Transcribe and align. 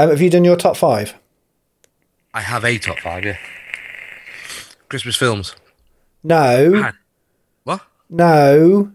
Um, 0.00 0.08
have 0.08 0.22
you 0.22 0.30
done 0.30 0.44
your 0.44 0.56
top 0.56 0.78
five? 0.78 1.14
I 2.32 2.40
have 2.40 2.64
a 2.64 2.78
top 2.78 2.98
five, 3.00 3.22
yeah. 3.22 3.36
Christmas 4.88 5.14
films. 5.14 5.54
No. 6.24 6.72
Ah, 6.76 6.92
What? 7.64 7.82
No. 8.08 8.92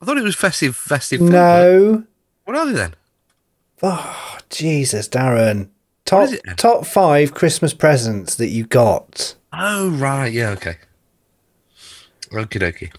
I 0.00 0.04
thought 0.04 0.16
it 0.18 0.22
was 0.22 0.36
festive, 0.36 0.76
festive. 0.76 1.18
films. 1.18 1.32
No. 1.32 2.04
What 2.44 2.56
are 2.56 2.66
they 2.66 2.74
then? 2.74 2.94
Oh, 3.82 4.38
Jesus, 4.50 5.08
Darren. 5.08 5.70
Top 6.04 6.24
is 6.24 6.34
it 6.34 6.42
then? 6.44 6.54
top 6.54 6.86
five 6.86 7.34
Christmas 7.34 7.74
presents 7.74 8.36
that 8.36 8.50
you 8.50 8.66
got. 8.66 9.34
Oh 9.52 9.90
right, 9.90 10.32
yeah, 10.32 10.50
okay. 10.50 10.76
Okie 12.30 12.60
dokie. 12.60 12.92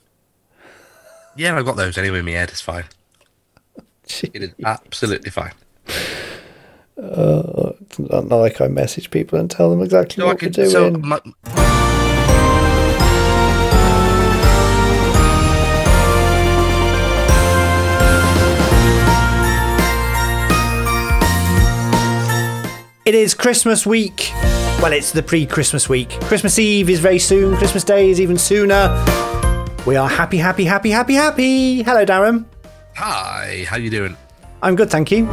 Yeah, 1.38 1.58
I've 1.58 1.66
got 1.66 1.78
those 1.78 1.98
anyway 1.98 2.20
in 2.20 2.26
my 2.26 2.32
head. 2.32 2.50
It's 2.50 2.60
fine. 2.60 2.84
It 4.22 4.44
is 4.44 4.52
absolutely 4.66 5.32
fine. 5.32 5.54
Uh, 6.98 7.74
it's 7.82 8.00
not 8.00 8.32
like 8.32 8.62
I 8.62 8.68
message 8.68 9.12
people 9.12 9.38
and 9.38 9.52
tell 9.52 9.70
them 9.70 9.82
exactly 9.82 10.22
So 10.22 10.28
I 10.28 10.34
what 10.34 10.42
we're 10.42 10.50
doing. 10.50 10.70
So 10.70 10.92
my, 10.92 11.20
It 23.06 23.14
is 23.14 23.36
Christmas 23.36 23.86
week. 23.86 24.32
Well, 24.82 24.92
it's 24.92 25.12
the 25.12 25.22
pre 25.22 25.46
Christmas 25.46 25.88
week. 25.88 26.10
Christmas 26.22 26.58
Eve 26.58 26.90
is 26.90 27.00
very 27.00 27.20
soon. 27.20 27.56
Christmas 27.58 27.84
Day 27.84 28.10
is 28.10 28.20
even 28.20 28.36
sooner. 28.36 28.90
We 29.86 29.96
are 29.96 30.10
happy, 30.10 30.38
happy, 30.38 30.66
happy, 30.66 30.90
happy, 30.90 31.14
happy. 31.14 31.84
Hello, 31.84 32.04
Darren. 32.04 32.46
hi, 32.96 33.66
how 33.70 33.78
you 33.78 33.92
doing? 33.92 34.18
I'm 34.66 34.76
good, 34.76 34.90
thank 34.90 35.12
you. 35.12 35.26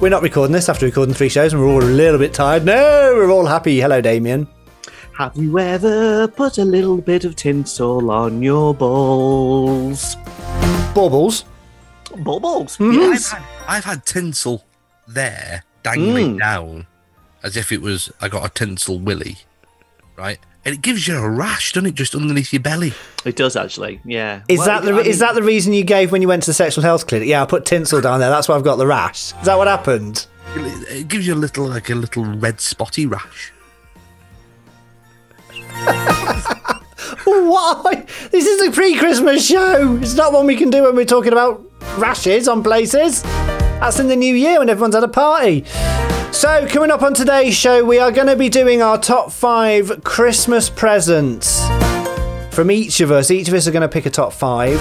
We're 0.00 0.08
not 0.08 0.22
recording 0.22 0.52
this 0.52 0.68
after 0.68 0.84
recording 0.86 1.14
three 1.14 1.28
shows 1.28 1.52
and 1.52 1.62
we're 1.62 1.68
all 1.68 1.80
a 1.80 1.84
little 1.84 2.18
bit 2.18 2.34
tired. 2.34 2.64
No, 2.64 3.12
we're 3.14 3.30
all 3.30 3.46
happy. 3.46 3.78
Hello, 3.80 4.00
Damien. 4.00 4.48
Have 5.16 5.36
you 5.36 5.56
ever 5.60 6.26
put 6.26 6.58
a 6.58 6.64
little 6.64 6.96
bit 7.00 7.24
of 7.24 7.36
tinsel 7.36 8.10
on 8.10 8.42
your 8.42 8.74
balls? 8.74 10.16
Baubles. 10.96 11.44
Baubles. 12.16 12.76
I've 12.80 12.92
Yes. 12.92 13.30
had, 13.30 13.42
I've 13.68 13.84
had 13.84 14.04
tinsel 14.04 14.64
there 15.06 15.62
dangling 15.84 16.34
Mm. 16.34 16.40
down 16.40 16.86
as 17.44 17.56
if 17.56 17.70
it 17.70 17.82
was 17.82 18.10
I 18.20 18.26
got 18.26 18.44
a 18.44 18.48
tinsel 18.48 18.98
willy, 18.98 19.36
right? 20.16 20.40
And 20.64 20.74
it 20.74 20.80
gives 20.82 21.08
you 21.08 21.16
a 21.18 21.28
rash, 21.28 21.72
doesn't 21.72 21.88
it? 21.88 21.94
Just 21.94 22.14
underneath 22.14 22.52
your 22.52 22.62
belly. 22.62 22.92
It 23.24 23.34
does 23.34 23.56
actually. 23.56 24.00
Yeah. 24.04 24.42
Is 24.48 24.58
Well, 24.58 24.66
that 24.68 24.84
the 24.84 24.94
I 24.94 25.00
is 25.00 25.18
that 25.18 25.34
the 25.34 25.42
reason 25.42 25.72
you 25.72 25.82
gave 25.82 26.12
when 26.12 26.22
you 26.22 26.28
went 26.28 26.44
to 26.44 26.50
the 26.50 26.54
sexual 26.54 26.82
health 26.84 27.06
clinic? 27.08 27.28
Yeah, 27.28 27.42
I 27.42 27.46
put 27.46 27.64
tinsel 27.64 28.00
down 28.00 28.20
there. 28.20 28.30
That's 28.30 28.48
why 28.48 28.54
I've 28.54 28.62
got 28.62 28.76
the 28.76 28.86
rash. 28.86 29.32
Is 29.32 29.46
that 29.46 29.58
what 29.58 29.66
happened? 29.66 30.26
It, 30.54 30.88
it 31.00 31.08
gives 31.08 31.26
you 31.26 31.34
a 31.34 31.36
little 31.36 31.66
like 31.66 31.90
a 31.90 31.94
little 31.94 32.24
red 32.24 32.60
spotty 32.60 33.06
rash. 33.06 33.52
Why? 37.24 38.06
This 38.30 38.46
is 38.46 38.68
a 38.68 38.70
pre-Christmas 38.70 39.46
show. 39.46 39.96
It's 40.00 40.14
not 40.14 40.32
one 40.32 40.46
we 40.46 40.56
can 40.56 40.70
do 40.70 40.82
when 40.84 40.94
we're 40.96 41.04
talking 41.04 41.32
about 41.32 41.64
rashes 41.96 42.48
on 42.48 42.62
places. 42.62 43.22
That's 43.22 43.98
in 43.98 44.08
the 44.08 44.16
new 44.16 44.34
year 44.34 44.58
when 44.60 44.68
everyone's 44.68 44.94
at 44.94 45.04
a 45.04 45.08
party. 45.08 45.64
So, 46.32 46.66
coming 46.66 46.90
up 46.90 47.02
on 47.02 47.12
today's 47.12 47.54
show, 47.54 47.84
we 47.84 47.98
are 47.98 48.10
going 48.10 48.26
to 48.26 48.36
be 48.36 48.48
doing 48.48 48.80
our 48.80 48.98
top 48.98 49.30
five 49.30 50.02
Christmas 50.02 50.70
presents 50.70 51.62
from 52.50 52.70
each 52.70 53.00
of 53.00 53.12
us. 53.12 53.30
Each 53.30 53.48
of 53.48 53.54
us 53.54 53.68
are 53.68 53.70
going 53.70 53.82
to 53.82 53.88
pick 53.88 54.06
a 54.06 54.10
top 54.10 54.32
five. 54.32 54.80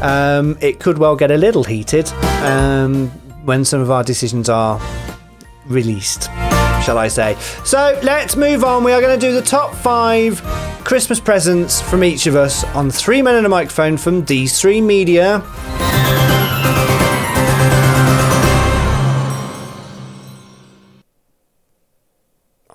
Um, 0.00 0.56
it 0.60 0.78
could 0.78 0.98
well 0.98 1.16
get 1.16 1.32
a 1.32 1.36
little 1.36 1.64
heated 1.64 2.08
um, 2.44 3.08
when 3.44 3.64
some 3.64 3.80
of 3.80 3.90
our 3.90 4.04
decisions 4.04 4.48
are 4.48 4.80
released, 5.66 6.24
shall 6.84 6.98
I 6.98 7.08
say. 7.08 7.36
So 7.64 7.98
let's 8.04 8.36
move 8.36 8.62
on. 8.62 8.84
We 8.84 8.92
are 8.92 9.00
going 9.00 9.18
to 9.18 9.26
do 9.26 9.34
the 9.34 9.42
top 9.42 9.74
five 9.74 10.40
Christmas 10.84 11.18
presents 11.18 11.80
from 11.82 12.04
each 12.04 12.26
of 12.26 12.36
us 12.36 12.64
on 12.76 12.90
Three 12.90 13.22
Men 13.22 13.34
and 13.34 13.44
a 13.44 13.50
Microphone 13.50 13.96
from 13.96 14.24
D3 14.24 14.82
Media. 14.82 15.42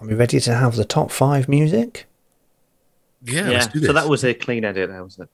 We 0.08 0.14
ready 0.16 0.40
to 0.40 0.54
have 0.54 0.76
the 0.76 0.86
top 0.86 1.12
five 1.12 1.48
music? 1.50 2.06
Yeah, 3.24 3.42
Yeah. 3.42 3.50
let's 3.50 3.68
do 3.68 3.80
this. 3.80 3.88
So 3.88 3.94
that 3.94 4.08
was 4.08 4.24
a 4.24 4.34
clean 4.34 4.64
edit, 4.64 4.90
there, 4.90 5.04
wasn't 5.04 5.30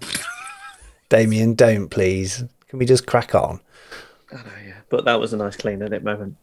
it? 0.00 0.08
Damien, 1.08 1.54
don't 1.54 1.88
please. 1.88 2.44
Can 2.68 2.78
we 2.78 2.86
just 2.86 3.06
crack 3.06 3.34
on? 3.34 3.60
I 4.30 4.36
know, 4.36 4.42
yeah. 4.66 4.74
But 4.90 5.04
that 5.06 5.18
was 5.18 5.32
a 5.32 5.36
nice 5.36 5.56
clean 5.56 5.82
edit 5.82 6.02
moment. 6.02 6.36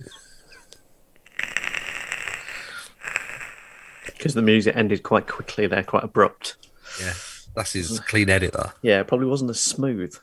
Because 4.06 4.34
the 4.34 4.42
music 4.42 4.76
ended 4.76 5.02
quite 5.02 5.26
quickly 5.26 5.66
there, 5.66 5.82
quite 5.82 6.04
abrupt. 6.04 6.54
yeah, 7.00 7.12
that's 7.56 7.72
his 7.72 7.98
mm. 7.98 8.06
clean 8.06 8.30
edit. 8.30 8.52
That. 8.52 8.72
Yeah, 8.80 9.00
it 9.00 9.08
probably 9.08 9.26
wasn't 9.26 9.50
as 9.50 9.58
smooth. 9.58 10.16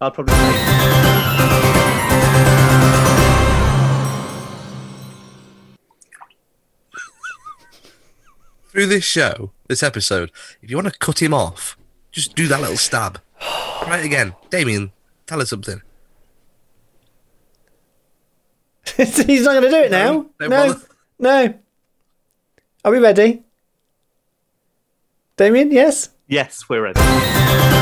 I'd 0.00 0.14
probably 0.14 0.34
Through 8.70 8.86
this 8.86 9.04
show, 9.04 9.50
this 9.68 9.82
episode, 9.82 10.30
if 10.62 10.70
you 10.70 10.76
want 10.76 10.86
to 10.92 10.96
cut 10.98 11.20
him 11.20 11.34
off, 11.34 11.76
just 12.12 12.36
do 12.36 12.46
that 12.48 12.60
little 12.60 12.76
stab. 12.76 13.20
Right 13.86 14.04
again, 14.04 14.34
Damien, 14.48 14.92
tell 15.26 15.40
us 15.40 15.50
something. 15.50 15.82
He's 18.96 19.44
not 19.44 19.52
going 19.52 19.62
to 19.64 19.70
do 19.70 19.76
it 19.76 19.90
now. 19.90 20.26
No, 20.40 20.46
No, 20.48 20.80
no. 21.18 21.54
Are 22.84 22.92
we 22.92 22.98
ready? 22.98 23.42
Damien, 25.36 25.72
yes? 25.72 26.10
yes, 26.28 26.68
we're 26.68 26.82
ready. 26.82 27.79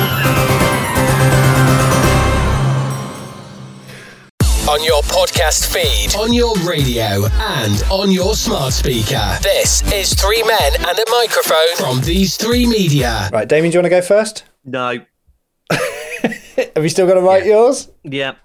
On 4.68 4.84
your 4.84 5.00
podcast 5.04 5.72
feed, 5.72 6.14
on 6.20 6.30
your 6.30 6.54
radio, 6.56 7.24
and 7.24 7.82
on 7.90 8.10
your 8.10 8.34
smart 8.34 8.74
speaker. 8.74 9.38
This 9.42 9.80
is 9.94 10.12
Three 10.12 10.42
Men 10.42 10.72
and 10.86 10.98
a 10.98 11.04
Microphone 11.10 11.74
from 11.78 12.00
These 12.02 12.36
Three 12.36 12.66
Media. 12.66 13.30
Right, 13.32 13.48
Damien, 13.48 13.70
do 13.70 13.76
you 13.76 13.78
want 13.80 13.86
to 13.86 13.90
go 13.90 14.02
first? 14.02 14.44
No. 14.66 15.00
Have 15.70 16.82
you 16.82 16.90
still 16.90 17.06
got 17.06 17.14
to 17.14 17.22
write 17.22 17.46
yours? 17.46 17.88
Yeah. 18.04 18.34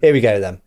Here 0.00 0.12
we 0.12 0.20
go 0.20 0.38
then. 0.38 0.60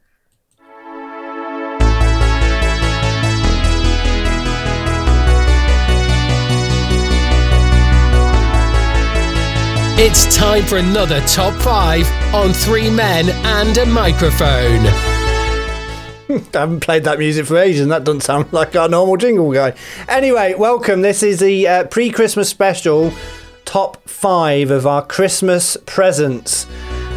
It's 10.03 10.35
time 10.35 10.65
for 10.65 10.79
another 10.79 11.21
top 11.27 11.53
five 11.61 12.11
on 12.33 12.53
Three 12.53 12.89
Men 12.89 13.29
and 13.29 13.77
a 13.77 13.85
Microphone. 13.85 14.87
I 16.27 16.41
haven't 16.53 16.79
played 16.79 17.03
that 17.03 17.19
music 17.19 17.45
for 17.45 17.55
ages, 17.57 17.81
and 17.81 17.91
that 17.91 18.03
doesn't 18.03 18.21
sound 18.21 18.51
like 18.51 18.75
our 18.75 18.89
normal 18.89 19.15
jingle 19.15 19.53
guy. 19.53 19.75
Anyway, 20.09 20.55
welcome. 20.55 21.03
This 21.03 21.21
is 21.21 21.39
the 21.39 21.67
uh, 21.67 21.83
pre 21.83 22.09
Christmas 22.09 22.49
special 22.49 23.13
top 23.63 24.01
five 24.09 24.71
of 24.71 24.87
our 24.87 25.05
Christmas 25.05 25.77
presents. 25.85 26.65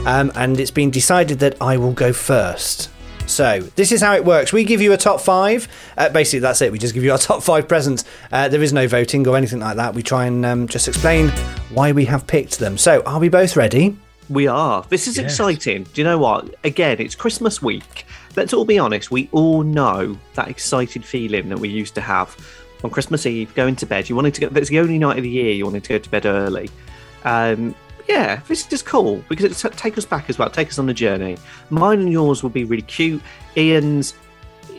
Um, 0.04 0.30
and 0.34 0.60
it's 0.60 0.70
been 0.70 0.90
decided 0.90 1.38
that 1.38 1.56
I 1.62 1.78
will 1.78 1.94
go 1.94 2.12
first. 2.12 2.90
So, 3.34 3.58
this 3.74 3.90
is 3.90 4.00
how 4.00 4.14
it 4.14 4.24
works. 4.24 4.52
We 4.52 4.62
give 4.62 4.80
you 4.80 4.92
a 4.92 4.96
top 4.96 5.20
five. 5.20 5.66
Uh, 5.98 6.08
basically, 6.08 6.38
that's 6.38 6.62
it. 6.62 6.70
We 6.70 6.78
just 6.78 6.94
give 6.94 7.02
you 7.02 7.10
our 7.10 7.18
top 7.30 7.42
five 7.42 7.66
presents. 7.66 8.04
Uh, 8.30 8.46
there 8.46 8.62
is 8.62 8.72
no 8.72 8.86
voting 8.86 9.26
or 9.26 9.36
anything 9.36 9.58
like 9.58 9.74
that. 9.74 9.92
We 9.92 10.04
try 10.04 10.26
and 10.26 10.46
um, 10.46 10.68
just 10.68 10.86
explain 10.86 11.30
why 11.70 11.90
we 11.90 12.04
have 12.04 12.28
picked 12.28 12.60
them. 12.60 12.78
So, 12.78 13.02
are 13.02 13.18
we 13.18 13.28
both 13.28 13.56
ready? 13.56 13.98
We 14.30 14.46
are. 14.46 14.86
This 14.88 15.08
is 15.08 15.18
exciting. 15.18 15.82
Do 15.82 16.00
you 16.00 16.04
know 16.04 16.16
what? 16.16 16.54
Again, 16.62 16.98
it's 17.00 17.16
Christmas 17.16 17.60
week. 17.60 18.06
Let's 18.36 18.52
all 18.52 18.64
be 18.64 18.78
honest. 18.78 19.10
We 19.10 19.28
all 19.32 19.64
know 19.64 20.16
that 20.34 20.46
excited 20.46 21.04
feeling 21.04 21.48
that 21.48 21.58
we 21.58 21.68
used 21.68 21.96
to 21.96 22.00
have 22.00 22.36
on 22.84 22.90
Christmas 22.90 23.26
Eve, 23.26 23.52
going 23.56 23.74
to 23.76 23.86
bed. 23.86 24.08
You 24.08 24.14
wanted 24.14 24.34
to 24.34 24.42
go. 24.42 24.48
That's 24.48 24.68
the 24.68 24.78
only 24.78 24.98
night 24.98 25.16
of 25.16 25.24
the 25.24 25.30
year 25.30 25.52
you 25.52 25.64
wanted 25.64 25.82
to 25.82 25.88
go 25.88 25.98
to 25.98 26.08
bed 26.08 26.24
early. 26.24 26.70
Um, 27.24 27.74
yeah, 28.08 28.40
this 28.48 28.70
is 28.72 28.82
cool 28.82 29.24
because 29.28 29.44
it's 29.44 29.62
take 29.76 29.96
us 29.98 30.04
back 30.04 30.28
as 30.28 30.38
well. 30.38 30.50
Take 30.50 30.68
us 30.68 30.78
on 30.78 30.88
a 30.88 30.94
journey. 30.94 31.36
Mine 31.70 32.00
and 32.00 32.12
yours 32.12 32.42
will 32.42 32.50
be 32.50 32.64
really 32.64 32.82
cute. 32.82 33.22
Ian's 33.56 34.14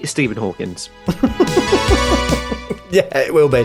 Stephen 0.04 0.38
Hawkins. 0.38 0.89
Yeah, 2.95 3.18
it 3.18 3.33
will 3.33 3.50
be. 3.50 3.63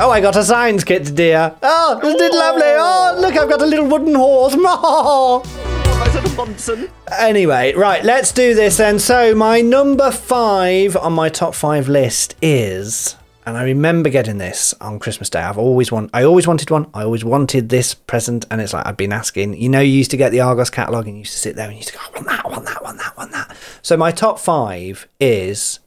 Oh, 0.00 0.10
I 0.10 0.20
got 0.20 0.34
a 0.34 0.42
science 0.42 0.82
kit, 0.82 1.14
dear. 1.14 1.54
Oh, 1.62 2.00
isn't 2.02 2.20
it 2.20 2.32
lovely? 2.32 2.62
Oh, 2.64 3.16
look, 3.20 3.36
I've 3.36 3.48
got 3.48 3.62
a 3.62 3.66
little 3.66 3.86
wooden 3.86 4.16
horse. 4.16 4.54
Oh. 4.56 5.42
Is 6.06 6.14
that 6.14 6.32
a 6.32 6.36
Monson? 6.36 6.90
Anyway, 7.16 7.72
right, 7.74 8.02
let's 8.04 8.32
do 8.32 8.52
this 8.54 8.78
then. 8.78 8.98
So, 8.98 9.32
my 9.32 9.60
number 9.60 10.10
five 10.10 10.96
on 10.96 11.12
my 11.12 11.28
top 11.28 11.54
five 11.54 11.88
list 11.88 12.34
is 12.42 13.14
and 13.46 13.56
I 13.56 13.64
remember 13.64 14.08
getting 14.08 14.38
this 14.38 14.74
on 14.80 14.98
Christmas 14.98 15.28
Day. 15.28 15.40
I've 15.40 15.58
always 15.58 15.92
want, 15.92 16.10
I 16.14 16.24
always 16.24 16.46
wanted 16.46 16.70
one. 16.70 16.88
I 16.94 17.02
always 17.04 17.24
wanted 17.24 17.68
this 17.68 17.92
present, 17.94 18.46
and 18.50 18.60
it's 18.60 18.72
like 18.72 18.86
I've 18.86 18.96
been 18.96 19.12
asking. 19.12 19.60
You 19.60 19.68
know, 19.68 19.80
you 19.80 19.92
used 19.92 20.10
to 20.12 20.16
get 20.16 20.30
the 20.30 20.40
Argos 20.40 20.70
catalogue, 20.70 21.06
and 21.06 21.16
you 21.16 21.20
used 21.20 21.32
to 21.32 21.38
sit 21.38 21.56
there 21.56 21.66
and 21.66 21.74
you 21.74 21.78
used 21.78 21.90
to 21.90 21.94
go, 21.94 22.00
I 22.04 22.10
want 22.10 22.26
that, 22.26 22.44
I 22.44 22.48
want 22.48 22.64
that, 22.64 22.78
I 22.78 22.82
want 22.82 22.98
that, 22.98 23.12
I 23.16 23.20
want 23.20 23.32
that. 23.32 23.56
So 23.82 23.96
my 23.96 24.10
top 24.10 24.38
five 24.38 25.06
is 25.20 25.80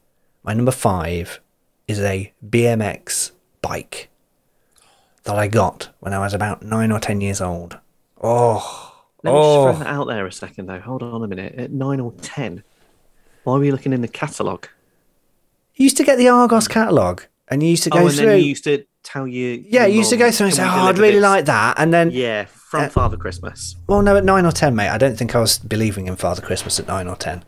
my 0.44 0.54
number 0.54 0.72
five 0.72 1.40
is 1.88 2.00
a 2.00 2.32
BMX 2.48 3.32
bike 3.62 4.10
that 5.24 5.38
I 5.38 5.48
got 5.48 5.90
when 6.00 6.14
I 6.14 6.20
was 6.20 6.34
about 6.34 6.64
nine 6.64 6.92
or 6.92 7.00
ten 7.00 7.22
years 7.22 7.42
old. 7.42 7.78
Oh, 8.22 8.94
Let 9.24 9.34
me 9.34 9.40
oh. 9.40 9.68
just 9.68 9.78
throw 9.78 9.86
that 9.86 9.94
out 9.94 10.08
there 10.08 10.26
a 10.26 10.32
second, 10.32 10.68
though. 10.68 10.80
Hold 10.80 11.04
on 11.04 11.24
a 11.24 11.28
minute. 11.28 11.56
At 11.56 11.72
nine 11.72 12.00
or 12.00 12.12
ten, 12.22 12.64
why 13.44 13.58
were 13.58 13.66
you 13.66 13.72
looking 13.72 13.94
in 13.94 14.02
the 14.02 14.08
catalogue? 14.08 14.68
You 15.76 15.84
used 15.84 15.98
to 15.98 16.04
get 16.04 16.18
the 16.18 16.28
Argos 16.30 16.68
catalogue, 16.68 17.26
and 17.50 17.64
you 17.64 17.70
used 17.70 17.84
to 17.84 17.90
go 17.90 18.00
Oh, 18.00 18.08
and 18.08 18.16
through. 18.16 18.26
then 18.26 18.40
you 18.40 18.46
used 18.46 18.64
to 18.66 18.86
tell 19.04 19.28
you. 19.28 19.64
yeah, 19.68 19.86
you 19.86 19.98
used 20.00 20.10
to 20.10 20.18
go 20.18 20.32
through 20.32 20.48
and 20.48 20.56
say, 20.56 20.64
"Oh, 20.64 20.68
I'd 20.88 20.98
really 20.98 21.16
this?" 21.16 21.24
like 21.24 21.46
that," 21.46 21.80
and 21.80 21.94
then 21.94 22.12
Yeah, 22.12 22.46
from 22.46 22.86
Uh, 22.86 22.90
Father 22.90 23.18
Christmas. 23.18 23.76
Well, 23.88 24.02
no, 24.02 24.16
at 24.18 24.26
nine 24.26 24.46
or 24.46 24.52
ten, 24.52 24.76
mate. 24.76 24.90
I 24.90 24.98
don't 24.98 25.18
think 25.18 25.36
I 25.36 25.40
was 25.40 25.58
believing 25.58 26.08
in 26.08 26.16
Father 26.16 26.42
Christmas 26.42 26.80
at 26.80 26.88
nine 26.88 27.08
or 27.08 27.16
ten. 27.16 27.44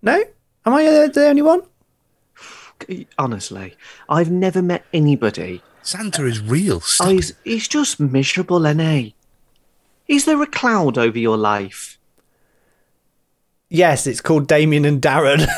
No, 0.00 0.22
am 0.66 0.74
I 0.74 0.84
the, 0.84 1.10
the 1.12 1.26
only 1.26 1.42
one? 1.42 1.62
Honestly, 3.16 3.76
I've 4.08 4.30
never 4.30 4.60
met 4.60 4.84
anybody. 4.92 5.62
Santa 5.82 6.24
is 6.26 6.40
real. 6.40 6.82
Oh, 7.00 7.10
he's, 7.10 7.32
he's 7.44 7.68
just 7.68 8.00
miserable, 8.00 8.58
Lenny. 8.58 9.14
Is 10.08 10.24
there 10.24 10.40
a 10.42 10.46
cloud 10.46 10.98
over 10.98 11.18
your 11.18 11.36
life? 11.36 11.98
Yes, 13.68 14.06
it's 14.06 14.20
called 14.20 14.48
Damien 14.48 14.84
and 14.84 15.00
Darren. 15.00 15.46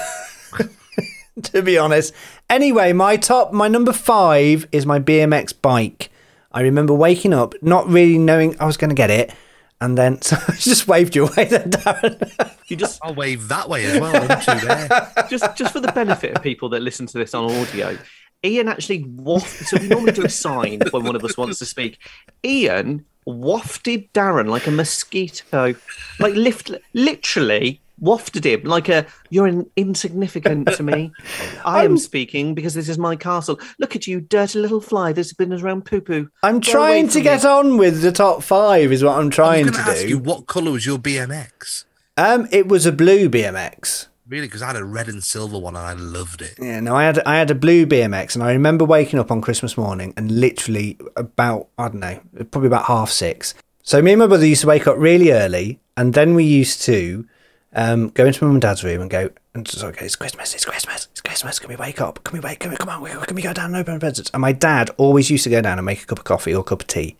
to 1.42 1.62
be 1.62 1.78
honest. 1.78 2.14
Anyway, 2.48 2.92
my 2.92 3.16
top, 3.16 3.52
my 3.52 3.68
number 3.68 3.92
five 3.92 4.66
is 4.72 4.86
my 4.86 4.98
BMX 5.00 5.54
bike. 5.60 6.10
I 6.52 6.60
remember 6.60 6.94
waking 6.94 7.34
up, 7.34 7.54
not 7.62 7.88
really 7.88 8.18
knowing 8.18 8.56
I 8.60 8.66
was 8.66 8.76
going 8.76 8.90
to 8.90 8.94
get 8.94 9.10
it, 9.10 9.32
and 9.80 9.98
then 9.98 10.22
so 10.22 10.36
I 10.48 10.52
just 10.54 10.86
waved 10.86 11.16
you 11.16 11.26
away, 11.26 11.44
then 11.44 11.70
Darren. 11.70 12.50
You 12.66 12.76
just 12.76 12.98
I'll 13.02 13.14
wave 13.14 13.48
that 13.48 13.68
way 13.68 13.84
as 13.84 14.00
well. 14.00 14.26
them 14.26 14.40
two 14.40 14.66
there. 14.66 14.88
just 15.28 15.54
just 15.54 15.74
for 15.74 15.80
the 15.80 15.92
benefit 15.92 16.34
of 16.34 16.42
people 16.42 16.70
that 16.70 16.80
listen 16.80 17.04
to 17.08 17.18
this 17.18 17.34
on 17.34 17.52
audio, 17.52 17.98
Ian 18.42 18.68
actually 18.68 19.04
wafted. 19.04 19.66
So 19.66 19.76
we 19.78 19.88
normally 19.88 20.12
do 20.12 20.24
a 20.24 20.30
sign 20.30 20.80
when 20.90 21.04
one 21.04 21.14
of 21.14 21.22
us 21.22 21.36
wants 21.36 21.58
to 21.58 21.66
speak. 21.66 21.98
Ian 22.42 23.04
wafted 23.26 24.10
Darren 24.14 24.48
like 24.48 24.66
a 24.66 24.70
mosquito, 24.70 25.74
like 26.18 26.34
lift, 26.34 26.70
literally 26.94 27.82
wafted 27.98 28.44
him 28.44 28.62
like 28.64 28.88
a 28.88 29.06
you're 29.30 29.46
in, 29.46 29.70
insignificant 29.76 30.68
to 30.72 30.82
me. 30.82 31.12
I 31.64 31.84
am 31.84 31.96
speaking 31.96 32.54
because 32.54 32.74
this 32.74 32.88
is 32.88 32.98
my 32.98 33.16
castle. 33.16 33.58
Look 33.78 33.96
at 33.96 34.06
you, 34.06 34.20
dirty 34.20 34.58
little 34.58 34.80
fly 34.80 35.12
that's 35.12 35.32
been 35.32 35.52
around 35.52 35.84
poo 35.84 36.00
poo. 36.00 36.28
I'm 36.42 36.60
trying 36.60 37.08
to 37.10 37.20
get 37.20 37.44
on 37.44 37.76
with 37.76 38.02
the 38.02 38.12
top 38.12 38.42
five, 38.42 38.92
is 38.92 39.04
what 39.04 39.18
I'm 39.18 39.30
trying 39.30 39.64
going 39.64 39.74
to 39.74 39.82
to 39.82 39.90
ask 39.90 40.02
do. 40.02 40.08
you 40.08 40.18
what 40.18 40.46
colour 40.46 40.72
was 40.72 40.86
your 40.86 40.98
BMX? 40.98 41.84
Um, 42.16 42.48
it 42.52 42.68
was 42.68 42.86
a 42.86 42.92
blue 42.92 43.28
BMX. 43.28 44.06
Really, 44.26 44.46
because 44.46 44.62
I 44.62 44.68
had 44.68 44.76
a 44.76 44.84
red 44.84 45.08
and 45.08 45.22
silver 45.22 45.58
one 45.58 45.76
and 45.76 45.84
I 45.84 45.92
loved 45.92 46.40
it. 46.40 46.54
Yeah, 46.58 46.80
no, 46.80 46.96
I 46.96 47.04
had 47.04 47.18
I 47.20 47.36
had 47.36 47.50
a 47.50 47.54
blue 47.54 47.86
BMX, 47.86 48.34
and 48.34 48.42
I 48.42 48.52
remember 48.52 48.84
waking 48.84 49.18
up 49.18 49.30
on 49.30 49.42
Christmas 49.42 49.76
morning 49.76 50.14
and 50.16 50.30
literally 50.40 50.96
about 51.16 51.68
I 51.78 51.88
don't 51.88 52.00
know, 52.00 52.20
probably 52.50 52.68
about 52.68 52.86
half 52.86 53.10
six. 53.10 53.54
So 53.82 54.00
me 54.00 54.12
and 54.12 54.20
my 54.20 54.26
brother 54.26 54.46
used 54.46 54.62
to 54.62 54.66
wake 54.66 54.86
up 54.86 54.96
really 54.96 55.30
early, 55.30 55.78
and 55.96 56.14
then 56.14 56.34
we 56.34 56.44
used 56.44 56.80
to 56.82 57.26
um, 57.74 58.08
go 58.10 58.26
into 58.26 58.44
mum 58.44 58.54
and 58.54 58.62
dad's 58.62 58.84
room 58.84 59.00
and 59.00 59.10
go 59.10 59.30
and 59.54 59.66
just 59.66 59.82
okay, 59.82 60.04
it's 60.04 60.16
Christmas, 60.16 60.54
it's 60.54 60.64
Christmas, 60.64 61.08
it's 61.12 61.20
Christmas. 61.20 61.58
Can 61.58 61.68
we 61.68 61.76
wake 61.76 62.00
up? 62.00 62.22
Can 62.24 62.34
we 62.34 62.40
wake? 62.40 62.60
Can 62.60 62.70
we 62.70 62.76
come 62.76 62.88
on? 62.88 63.04
Can 63.26 63.36
we 63.36 63.42
go 63.42 63.52
down 63.52 63.66
and 63.66 63.76
open 63.76 64.00
presents? 64.00 64.30
And 64.32 64.40
my 64.40 64.52
dad 64.52 64.90
always 64.96 65.30
used 65.30 65.44
to 65.44 65.50
go 65.50 65.60
down 65.60 65.78
and 65.78 65.86
make 65.86 66.02
a 66.02 66.06
cup 66.06 66.18
of 66.18 66.24
coffee 66.24 66.54
or 66.54 66.60
a 66.60 66.64
cup 66.64 66.82
of 66.82 66.86
tea, 66.86 67.16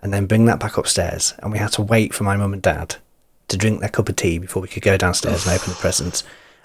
and 0.00 0.12
then 0.12 0.26
bring 0.26 0.44
that 0.46 0.60
back 0.60 0.76
upstairs, 0.76 1.34
and 1.38 1.52
we 1.52 1.58
had 1.58 1.72
to 1.72 1.82
wait 1.82 2.14
for 2.14 2.24
my 2.24 2.36
mum 2.36 2.52
and 2.52 2.62
dad 2.62 2.96
to 3.48 3.56
drink 3.56 3.80
their 3.80 3.88
cup 3.88 4.08
of 4.08 4.16
tea 4.16 4.38
before 4.38 4.60
we 4.60 4.68
could 4.68 4.82
go 4.82 4.96
downstairs 4.96 5.46
and 5.46 5.54
open 5.54 5.70
the 5.70 5.78
presents. 5.78 6.24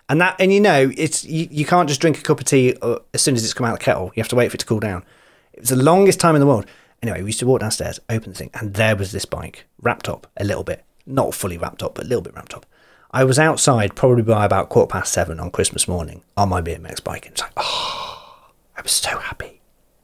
And 0.10 0.20
that, 0.20 0.36
and 0.40 0.52
you 0.52 0.60
know, 0.60 0.92
it's 0.98 1.24
you, 1.24 1.48
you 1.52 1.66
can't 1.66 1.88
just 1.88 2.02
drink 2.02 2.18
a 2.18 2.22
cup 2.22 2.40
of 2.40 2.46
tea 2.46 2.76
uh, 2.82 3.00
as 3.14 3.22
soon 3.22 3.36
as 3.36 3.44
it's 3.44 3.54
come 3.54 3.66
out 3.66 3.74
of 3.74 3.80
the 3.80 3.86
kettle. 3.86 4.12
You 4.16 4.22
have 4.22 4.30
to 4.30 4.36
wait 4.36 4.50
for 4.50 4.56
it 4.56 4.60
to 4.60 4.66
cool 4.66 4.80
down. 4.80 5.06
It 5.54 5.62
was 5.62 5.70
the 5.70 5.76
longest 5.76 6.20
time 6.20 6.36
in 6.36 6.42
the 6.42 6.48
world. 6.48 6.66
Anyway, 7.02 7.22
we 7.22 7.28
used 7.28 7.40
to 7.40 7.48
walk 7.48 7.62
downstairs, 7.62 8.00
open 8.10 8.32
the 8.32 8.38
thing, 8.38 8.52
and 8.54 8.74
there 8.74 8.96
was 8.96 9.12
this 9.12 9.26
bike 9.26 9.66
wrapped 9.82 10.08
up 10.08 10.28
a 10.38 10.44
little 10.44 10.64
bit, 10.64 10.84
not 11.06 11.34
fully 11.34 11.58
wrapped 11.58 11.82
up, 11.82 11.96
but 11.96 12.06
a 12.06 12.08
little 12.08 12.22
bit 12.22 12.36
wrapped 12.36 12.54
up. 12.54 12.66
I 13.14 13.24
was 13.24 13.38
outside 13.38 13.96
probably 13.96 14.24
by 14.24 14.46
about 14.46 14.70
quarter 14.70 14.88
past 14.90 15.12
seven 15.12 15.40
on 15.40 15.52
Christmas 15.52 15.88
morning 15.88 16.22
on 16.38 16.50
my 16.50 16.62
BMX 16.62 17.04
bike, 17.04 17.26
and 17.26 17.34
it's 17.34 17.42
like, 17.42 17.52
oh, 17.58 18.48
I 18.78 18.82
was 18.82 18.92
so 18.94 19.18
happy, 19.18 19.60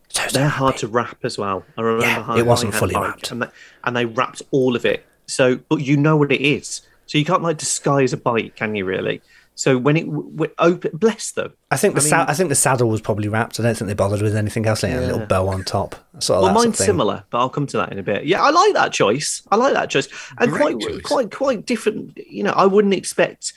so 0.10 0.24
so 0.28 0.40
They're 0.40 0.50
happy. 0.50 0.58
hard 0.60 0.78
to 0.78 0.88
wrap 0.88 1.18
as 1.24 1.38
well. 1.38 1.64
I 1.78 1.82
remember 1.82 2.06
Yeah, 2.06 2.24
how 2.24 2.38
it 2.38 2.46
wasn't 2.46 2.74
fully 2.76 2.96
wrapped. 2.96 3.32
and 3.32 3.42
they, 3.44 3.48
and 3.86 3.96
they 3.96 4.06
wrapped 4.06 4.42
all 4.52 4.76
of 4.76 4.86
it. 4.86 5.06
So, 5.26 5.58
but 5.70 5.78
you 5.82 5.96
know 5.98 6.18
what 6.18 6.32
it 6.32 6.42
is. 6.42 6.82
So 7.06 7.18
you 7.18 7.24
can't 7.26 7.42
like 7.44 7.58
disguise 7.58 8.12
a 8.12 8.18
bike, 8.18 8.56
can 8.58 8.76
you? 8.76 8.84
Really? 8.84 9.22
So 9.60 9.76
when 9.76 9.98
it 9.98 10.06
w- 10.06 10.30
w- 10.34 10.54
open, 10.60 10.92
bless 10.94 11.32
them. 11.32 11.52
I 11.72 11.78
think 11.78 11.96
the 11.96 12.02
I 12.02 12.04
sa- 12.04 12.26
I 12.28 12.36
think 12.36 12.50
the 12.50 12.56
saddle 12.56 12.90
was 12.90 13.02
probably 13.02 13.28
wrapped. 13.28 13.60
I 13.60 13.64
don't 13.64 13.76
think 13.76 13.88
they 13.88 13.96
bothered 13.96 14.22
with 14.22 14.36
anything 14.36 14.68
else. 14.68 14.82
They 14.82 14.92
had 14.92 15.02
a 15.02 15.08
little 15.08 15.26
bow 15.26 15.48
on 15.48 15.64
top. 15.64 15.96
Sort 16.20 16.38
of 16.38 16.44
Well, 16.44 16.54
that 16.54 16.60
sort 16.60 16.66
mine's 16.68 16.80
of 16.80 16.86
similar, 16.86 17.24
but 17.32 17.40
I'll 17.40 17.50
come 17.50 17.66
to 17.66 17.78
that 17.78 17.92
in 17.92 17.98
a 17.98 18.04
bit. 18.04 18.26
Yeah, 18.26 18.44
I 18.44 18.52
like 18.52 18.74
that 18.76 18.94
choice. 18.94 19.42
I 19.50 19.56
like 19.56 19.74
that 19.74 19.90
choice, 19.90 20.10
and 20.40 20.52
Great 20.52 20.78
quite, 20.78 20.80
choice. 20.80 21.02
quite, 21.02 21.32
quite 21.32 21.66
different. 21.66 22.16
You 22.18 22.44
know, 22.44 22.52
I 22.52 22.68
wouldn't 22.68 22.94
expect 22.94 23.54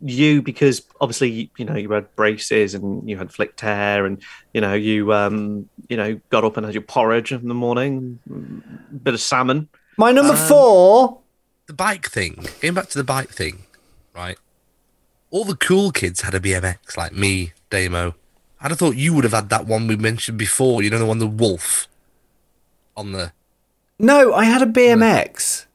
you 0.00 0.42
because 0.42 0.82
obviously, 1.00 1.50
you 1.56 1.64
know, 1.64 1.76
you 1.76 1.90
had 1.92 2.14
braces 2.16 2.74
and 2.74 3.08
you 3.08 3.16
had 3.16 3.32
flicked 3.32 3.60
hair, 3.60 4.06
and 4.06 4.20
you 4.52 4.60
know, 4.60 4.74
you, 4.74 5.12
um, 5.12 5.68
you 5.88 5.96
know, 5.96 6.20
got 6.30 6.42
up 6.44 6.56
and 6.56 6.66
had 6.66 6.74
your 6.74 6.82
porridge 6.82 7.30
in 7.30 7.46
the 7.46 7.54
morning, 7.54 8.18
mm, 8.28 8.60
bit 9.04 9.14
of 9.14 9.20
salmon. 9.20 9.68
My 9.96 10.10
number 10.10 10.32
Um, 10.34 10.48
four. 10.48 11.20
The 11.66 11.74
bike 11.74 12.10
thing, 12.10 12.44
going 12.60 12.74
back 12.74 12.88
to 12.88 12.98
the 12.98 13.04
bike 13.04 13.28
thing, 13.30 13.66
right? 14.16 14.36
All 15.30 15.44
the 15.44 15.56
cool 15.56 15.90
kids 15.90 16.22
had 16.22 16.34
a 16.34 16.40
BMX, 16.40 16.96
like 16.96 17.12
me, 17.12 17.52
Damo. 17.70 18.14
I'd 18.60 18.70
have 18.70 18.78
thought 18.78 18.96
you 18.96 19.12
would 19.14 19.24
have 19.24 19.32
had 19.34 19.50
that 19.50 19.66
one 19.66 19.86
we 19.86 19.96
mentioned 19.96 20.38
before, 20.38 20.82
you 20.82 20.90
know, 20.90 20.98
the 20.98 21.06
one, 21.06 21.18
the 21.18 21.26
Wolf 21.26 21.86
on 22.96 23.12
the. 23.12 23.32
No, 23.98 24.32
I 24.34 24.44
had 24.44 24.62
a 24.62 24.66
BMX. 24.66 25.66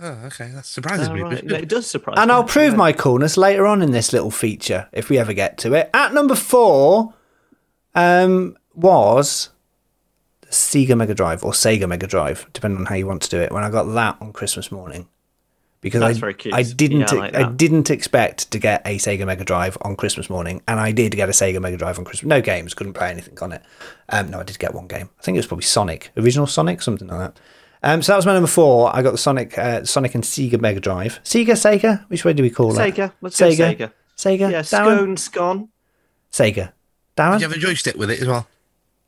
Oh, 0.00 0.06
okay, 0.26 0.50
that 0.52 0.66
surprises 0.66 1.08
Oh, 1.08 1.14
me. 1.14 1.20
right. 1.22 1.34
but- 1.36 1.44
No, 1.44 1.54
it 1.56 1.68
does 1.68 1.86
surprise 1.86 2.16
And 2.18 2.28
me. 2.28 2.34
I'll 2.34 2.42
prove 2.44 2.72
Yeah. 2.72 2.78
my 2.78 2.92
coolness 2.92 3.36
later 3.36 3.66
on 3.66 3.82
in 3.82 3.92
this 3.92 4.12
little 4.12 4.30
feature 4.32 4.88
if 4.92 5.08
we 5.08 5.18
ever 5.18 5.32
get 5.32 5.58
to 5.58 5.74
it. 5.74 5.90
At 5.94 6.12
number 6.14 6.34
four 6.34 7.14
um, 7.94 8.56
was 8.74 9.50
the 10.40 10.48
Sega 10.48 10.96
Mega 10.96 11.14
Drive 11.14 11.44
or 11.44 11.52
Sega 11.52 11.86
Mega 11.88 12.06
Drive, 12.08 12.46
depending 12.52 12.80
on 12.80 12.86
how 12.86 12.94
you 12.96 13.06
want 13.06 13.22
to 13.22 13.28
do 13.30 13.38
it. 13.40 13.52
When 13.52 13.62
I 13.62 13.70
got 13.70 13.84
that 13.94 14.16
on 14.20 14.32
Christmas 14.32 14.72
morning, 14.72 15.06
because 15.82 16.00
That's 16.00 16.16
I, 16.16 16.20
very 16.20 16.34
cute. 16.34 16.54
I 16.54 16.62
didn't 16.62 17.00
Yeah, 17.00 17.06
I 17.10 17.14
like 17.16 17.34
I 17.34 17.50
didn't 17.52 17.90
expect 17.90 18.50
to 18.52 18.58
get 18.58 18.80
a 18.86 18.96
Sega 18.96 19.26
Mega 19.26 19.44
Drive 19.44 19.76
on 19.82 19.96
Christmas 19.96 20.30
morning, 20.30 20.62
and 20.66 20.80
I 20.80 20.92
did 20.92 21.14
get 21.14 21.28
a 21.28 21.32
Sega 21.32 21.60
Mega 21.60 21.76
Drive 21.76 21.98
on 21.98 22.04
Christmas. 22.06 22.26
No 22.28 22.40
games, 22.40 22.72
couldn't 22.72 22.94
play 22.94 23.10
anything 23.10 23.36
on 23.42 23.52
it. 23.52 23.62
Um, 24.08 24.30
no, 24.30 24.40
I 24.40 24.44
did 24.44 24.58
get 24.58 24.72
one 24.72 24.86
game. 24.86 25.10
I 25.18 25.22
think 25.22 25.36
it 25.36 25.40
was 25.40 25.46
probably 25.46 25.64
Sonic, 25.64 26.10
original 26.16 26.46
Sonic, 26.46 26.80
something 26.80 27.08
like 27.08 27.18
that. 27.18 27.40
Um, 27.82 28.00
so 28.00 28.12
that 28.12 28.16
was 28.16 28.26
my 28.26 28.32
number 28.32 28.46
four. 28.48 28.94
I 28.94 29.02
got 29.02 29.10
the 29.10 29.18
Sonic, 29.18 29.58
uh, 29.58 29.84
Sonic 29.84 30.14
and 30.14 30.22
Sega 30.24 30.60
Mega 30.60 30.80
Drive. 30.80 31.20
Sega, 31.24 31.52
Sega. 31.54 32.08
Which 32.08 32.24
way 32.24 32.32
do 32.32 32.42
we 32.42 32.50
call 32.50 32.78
it? 32.78 32.94
Sega. 32.94 33.12
Let's 33.20 33.38
go 33.38 33.48
Sega. 33.48 33.76
Sega. 33.76 33.92
Sega. 34.16 34.50
Yeah, 34.52 34.60
Darren? 34.60 34.64
scone, 34.64 35.16
scone. 35.16 35.68
Sega. 36.30 36.54
Did 36.54 36.72
Darren, 37.16 37.40
you 37.40 37.48
have 37.48 37.56
a 37.56 37.60
joystick 37.60 37.96
with 37.96 38.10
it 38.10 38.22
as 38.22 38.28
well? 38.28 38.46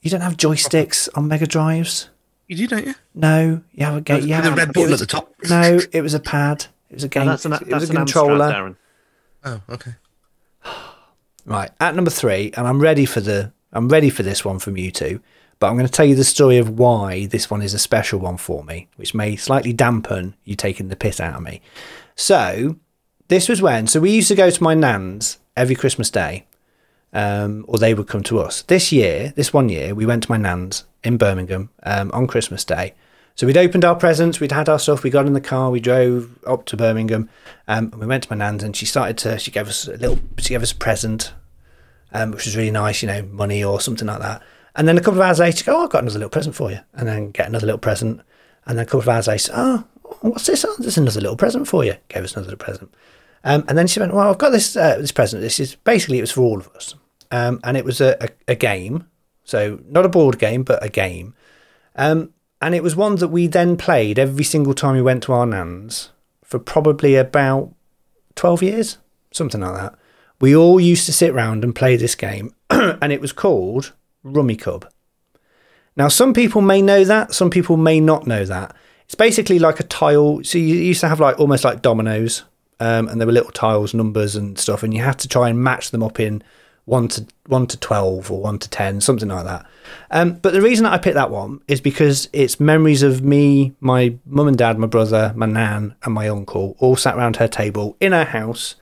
you 0.03 0.11
don't 0.11 0.21
have 0.21 0.37
joysticks 0.37 1.09
on 1.15 1.29
Mega 1.29 1.47
Drives. 1.47 2.11
You 2.47 2.57
do, 2.57 2.67
don't 2.67 2.87
you? 2.87 2.95
No, 3.15 3.63
you 3.73 3.87
have 3.87 3.97
a 3.97 4.01
game. 4.03 4.17
With 4.17 4.27
Yeah, 4.27 4.43
the 4.43 4.53
red 4.53 4.73
button 4.75 4.91
was- 4.91 5.01
at 5.01 5.09
the 5.09 5.13
top. 5.13 5.33
No, 5.49 5.81
it 5.93 6.03
was 6.03 6.13
a 6.13 6.21
pad. 6.21 6.67
It 6.95 6.99
was 6.99 7.05
a 7.05 7.09
game. 7.09 7.23
And 7.23 7.31
that's 7.31 7.45
an, 7.45 7.53
it 7.55 7.67
was 7.67 7.91
a 7.91 7.93
an 7.93 7.97
controller. 7.97 8.53
Amstrad, 8.53 8.55
Darren. 8.55 8.77
Oh, 9.45 9.61
okay. 9.69 9.95
Right, 11.45 11.71
at 11.81 11.97
number 11.97 12.11
three, 12.11 12.53
and 12.57 12.69
I'm 12.69 12.81
ready 12.81 13.05
for 13.05 13.21
the 13.21 13.53
I'm 13.73 13.89
ready 13.89 14.11
for 14.11 14.23
this 14.23 14.45
one 14.45 14.61
from 14.61 14.77
you 14.77 14.93
two, 14.93 15.21
but 15.59 15.67
I'm 15.67 15.75
going 15.75 15.87
to 15.87 15.93
tell 15.93 16.07
you 16.07 16.15
the 16.15 16.23
story 16.23 16.59
of 16.59 16.79
why 16.79 17.27
this 17.27 17.51
one 17.51 17.61
is 17.61 17.75
a 17.75 17.79
special 17.79 18.21
one 18.21 18.37
for 18.37 18.63
me, 18.63 18.89
which 18.95 19.13
may 19.13 19.35
slightly 19.35 19.73
dampen 19.73 20.37
you 20.45 20.55
taking 20.55 20.89
the 20.89 20.97
piss 20.97 21.19
out 21.19 21.35
of 21.35 21.43
me. 21.43 21.61
So, 22.15 22.77
this 23.27 23.49
was 23.49 23.61
when 23.61 23.89
so 23.89 23.99
we 23.99 24.13
used 24.13 24.29
to 24.29 24.37
go 24.37 24.49
to 24.51 24.63
my 24.63 24.75
nan's 24.75 25.39
every 25.57 25.75
Christmas 25.75 26.11
day, 26.11 26.47
um, 27.13 27.65
or 27.67 27.79
they 27.79 27.93
would 27.93 28.07
come 28.07 28.23
to 28.23 28.39
us. 28.39 28.63
This 28.63 28.93
year, 28.93 29.33
this 29.35 29.53
one 29.53 29.69
year, 29.69 29.97
we 29.97 30.07
went 30.07 30.23
to 30.23 30.31
my 30.31 30.39
nan's 30.39 30.85
in 31.03 31.17
Birmingham 31.17 31.71
um, 31.83 32.13
on 32.15 32.29
Christmas 32.29 32.65
Day. 32.65 32.95
So 33.37 33.47
we'd 33.49 33.57
opened 33.57 33.85
our 33.85 33.97
presents, 33.97 34.39
we'd 34.39 34.53
had 34.53 34.69
our 34.69 34.79
stuff, 34.79 35.03
we 35.03 35.11
got 35.11 35.27
in 35.27 35.33
the 35.33 35.41
car, 35.41 35.71
we 35.71 35.81
drove 35.81 36.39
up 36.47 36.67
to 36.67 36.77
Birmingham, 36.77 37.29
um, 37.67 37.91
and 37.93 37.97
we 38.01 38.07
went 38.07 38.23
to 38.25 38.31
my 38.31 38.37
nan's, 38.37 38.63
and 38.63 38.77
she 38.77 38.87
started 38.87 39.19
to 39.19 39.39
she 39.39 39.51
gave 39.51 39.67
us 39.67 39.89
a 39.89 39.97
little 39.97 40.19
she 40.39 40.51
gave 40.51 40.63
us 40.63 40.71
a 40.71 40.77
present, 40.77 41.33
um, 42.13 42.31
which 42.31 42.45
was 42.45 42.57
really 42.57 42.71
nice, 42.71 43.03
you 43.03 43.09
know, 43.09 43.23
money 43.23 43.65
or 43.65 43.81
something 43.81 44.07
like 44.07 44.21
that. 44.21 44.41
And 44.77 44.87
then 44.87 44.97
a 44.97 45.01
couple 45.01 45.21
of 45.21 45.27
hours 45.27 45.41
later, 45.41 45.57
she 45.57 45.65
go, 45.65 45.77
oh, 45.79 45.85
I've 45.85 45.91
got 45.91 46.03
another 46.03 46.19
little 46.19 46.31
present 46.31 46.55
for 46.55 46.71
you, 46.71 46.79
and 46.95 47.09
then 47.09 47.31
get 47.33 47.49
another 47.49 47.67
little 47.67 47.79
present, 47.79 48.21
and 48.67 48.79
then 48.79 48.85
a 48.85 48.87
couple 48.87 49.01
of 49.01 49.09
hours 49.09 49.27
later, 49.27 49.53
oh, 49.55 49.85
what's 50.21 50.47
this? 50.47 50.65
Oh, 50.65 50.75
there's 50.79 50.99
another 50.99 51.21
little 51.21 51.37
present 51.37 51.67
for 51.67 51.85
you. 51.85 51.97
Gave 52.09 52.23
us 52.23 52.37
another 52.37 52.53
little 52.53 52.65
present. 52.65 52.95
Um, 53.43 53.65
and 53.69 53.77
then 53.77 53.89
she 53.89 53.99
went, 53.99 54.15
well, 54.15 54.31
I've 54.31 54.39
got 54.39 54.51
this 54.51 54.77
uh, 54.77 54.97
this 54.99 55.13
present. 55.13 55.43
This 55.43 55.59
is 55.59 55.75
basically 55.75 56.19
it 56.19 56.23
was 56.23 56.31
for 56.31 56.43
all 56.43 56.59
of 56.59 56.69
us. 56.69 56.95
um, 57.35 57.59
and 57.65 57.77
it 57.77 57.85
was 57.85 58.01
a, 58.01 58.17
a, 58.21 58.29
a 58.53 58.55
game. 58.55 59.09
So 59.43 59.81
not 59.89 60.07
a 60.07 60.09
board 60.09 60.39
game, 60.39 60.63
but 60.63 60.83
a 60.83 60.89
game. 60.89 61.35
Um, 61.97 62.33
and 62.65 62.75
it 62.75 62.83
was 62.83 62.97
one 62.97 63.17
that 63.17 63.29
we 63.29 63.47
then 63.47 63.77
played 63.77 64.19
every 64.19 64.43
single 64.43 64.73
time 64.73 64.95
we 64.95 65.03
went 65.03 65.23
to 65.25 65.35
our 65.35 65.45
nans 65.45 66.09
for 66.43 66.59
probably 66.59 67.15
about 67.15 67.75
12 68.37 68.63
years, 68.63 68.99
something 69.33 69.61
like 69.61 69.75
that. 69.75 69.95
We 70.41 70.57
all 70.57 70.81
used 70.81 71.05
to 71.05 71.13
sit 71.13 71.35
round 71.35 71.63
and 71.63 71.75
play 71.75 71.97
this 71.97 72.15
game, 72.15 72.55
and 72.71 73.13
it 73.13 73.21
was 73.21 73.33
called 73.33 73.93
Rummikub. 74.25 74.89
Now, 75.95 76.09
some 76.09 76.33
people 76.33 76.63
may 76.63 76.81
know 76.81 77.05
that, 77.05 77.35
some 77.35 77.51
people 77.51 77.77
may 77.77 78.01
not 78.01 78.27
know 78.27 78.47
that. 78.47 78.75
It's 79.05 79.15
basically 79.15 79.59
like 79.59 79.79
a 79.79 79.85
tile. 79.85 80.43
So 80.43 80.57
you 80.57 80.77
used 80.77 81.03
to 81.03 81.09
have 81.09 81.21
like 81.21 81.39
almost 81.39 81.65
like 81.65 81.83
dominoes, 81.83 82.45
um, 82.81 83.09
and 83.09 83.21
there 83.21 83.27
were 83.27 83.33
little 83.35 83.53
tiles, 83.53 83.93
numbers, 83.93 84.37
and 84.37 84.59
stuff, 84.59 84.83
and 84.83 84.95
you 84.95 85.03
had 85.03 85.19
to 85.19 85.29
try 85.29 85.51
and 85.51 85.63
match 85.63 85.91
them 85.91 86.03
up 86.03 86.19
in 86.19 86.43
one 86.87 87.09
to 87.09 87.27
one 87.47 87.67
to 87.69 87.79
twelve 87.79 88.31
or 88.31 88.41
one 88.41 88.59
to 88.59 88.69
ten, 88.69 89.01
something 89.01 89.29
like 89.29 89.45
that. 89.45 89.67
Um, 90.11 90.35
but 90.35 90.53
the 90.53 90.63
reason 90.63 90.85
that 90.85 90.93
I 90.93 90.99
picked 90.99 91.15
that 91.15 91.31
one 91.31 91.61
is 91.69 91.81
because 91.81 92.29
it's 92.33 92.61
memories 92.61 93.03
of 93.03 93.23
me, 93.23 93.75
my 93.81 94.17
mum 94.27 94.49
and 94.49 94.57
dad, 94.57 94.79
my 94.79 94.87
brother, 94.87 95.33
my 95.37 95.47
nan, 95.47 95.95
and 96.05 96.15
my 96.15 96.29
uncle 96.29 96.77
all 96.79 96.97
sat 96.97 97.17
around 97.17 97.37
her 97.37 97.49
table 97.49 97.97
in 98.01 98.13
her 98.13 98.25
house, 98.25 98.75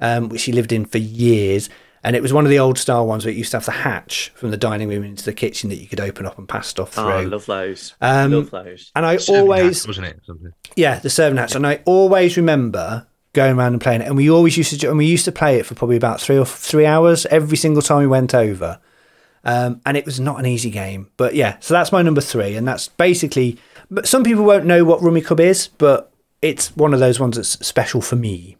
um, 0.00 0.28
which 0.28 0.42
she 0.42 0.52
lived 0.52 0.72
in 0.72 0.84
for 0.84 0.98
years. 0.98 1.68
And 2.02 2.14
it 2.14 2.20
was 2.20 2.34
one 2.34 2.44
of 2.44 2.50
the 2.50 2.58
old 2.58 2.76
style 2.78 3.06
ones 3.06 3.24
where 3.24 3.32
it 3.32 3.36
used 3.38 3.52
to 3.52 3.56
have 3.56 3.64
the 3.64 3.72
hatch 3.72 4.30
from 4.34 4.50
the 4.50 4.58
dining 4.58 4.90
room 4.90 5.04
into 5.04 5.24
the 5.24 5.32
kitchen 5.32 5.70
that 5.70 5.76
you 5.76 5.86
could 5.86 6.00
open 6.00 6.26
up 6.26 6.36
and 6.36 6.46
pass 6.46 6.66
stuff 6.68 6.92
through. 6.92 7.04
Oh, 7.04 7.08
I 7.08 7.24
love 7.24 7.46
those. 7.46 7.94
Um, 8.02 8.30
love 8.32 8.50
those. 8.50 8.92
and 8.94 9.06
I 9.06 9.16
Serving 9.16 9.40
always 9.40 9.82
hat, 9.82 9.88
wasn't 9.88 10.06
it? 10.08 10.20
Something. 10.26 10.52
yeah, 10.76 10.98
the 10.98 11.08
serving 11.08 11.38
hats, 11.38 11.54
and 11.54 11.66
I 11.66 11.80
always 11.86 12.36
remember 12.36 13.06
going 13.34 13.58
around 13.58 13.72
and 13.74 13.82
playing 13.82 14.00
it. 14.00 14.06
And 14.06 14.16
we 14.16 14.30
always 14.30 14.56
used 14.56 14.80
to, 14.80 14.88
and 14.88 14.96
we 14.96 15.06
used 15.06 15.26
to 15.26 15.32
play 15.32 15.58
it 15.58 15.66
for 15.66 15.74
probably 15.74 15.96
about 15.96 16.20
three 16.20 16.38
or 16.38 16.46
three 16.46 16.86
hours 16.86 17.26
every 17.26 17.56
single 17.56 17.82
time 17.82 17.98
we 17.98 18.06
went 18.06 18.34
over. 18.34 18.80
Um, 19.44 19.82
and 19.84 19.96
it 19.96 20.06
was 20.06 20.18
not 20.18 20.38
an 20.38 20.46
easy 20.46 20.70
game, 20.70 21.10
but 21.18 21.34
yeah. 21.34 21.58
So 21.60 21.74
that's 21.74 21.92
my 21.92 22.00
number 22.00 22.22
three, 22.22 22.56
and 22.56 22.66
that's 22.66 22.88
basically. 22.88 23.58
But 23.90 24.08
some 24.08 24.24
people 24.24 24.44
won't 24.44 24.64
know 24.64 24.84
what 24.84 25.00
Rummikub 25.00 25.38
is, 25.38 25.68
but 25.68 26.10
it's 26.40 26.74
one 26.76 26.94
of 26.94 27.00
those 27.00 27.20
ones 27.20 27.36
that's 27.36 27.50
special 27.66 28.00
for 28.00 28.16
me. 28.16 28.56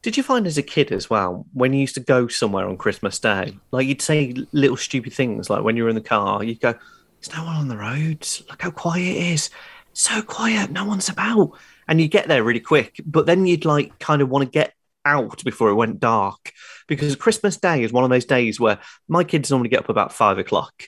Did 0.00 0.16
you 0.16 0.22
find 0.22 0.46
as 0.46 0.58
a 0.58 0.62
kid 0.62 0.90
as 0.90 1.08
well, 1.08 1.46
when 1.52 1.72
you 1.72 1.80
used 1.80 1.94
to 1.94 2.00
go 2.00 2.26
somewhere 2.26 2.66
on 2.66 2.76
Christmas 2.76 3.18
Day, 3.18 3.56
like 3.70 3.86
you'd 3.86 4.02
say 4.02 4.34
little 4.52 4.76
stupid 4.76 5.12
things, 5.12 5.48
like 5.48 5.62
when 5.62 5.76
you 5.76 5.84
were 5.84 5.88
in 5.88 5.94
the 5.94 6.00
car, 6.00 6.42
you'd 6.42 6.60
go, 6.60 6.72
There's 7.20 7.36
no 7.36 7.44
one 7.44 7.56
on 7.56 7.68
the 7.68 7.76
roads. 7.76 8.42
Look 8.48 8.62
how 8.62 8.70
quiet 8.70 9.02
it 9.02 9.16
is. 9.16 9.50
So 9.92 10.22
quiet, 10.22 10.70
no 10.70 10.84
one's 10.84 11.08
about. 11.08 11.52
And 11.92 12.00
you 12.00 12.08
get 12.08 12.26
there 12.26 12.42
really 12.42 12.58
quick, 12.58 13.02
but 13.04 13.26
then 13.26 13.44
you'd 13.44 13.66
like 13.66 13.98
kind 13.98 14.22
of 14.22 14.30
want 14.30 14.46
to 14.46 14.50
get 14.50 14.72
out 15.04 15.44
before 15.44 15.68
it 15.68 15.74
went 15.74 16.00
dark 16.00 16.54
because 16.86 17.14
Christmas 17.16 17.58
Day 17.58 17.82
is 17.82 17.92
one 17.92 18.02
of 18.02 18.08
those 18.08 18.24
days 18.24 18.58
where 18.58 18.78
my 19.08 19.24
kids 19.24 19.50
normally 19.50 19.68
get 19.68 19.80
up 19.80 19.90
about 19.90 20.10
five 20.10 20.38
o'clock. 20.38 20.84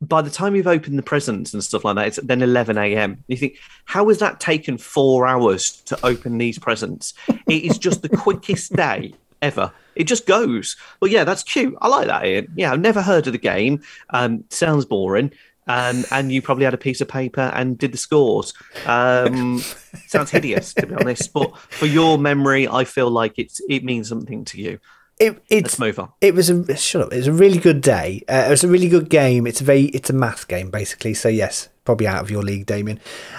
By 0.00 0.22
the 0.22 0.30
time 0.30 0.56
you've 0.56 0.66
opened 0.66 0.98
the 0.98 1.02
presents 1.02 1.52
and 1.52 1.62
stuff 1.62 1.84
like 1.84 1.96
that, 1.96 2.06
it's 2.06 2.16
then 2.22 2.40
11 2.40 2.78
a.m. 2.78 3.22
You 3.28 3.36
think, 3.36 3.58
how 3.84 4.08
has 4.08 4.20
that 4.20 4.40
taken 4.40 4.78
four 4.78 5.26
hours 5.26 5.82
to 5.82 5.98
open 6.02 6.38
these 6.38 6.58
presents? 6.58 7.12
It 7.28 7.64
is 7.64 7.76
just 7.76 8.00
the 8.00 8.08
quickest 8.08 8.72
day 8.72 9.12
ever. 9.42 9.70
It 9.94 10.04
just 10.04 10.24
goes. 10.24 10.78
But 10.98 11.10
yeah, 11.10 11.24
that's 11.24 11.42
cute. 11.42 11.76
I 11.82 11.88
like 11.88 12.06
that, 12.06 12.24
Ian. 12.24 12.52
Yeah, 12.56 12.72
I've 12.72 12.80
never 12.80 13.02
heard 13.02 13.26
of 13.26 13.34
the 13.34 13.38
game. 13.38 13.82
Um, 14.08 14.44
sounds 14.48 14.86
boring. 14.86 15.32
Um, 15.66 16.04
and 16.10 16.32
you 16.32 16.42
probably 16.42 16.64
had 16.64 16.74
a 16.74 16.78
piece 16.78 17.00
of 17.00 17.08
paper 17.08 17.52
and 17.54 17.78
did 17.78 17.92
the 17.92 17.98
scores. 17.98 18.52
Um, 18.86 19.58
sounds 20.06 20.30
hideous, 20.30 20.74
to 20.74 20.86
be 20.86 20.94
honest. 20.94 21.32
But 21.32 21.56
for 21.56 21.86
your 21.86 22.18
memory, 22.18 22.66
I 22.66 22.84
feel 22.84 23.10
like 23.10 23.34
it's 23.38 23.60
it 23.68 23.84
means 23.84 24.08
something 24.08 24.44
to 24.46 24.60
you. 24.60 24.78
It, 25.20 25.40
it's 25.48 25.64
Let's 25.64 25.78
move 25.78 25.98
on. 26.00 26.08
it 26.20 26.34
was 26.34 26.50
a 26.50 26.76
shut 26.76 27.02
up. 27.02 27.12
It 27.12 27.18
was 27.18 27.26
a 27.28 27.32
really 27.32 27.58
good 27.58 27.80
day. 27.80 28.24
Uh, 28.28 28.44
it 28.46 28.50
was 28.50 28.64
a 28.64 28.68
really 28.68 28.88
good 28.88 29.08
game. 29.08 29.46
It's 29.46 29.60
a 29.60 29.64
very 29.64 29.84
it's 29.84 30.10
a 30.10 30.14
math 30.14 30.48
game 30.48 30.70
basically. 30.70 31.14
So 31.14 31.28
yes, 31.28 31.68
probably 31.84 32.08
out 32.08 32.22
of 32.22 32.30
your 32.30 32.42
league, 32.42 32.66
Damien. 32.66 32.98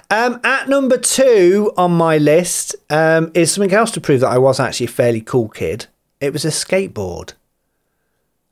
Um, 0.10 0.40
at 0.46 0.70
number 0.70 0.98
two 0.98 1.74
on 1.76 1.92
my 1.92 2.18
list 2.20 2.76
um, 2.90 3.32
is 3.34 3.52
something 3.52 3.74
else 3.74 3.92
to 3.92 4.02
prove 4.02 4.22
that 4.22 4.30
I 4.30 4.38
was 4.38 4.62
actually 4.62 4.86
a 4.86 4.90
fairly 4.90 5.20
cool 5.20 5.50
kid. 5.50 5.88
It 6.22 6.32
was 6.32 6.46
a 6.46 6.50
skateboard. 6.50 7.34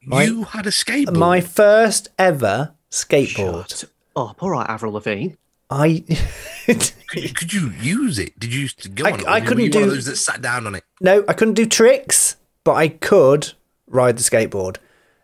My- 0.03 0.23
you 0.23 0.43
had 0.43 0.67
a 0.67 0.71
skateboard. 0.71 1.15
My 1.15 1.39
first 1.39 2.09
ever 2.19 2.73
skateboard. 2.91 3.69
Shut 3.69 3.89
up. 4.15 4.41
All 4.43 4.49
right, 4.49 4.69
Avril 4.69 4.93
Lavigne. 4.93 5.33
I 5.69 6.03
could, 6.65 6.91
you, 7.15 7.29
could 7.33 7.53
you 7.53 7.69
use 7.79 8.19
it? 8.19 8.37
Did 8.37 8.53
you 8.53 8.61
used 8.61 8.83
to 8.83 8.89
go 8.89 9.05
I- 9.05 9.11
on 9.13 9.19
it? 9.21 9.27
I 9.27 9.41
couldn't 9.41 9.63
you 9.63 9.71
one 9.71 9.83
of 9.83 9.89
do- 9.89 9.95
those 9.95 10.05
that 10.05 10.17
sat 10.17 10.41
down 10.41 10.67
on 10.67 10.75
it. 10.75 10.83
no, 10.99 11.23
I 11.27 11.33
couldn't 11.33 11.53
do 11.53 11.65
tricks, 11.65 12.35
but 12.63 12.73
I 12.73 12.89
could 12.89 13.53
ride 13.87 14.17
the 14.17 14.23
skateboard. 14.23 14.77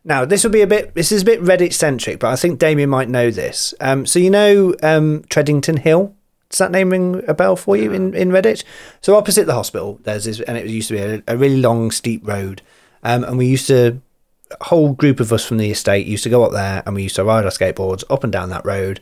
Now, 0.05 0.23
this 0.23 0.45
will 0.45 0.51
be 0.51 0.61
a 0.61 0.67
bit. 0.67 0.95
This 0.95 1.11
is 1.11 1.23
a 1.23 1.25
bit 1.25 1.41
Redditch 1.41 1.73
centric, 1.73 2.19
but 2.19 2.29
I 2.31 2.37
think 2.37 2.59
Damien 2.59 2.89
might 2.89 3.09
know 3.09 3.29
this. 3.29 3.73
Um, 3.81 4.05
so 4.05 4.19
you 4.19 4.29
know 4.29 4.73
um, 4.81 5.23
Treddington 5.23 5.79
Hill. 5.79 6.15
Does 6.49 6.59
that 6.59 6.71
name 6.71 6.91
ring 6.91 7.21
a 7.27 7.33
bell 7.33 7.57
for 7.57 7.75
you 7.75 7.91
in, 7.91 8.13
in 8.13 8.29
Redditch? 8.29 8.63
So 9.01 9.17
opposite 9.17 9.47
the 9.47 9.53
hospital, 9.53 9.99
there's 10.03 10.23
this, 10.23 10.39
and 10.39 10.57
it 10.57 10.65
used 10.67 10.87
to 10.87 10.93
be 10.93 11.01
a, 11.01 11.21
a 11.27 11.35
really 11.35 11.57
long, 11.59 11.91
steep 11.91 12.25
road. 12.25 12.61
Um, 13.03 13.25
and 13.25 13.37
we 13.37 13.47
used 13.47 13.67
to, 13.67 14.01
a 14.59 14.63
whole 14.65 14.93
group 14.93 15.19
of 15.19 15.31
us 15.33 15.45
from 15.45 15.57
the 15.57 15.71
estate 15.71 16.07
used 16.07 16.23
to 16.23 16.29
go 16.29 16.43
up 16.43 16.51
there, 16.51 16.83
and 16.85 16.95
we 16.95 17.03
used 17.03 17.15
to 17.15 17.23
ride 17.23 17.45
our 17.45 17.51
skateboards 17.51 18.03
up 18.09 18.23
and 18.23 18.31
down 18.31 18.49
that 18.49 18.65
road. 18.65 19.01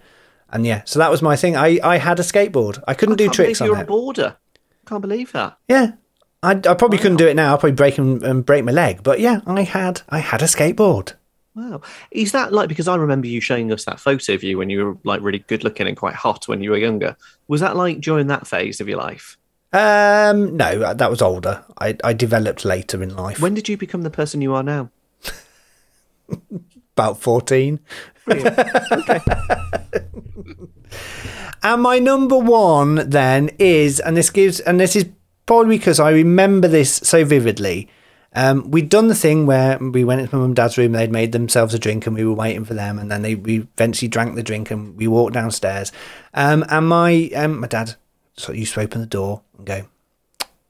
And 0.50 0.66
yeah, 0.66 0.84
so 0.86 1.00
that 1.00 1.12
was 1.12 1.22
my 1.22 1.36
thing. 1.36 1.56
I, 1.56 1.80
I 1.84 1.98
had 1.98 2.20
a 2.20 2.24
skateboard. 2.24 2.84
I 2.88 2.94
couldn't 2.94 3.18
do 3.18 3.26
Can't 3.26 3.36
tricks 3.36 3.62
on 3.62 3.68
you're 3.68 3.78
it. 3.78 3.84
a 3.84 3.86
boarder. 3.86 4.38
Can't 4.86 5.02
believe 5.02 5.32
that. 5.32 5.58
Yeah. 5.68 5.94
I, 6.44 6.52
I 6.52 6.74
probably 6.76 7.00
couldn't 7.00 7.18
do 7.18 7.28
it 7.28 7.36
now. 7.36 7.54
I'd 7.54 7.60
probably 7.60 7.76
break 7.76 7.98
and, 7.98 8.24
and 8.24 8.46
break 8.46 8.64
my 8.64 8.72
leg. 8.72 9.02
But 9.02 9.20
yeah, 9.20 9.42
I 9.48 9.64
had 9.64 10.02
I 10.10 10.20
had 10.20 10.44
a 10.44 10.46
skateboard. 10.46 11.14
Wow. 11.56 11.82
Is 12.12 12.34
that 12.34 12.54
like 12.54 12.70
because 12.70 12.88
I 12.88 12.96
remember 12.96 13.28
you 13.28 13.42
showing 13.42 13.72
us 13.72 13.86
that 13.86 14.00
photo 14.00 14.34
of 14.34 14.44
you 14.44 14.58
when 14.58 14.70
you 14.70 14.86
were 14.86 14.98
like 15.04 15.22
really 15.22 15.40
good 15.40 15.64
looking 15.64 15.88
and 15.88 15.98
quite 15.98 16.14
hot 16.14 16.48
when 16.48 16.62
you 16.62 16.72
were 16.72 16.78
younger? 16.78 17.18
Was 17.48 17.62
that 17.62 17.76
like 17.76 18.00
during 18.00 18.28
that 18.28 18.46
phase 18.46 18.80
of 18.80 18.88
your 18.88 19.00
life? 19.00 19.38
Um, 19.74 20.56
no, 20.56 20.94
that 20.94 21.10
was 21.10 21.22
older. 21.22 21.66
I, 21.80 21.98
I 22.04 22.14
developed 22.14 22.64
later 22.64 23.02
in 23.02 23.16
life. 23.16 23.42
When 23.42 23.56
did 23.56 23.68
you 23.68 23.78
become 23.78 24.04
the 24.04 24.10
person 24.10 24.42
you 24.42 24.54
are 24.54 24.64
now? 24.64 24.90
About 26.96 27.20
fourteen. 27.22 27.80
and 31.64 31.82
my 31.82 32.00
number 32.00 32.38
one 32.38 33.10
then 33.10 33.52
is, 33.60 34.00
and 34.00 34.18
this 34.18 34.30
gives, 34.30 34.60
and 34.62 34.80
this 34.80 34.96
is 34.96 35.06
probably 35.46 35.78
because 35.78 36.00
I 36.00 36.10
remember 36.12 36.68
this 36.68 36.96
so 36.96 37.24
vividly. 37.24 37.88
Um, 38.34 38.70
we'd 38.70 38.90
done 38.90 39.08
the 39.08 39.16
thing 39.16 39.46
where 39.46 39.78
we 39.78 40.04
went 40.04 40.20
into 40.22 40.36
my 40.36 40.40
mum 40.40 40.48
and 40.48 40.56
dad's 40.56 40.78
room, 40.78 40.92
they'd 40.92 41.12
made 41.12 41.32
themselves 41.32 41.74
a 41.74 41.80
drink 41.80 42.06
and 42.06 42.16
we 42.16 42.26
were 42.26 42.34
waiting 42.34 42.66
for 42.66 42.74
them, 42.74 43.00
and 43.00 43.10
then 43.10 43.22
they 43.22 43.36
we 43.36 43.60
eventually 43.60 44.10
drank 44.10 44.36
the 44.36 44.44
drink 44.44 44.72
and 44.72 44.98
we 44.98 45.08
walked 45.08 45.34
downstairs. 45.34 45.92
Um, 46.34 46.66
and 46.70 46.88
my 46.88 47.30
um, 47.36 47.60
my 47.62 47.68
dad 47.68 47.96
sort 48.38 48.56
of 48.56 48.60
used 48.60 48.74
to 48.74 48.82
open 48.82 49.02
the 49.02 49.08
door 49.08 49.42
and 49.58 49.66
go, 49.66 49.86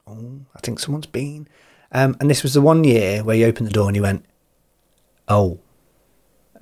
Oh, 0.06 0.40
I 0.54 0.60
think 0.60 0.78
someone's 0.78 1.06
been. 1.06 1.48
Um, 1.92 2.16
and 2.20 2.30
this 2.30 2.42
was 2.42 2.54
the 2.54 2.60
one 2.60 2.84
year 2.84 3.24
where 3.24 3.36
he 3.36 3.44
opened 3.44 3.66
the 3.66 3.72
door 3.72 3.88
and 3.88 3.96
he 3.96 4.00
went, 4.00 4.24
Oh, 5.28 5.58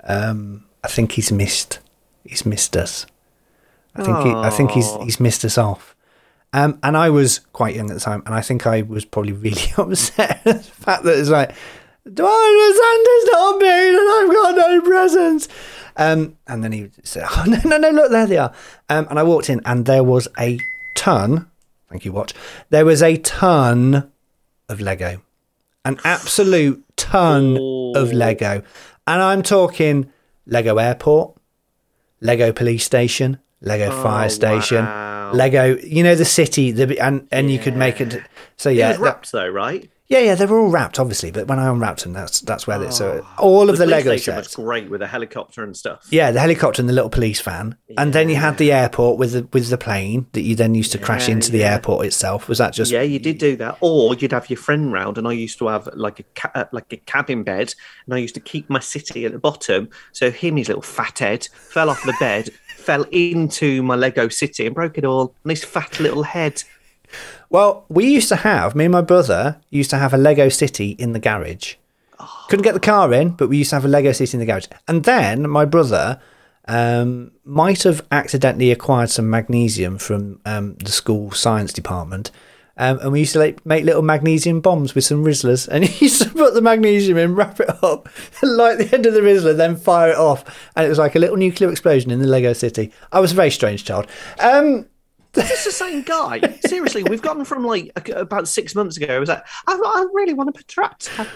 um, 0.03 0.65
I 0.83 0.87
think 0.87 1.13
he's 1.13 1.31
missed. 1.31 1.79
He's 2.23 2.45
missed 2.45 2.75
us. 2.75 3.05
I 3.95 4.03
think 4.03 4.17
he, 4.19 4.31
I 4.31 4.49
think 4.49 4.71
he's 4.71 4.93
he's 4.97 5.19
missed 5.19 5.45
us 5.45 5.57
off. 5.57 5.95
Um, 6.53 6.79
and 6.83 6.95
I 6.95 7.09
was 7.09 7.39
quite 7.53 7.75
young 7.75 7.89
at 7.89 7.95
the 7.95 7.99
time, 7.99 8.23
and 8.25 8.33
I 8.33 8.41
think 8.41 8.65
I 8.65 8.81
was 8.81 9.03
probably 9.05 9.33
really 9.45 9.73
upset 9.77 10.45
at 10.45 10.63
the 10.63 10.71
fact 10.71 11.03
that 11.03 11.17
it's 11.17 11.29
like, 11.29 11.55
do 12.11 12.25
I 12.25 13.23
Santa's 13.25 13.31
not 13.33 13.59
been 13.59 13.95
and 13.95 14.09
I've 14.09 14.31
got 14.31 14.55
no 14.55 14.81
presents? 14.81 15.47
Um, 15.97 16.37
and 16.47 16.63
then 16.63 16.71
he 16.71 16.91
said, 17.03 17.25
oh, 17.29 17.43
no, 17.47 17.59
no, 17.65 17.77
no, 17.77 17.89
look, 17.89 18.11
there 18.11 18.27
they 18.27 18.37
are. 18.37 18.53
Um, 18.89 19.07
and 19.09 19.19
I 19.19 19.23
walked 19.23 19.49
in, 19.49 19.61
and 19.65 19.85
there 19.85 20.03
was 20.03 20.27
a 20.39 20.59
ton, 20.95 21.49
thank 21.89 22.05
you, 22.05 22.11
Watch, 22.11 22.33
there 22.69 22.85
was 22.85 23.01
a 23.01 23.17
ton 23.17 24.11
of 24.69 24.79
Lego. 24.79 25.21
An 25.85 25.99
absolute 26.03 26.83
ton 26.97 27.57
of 27.95 28.11
Lego. 28.11 28.63
And 29.07 29.21
I'm 29.21 29.43
talking 29.43 30.11
Lego 30.47 30.77
Airport, 30.77 31.37
Lego 32.21 32.51
Police 32.51 32.83
Station, 32.83 33.39
Lego 33.61 33.91
oh, 33.91 34.03
Fire 34.03 34.29
Station, 34.29 34.83
wow. 34.83 35.31
Lego, 35.31 35.77
you 35.77 36.03
know, 36.03 36.15
the 36.15 36.25
city, 36.25 36.71
the, 36.71 36.99
and, 36.99 37.27
and 37.31 37.51
you 37.51 37.59
could 37.59 37.77
make 37.77 38.01
it. 38.01 38.21
So, 38.57 38.69
It 38.69 38.77
yeah. 38.77 38.89
was 38.89 38.97
that- 38.97 39.03
wrapped 39.03 39.31
though, 39.31 39.47
right? 39.47 39.89
Yeah, 40.07 40.19
yeah, 40.19 40.35
they 40.35 40.45
were 40.45 40.59
all 40.59 40.69
wrapped, 40.69 40.99
obviously, 40.99 41.31
but 41.31 41.47
when 41.47 41.57
I 41.57 41.67
unwrapped 41.67 42.03
them, 42.03 42.13
that's 42.13 42.41
that's 42.41 42.67
where 42.67 42.77
they 42.77 42.91
so 42.91 43.25
all 43.39 43.71
of 43.71 43.77
the, 43.77 43.85
police 43.85 44.05
Lego 44.05 44.17
station 44.17 44.35
was 44.35 44.55
great 44.55 44.89
with 44.89 45.01
a 45.01 45.07
helicopter 45.07 45.63
and 45.63 45.75
stuff. 45.75 46.07
Yeah, 46.11 46.29
the 46.29 46.39
helicopter 46.39 46.79
and 46.81 46.87
the 46.87 46.93
little 46.93 47.09
police 47.09 47.41
van, 47.41 47.75
and 47.97 48.13
then 48.13 48.29
you 48.29 48.35
had 48.35 48.59
the 48.59 48.71
airport 48.71 49.17
with 49.17 49.31
the 49.31 49.47
with 49.51 49.69
the 49.69 49.79
plane 49.79 50.27
that 50.33 50.41
you 50.41 50.55
then 50.55 50.75
used 50.75 50.91
to 50.91 50.99
crash 50.99 51.27
Yeah, 51.27 51.35
into 51.35 51.51
the 51.51 51.63
airport 51.63 52.05
itself. 52.05 52.47
Was 52.47 52.59
that 52.59 52.73
just? 52.73 52.91
Yeah, 52.91 53.01
you 53.01 53.17
did 53.17 53.39
do 53.39 53.55
that, 53.55 53.77
or 53.81 54.13
you'd 54.13 54.31
have 54.31 54.47
your 54.47 54.57
friend 54.57 54.93
round, 54.93 55.17
and 55.17 55.27
I 55.27 55.31
used 55.31 55.57
to 55.57 55.67
have 55.67 55.89
like 55.95 56.19
a 56.19 56.23
ca- 56.35 56.51
uh, 56.53 56.65
like 56.71 56.93
a 56.93 56.97
cabin 56.97 57.41
bed, 57.41 57.73
and 58.05 58.13
I 58.13 58.19
used 58.19 58.35
to 58.35 58.41
keep 58.41 58.69
my 58.69 58.79
city 58.79 59.25
at 59.25 59.31
the 59.31 59.39
bottom. 59.39 59.89
So 60.11 60.29
him, 60.29 60.57
his 60.57 60.67
little 60.67 60.83
fat 60.83 61.17
head, 61.17 61.47
fell 61.51 61.89
off 61.89 62.03
the 62.03 62.15
bed, 62.19 62.51
fell 62.77 63.03
into 63.11 63.81
my 63.81 63.95
Lego 63.95 64.27
city, 64.27 64.67
and 64.67 64.75
broke 64.75 64.99
it 64.99 65.05
all. 65.05 65.33
And 65.43 65.49
his 65.49 65.63
fat 65.63 65.99
little 65.99 66.23
head. 66.23 66.63
Well, 67.49 67.85
we 67.89 68.07
used 68.07 68.29
to 68.29 68.37
have 68.37 68.75
me 68.75 68.85
and 68.85 68.91
my 68.91 69.01
brother 69.01 69.61
used 69.69 69.89
to 69.91 69.97
have 69.97 70.13
a 70.13 70.17
Lego 70.17 70.49
city 70.49 70.91
in 70.91 71.13
the 71.13 71.19
garage. 71.19 71.75
Couldn't 72.47 72.63
get 72.63 72.73
the 72.73 72.79
car 72.79 73.13
in, 73.13 73.31
but 73.31 73.49
we 73.49 73.57
used 73.57 73.71
to 73.71 73.75
have 73.75 73.85
a 73.85 73.89
Lego 73.89 74.11
City 74.11 74.35
in 74.35 74.39
the 74.39 74.45
garage. 74.45 74.67
And 74.87 75.03
then 75.03 75.49
my 75.49 75.65
brother 75.65 76.19
um, 76.67 77.31
might 77.43 77.83
have 77.83 78.05
accidentally 78.11 78.71
acquired 78.71 79.09
some 79.09 79.29
magnesium 79.29 79.97
from 79.97 80.39
um, 80.45 80.75
the 80.75 80.91
school 80.91 81.31
science 81.31 81.73
department. 81.73 82.31
Um, 82.77 82.99
and 82.99 83.11
we 83.11 83.19
used 83.19 83.33
to 83.33 83.39
like, 83.39 83.65
make 83.65 83.85
little 83.85 84.01
magnesium 84.01 84.59
bombs 84.59 84.95
with 84.95 85.05
some 85.05 85.23
Rizlas. 85.23 85.67
And 85.67 85.83
he 85.85 86.05
used 86.05 86.21
to 86.21 86.29
put 86.29 86.53
the 86.53 86.61
magnesium 86.61 87.17
in, 87.17 87.35
wrap 87.35 87.59
it 87.59 87.83
up, 87.83 88.09
light 88.43 88.77
the 88.77 88.93
end 88.93 89.05
of 89.05 89.13
the 89.13 89.21
Rizla, 89.21 89.55
then 89.55 89.75
fire 89.75 90.11
it 90.11 90.17
off. 90.17 90.43
And 90.75 90.85
it 90.85 90.89
was 90.89 90.99
like 90.99 91.15
a 91.15 91.19
little 91.19 91.37
nuclear 91.37 91.71
explosion 91.71 92.11
in 92.11 92.19
the 92.19 92.27
Lego 92.27 92.53
City. 92.53 92.91
I 93.11 93.19
was 93.19 93.31
a 93.31 93.35
very 93.35 93.51
strange 93.51 93.85
child. 93.85 94.07
Um, 94.39 94.87
It's 95.37 95.65
the 95.65 95.71
same 95.71 96.01
guy. 96.03 96.39
Seriously, 96.65 97.03
we've 97.03 97.21
gone 97.21 97.43
from 97.45 97.63
like 97.65 97.91
a- 98.09 98.19
about 98.21 98.47
six 98.47 98.73
months 98.75 98.97
ago. 98.97 99.15
It 99.15 99.19
was 99.19 99.29
like, 99.29 99.43
I, 99.67 99.73
I 99.73 100.05
really 100.13 100.33
want 100.33 100.53
to 100.53 100.63
patrol. 100.63 100.89
To 100.99 101.27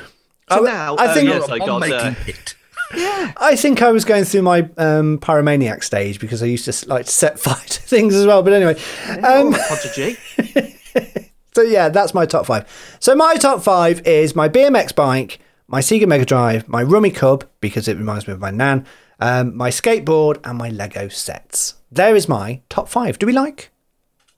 I- 0.50 0.60
now, 0.62 0.96
I 0.98 1.14
think- 1.14 1.30
yes, 1.30 1.50
I 1.50 1.54
I'm 1.54 1.60
got, 1.60 1.80
making 1.82 1.96
uh, 1.96 2.16
it. 2.28 2.56
yeah. 2.96 3.34
I 3.38 3.56
think 3.56 3.82
I 3.82 3.92
was 3.92 4.04
going 4.06 4.24
through 4.24 4.42
my 4.44 4.68
um, 4.78 5.20
pyromaniac 5.20 5.84
stage 5.84 6.20
because 6.20 6.42
I 6.42 6.48
used 6.48 6.66
to 6.66 6.90
like 6.90 7.06
to 7.06 7.12
set 7.12 7.40
fire 7.40 7.56
to 7.68 7.82
things 7.82 8.16
as 8.16 8.26
well. 8.26 8.42
But 8.44 8.54
anyway, 8.54 8.76
um, 9.10 9.54
Oh, 9.56 9.80
so 11.56 11.62
yeah, 11.62 11.90
that's 11.90 12.14
my 12.14 12.26
top 12.26 12.46
five. 12.46 12.98
So 13.00 13.16
my 13.16 13.36
top 13.36 13.62
five 13.62 14.06
is 14.08 14.36
my 14.36 14.50
BMX 14.50 14.96
bike, 14.96 15.40
my 15.68 15.82
Sega 15.82 16.08
Mega 16.08 16.26
Drive, 16.26 16.68
my 16.68 16.84
Rummikub 16.84 17.44
because 17.62 17.88
it 17.88 17.98
reminds 17.98 18.28
me 18.28 18.34
of 18.34 18.40
my 18.40 18.52
nan, 18.52 18.86
um, 19.20 19.56
my 19.56 19.70
skateboard, 19.70 20.40
and 20.44 20.58
my 20.58 20.70
Lego 20.70 21.10
sets. 21.10 21.76
There 21.92 22.16
is 22.16 22.30
my 22.30 22.62
top 22.70 22.88
five. 22.88 23.20
Do 23.20 23.26
we 23.26 23.34
like? 23.34 23.69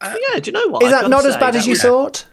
Yeah, 0.02 0.40
do 0.40 0.48
you 0.50 0.52
know 0.54 0.68
what? 0.68 0.84
Is 0.84 0.94
I've 0.94 1.04
that 1.04 1.10
not 1.10 1.26
as 1.26 1.38
bad 1.38 1.56
as 1.56 1.66
you 1.68 1.72
was- 1.74 1.82
thought? 1.82 2.26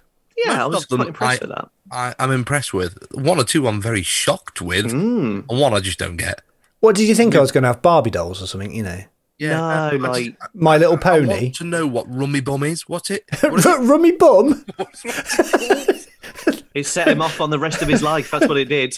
Yeah, 0.45 0.63
I 0.65 0.67
was 0.67 0.87
quite 0.87 1.07
impressed 1.09 1.43
I- 1.43 1.47
with 1.47 1.55
that. 1.57 1.69
I, 1.91 2.15
I'm 2.19 2.31
impressed 2.31 2.73
with 2.75 2.97
one 3.13 3.39
or 3.41 3.45
two. 3.45 3.67
I'm 3.67 3.81
very 3.83 4.03
shocked 4.03 4.61
with, 4.63 4.91
Hmm. 4.91 5.41
and 5.49 5.61
one 5.61 5.73
I 5.75 5.81
just 5.81 5.99
don't 5.99 6.17
get. 6.17 6.43
What 6.81 6.95
did 6.95 7.09
you 7.09 7.15
think 7.15 7.35
I 7.35 7.41
was 7.41 7.51
going 7.51 7.63
to 7.63 7.69
have 7.69 7.83
Barbie 7.83 8.11
dolls 8.11 8.41
or 8.43 8.47
something? 8.47 8.73
You 8.75 8.83
know, 8.85 9.01
Yeah, 9.39 9.57
No, 9.57 9.65
I- 9.65 9.89
I 9.89 9.91
like- 9.97 10.25
just- 10.39 10.55
My 10.55 10.77
Little 10.79 10.95
I 10.97 10.99
Pony. 11.01 11.27
want 11.29 11.55
to 11.57 11.65
know 11.65 11.87
what 11.87 12.07
rummy 12.09 12.41
bum 12.41 12.63
is. 12.63 12.89
What's 12.89 13.11
it? 13.11 13.25
What 13.41 13.59
is 13.61 13.67
it? 13.67 13.79
Rummy 13.81 14.13
Bum. 14.13 14.65
It 16.75 16.87
set 16.87 17.09
him 17.09 17.21
off 17.23 17.41
on 17.41 17.51
the 17.51 17.59
rest 17.59 17.83
of 17.83 17.89
his 17.89 18.03
life. 18.03 18.31
That's 18.31 18.47
what 18.47 18.57
it 18.59 18.67
did. 18.69 18.97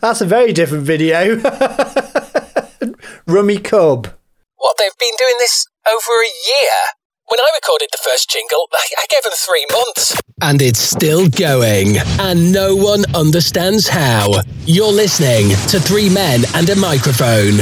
That's 0.00 0.20
a 0.20 0.24
very 0.26 0.52
different 0.52 0.84
video. 0.84 1.36
Rummikub. 3.28 4.12
What, 4.56 4.76
they've 4.78 4.98
been 4.98 5.14
doing 5.18 5.34
this 5.38 5.66
over 5.86 6.20
a 6.22 6.32
year? 6.46 6.78
When 7.32 7.40
I 7.40 7.48
recorded 7.54 7.88
the 7.90 7.98
first 8.04 8.28
jingle, 8.28 8.68
I, 8.74 8.86
I 8.98 9.06
gave 9.08 9.22
them 9.22 9.32
three 9.34 9.64
months. 9.72 10.20
And 10.42 10.60
it's 10.60 10.78
still 10.78 11.30
going, 11.30 11.96
and 12.20 12.52
no 12.52 12.76
one 12.76 13.06
understands 13.14 13.88
how. 13.88 14.42
You're 14.66 14.92
listening 14.92 15.48
to 15.68 15.80
Three 15.80 16.10
Men 16.10 16.42
and 16.54 16.68
a 16.68 16.76
Microphone. 16.76 17.56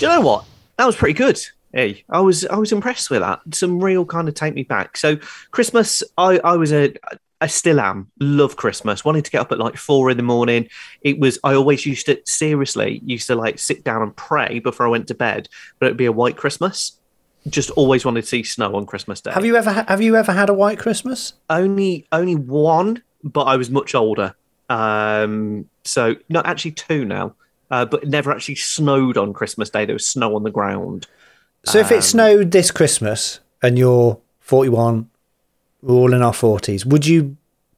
Do 0.00 0.04
you 0.04 0.08
know 0.08 0.20
what? 0.20 0.46
That 0.78 0.86
was 0.86 0.96
pretty 0.96 1.14
good. 1.14 1.40
Hey, 1.72 2.02
I 2.10 2.18
was 2.18 2.44
I 2.44 2.56
was 2.56 2.72
impressed 2.72 3.08
with 3.08 3.20
that. 3.20 3.38
Some 3.52 3.78
real 3.78 4.04
kind 4.04 4.26
of 4.26 4.34
take 4.34 4.54
me 4.54 4.64
back. 4.64 4.96
So 4.96 5.18
Christmas, 5.52 6.02
I 6.18 6.40
I 6.42 6.56
was 6.56 6.72
a 6.72 6.92
I 7.40 7.46
still 7.46 7.78
am. 7.78 8.10
Love 8.18 8.56
Christmas. 8.56 9.04
Wanted 9.04 9.26
to 9.26 9.30
get 9.30 9.42
up 9.42 9.52
at 9.52 9.60
like 9.60 9.76
four 9.76 10.10
in 10.10 10.16
the 10.16 10.24
morning. 10.24 10.68
It 11.02 11.20
was 11.20 11.38
I 11.44 11.54
always 11.54 11.86
used 11.86 12.06
to 12.06 12.20
seriously 12.26 13.00
used 13.04 13.28
to 13.28 13.36
like 13.36 13.60
sit 13.60 13.84
down 13.84 14.02
and 14.02 14.16
pray 14.16 14.58
before 14.58 14.86
I 14.86 14.90
went 14.90 15.06
to 15.06 15.14
bed. 15.14 15.48
But 15.78 15.86
it'd 15.86 15.96
be 15.96 16.06
a 16.06 16.10
white 16.10 16.36
Christmas. 16.36 16.96
Just 17.48 17.70
always 17.70 18.04
wanted 18.04 18.22
to 18.22 18.26
see 18.26 18.42
snow 18.42 18.74
on 18.76 18.84
Christmas 18.86 19.20
Day. 19.20 19.30
Have 19.32 19.44
you 19.44 19.56
ever 19.56 19.72
have 19.72 20.02
you 20.02 20.16
ever 20.16 20.32
had 20.32 20.50
a 20.50 20.54
white 20.54 20.78
Christmas? 20.78 21.34
only 21.48 22.06
only 22.12 22.34
one, 22.34 23.02
but 23.24 23.44
I 23.44 23.56
was 23.56 23.70
much 23.70 23.94
older. 23.94 24.34
Um, 24.68 25.68
so 25.84 26.16
not 26.28 26.46
actually 26.46 26.72
two 26.72 27.04
now. 27.04 27.34
Uh, 27.70 27.84
but 27.84 28.02
it 28.02 28.08
never 28.08 28.32
actually 28.32 28.56
snowed 28.56 29.16
on 29.16 29.32
Christmas 29.32 29.70
Day. 29.70 29.84
There 29.84 29.94
was 29.94 30.06
snow 30.06 30.34
on 30.34 30.42
the 30.42 30.50
ground. 30.50 31.06
So 31.64 31.78
if 31.78 31.92
it 31.92 32.02
snowed 32.02 32.50
this 32.50 32.70
Christmas 32.70 33.38
and 33.62 33.78
you're 33.78 34.18
41, 34.40 35.08
we're 35.82 35.94
all 35.94 36.12
in 36.12 36.22
our 36.22 36.32
40s, 36.32 36.84
would 36.84 37.06
you 37.06 37.36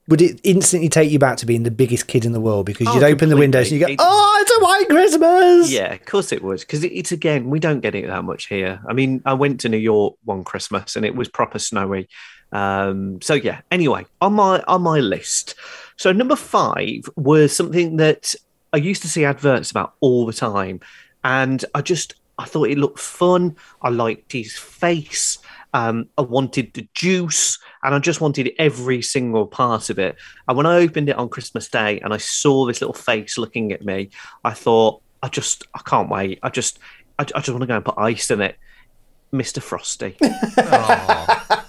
would 0.08 0.20
it 0.20 0.40
instantly 0.42 0.88
take 0.88 1.10
you 1.10 1.18
back 1.18 1.36
to 1.38 1.46
being 1.46 1.62
the 1.62 1.70
biggest 1.70 2.06
kid 2.08 2.24
in 2.24 2.32
the 2.32 2.40
world 2.40 2.66
because 2.66 2.88
Oh, 2.88 2.94
you'd 2.94 3.04
open 3.04 3.28
the 3.28 3.36
windows 3.36 3.70
and 3.70 3.72
you 3.72 3.78
go, 3.80 3.86
completely. 3.86 4.04
"Oh, 4.08 4.38
it's 4.42 4.50
a 4.50 4.64
white 4.64 4.88
Christmas." 4.88 5.70
Yeah, 5.72 5.92
of 5.94 6.04
course 6.04 6.32
it 6.32 6.42
would. 6.42 6.60
Because 6.60 6.82
it's 6.84 7.12
again, 7.12 7.50
we 7.50 7.60
don't 7.60 7.80
get 7.80 7.94
it 7.94 8.06
that 8.08 8.24
much 8.24 8.46
here. 8.48 8.80
I 8.88 8.92
mean, 8.92 9.22
I 9.24 9.34
went 9.34 9.60
to 9.60 9.68
New 9.68 9.76
York 9.78 10.14
one 10.24 10.42
Christmas 10.44 10.96
and 10.96 11.04
it 11.06 11.14
was 11.14 11.28
proper 11.28 11.58
snowy. 11.58 12.08
Um, 12.52 13.20
so 13.22 13.34
yeah. 13.34 13.60
Anyway, 13.70 14.06
on 14.20 14.34
my 14.34 14.62
on 14.68 14.82
my 14.82 14.98
list, 15.00 15.54
so 15.96 16.12
number 16.12 16.36
five 16.36 17.08
was 17.16 17.54
something 17.54 17.96
that 17.96 18.34
I 18.72 18.78
used 18.78 19.02
to 19.02 19.08
see 19.08 19.24
adverts 19.24 19.70
about 19.70 19.94
all 20.00 20.26
the 20.26 20.32
time, 20.32 20.80
and 21.24 21.64
I 21.74 21.80
just 21.80 22.14
I 22.38 22.44
thought 22.44 22.68
it 22.70 22.78
looked 22.78 22.98
fun. 22.98 23.56
I 23.82 23.90
liked 23.90 24.32
his 24.32 24.52
face. 24.58 25.38
Um, 25.74 26.08
I 26.18 26.22
wanted 26.22 26.74
the 26.74 26.86
juice, 26.92 27.58
and 27.82 27.94
I 27.94 27.98
just 27.98 28.20
wanted 28.20 28.52
every 28.58 29.02
single 29.02 29.46
part 29.46 29.90
of 29.90 29.98
it. 29.98 30.16
And 30.46 30.56
when 30.56 30.66
I 30.66 30.78
opened 30.78 31.08
it 31.08 31.16
on 31.16 31.28
Christmas 31.28 31.68
Day, 31.68 32.00
and 32.00 32.14
I 32.14 32.16
saw 32.18 32.66
this 32.66 32.80
little 32.80 32.94
face 32.94 33.38
looking 33.38 33.72
at 33.72 33.84
me, 33.84 34.10
I 34.44 34.52
thought, 34.52 35.02
I 35.22 35.28
just, 35.28 35.66
I 35.74 35.80
can't 35.84 36.08
wait. 36.08 36.38
I 36.42 36.48
just, 36.48 36.78
I, 37.18 37.22
I 37.22 37.40
just 37.40 37.50
want 37.50 37.62
to 37.62 37.66
go 37.66 37.76
and 37.76 37.84
put 37.84 37.98
ice 37.98 38.30
in 38.30 38.40
it, 38.40 38.56
Mister 39.30 39.60
Frosty. 39.60 40.16
Oh, 40.22 41.62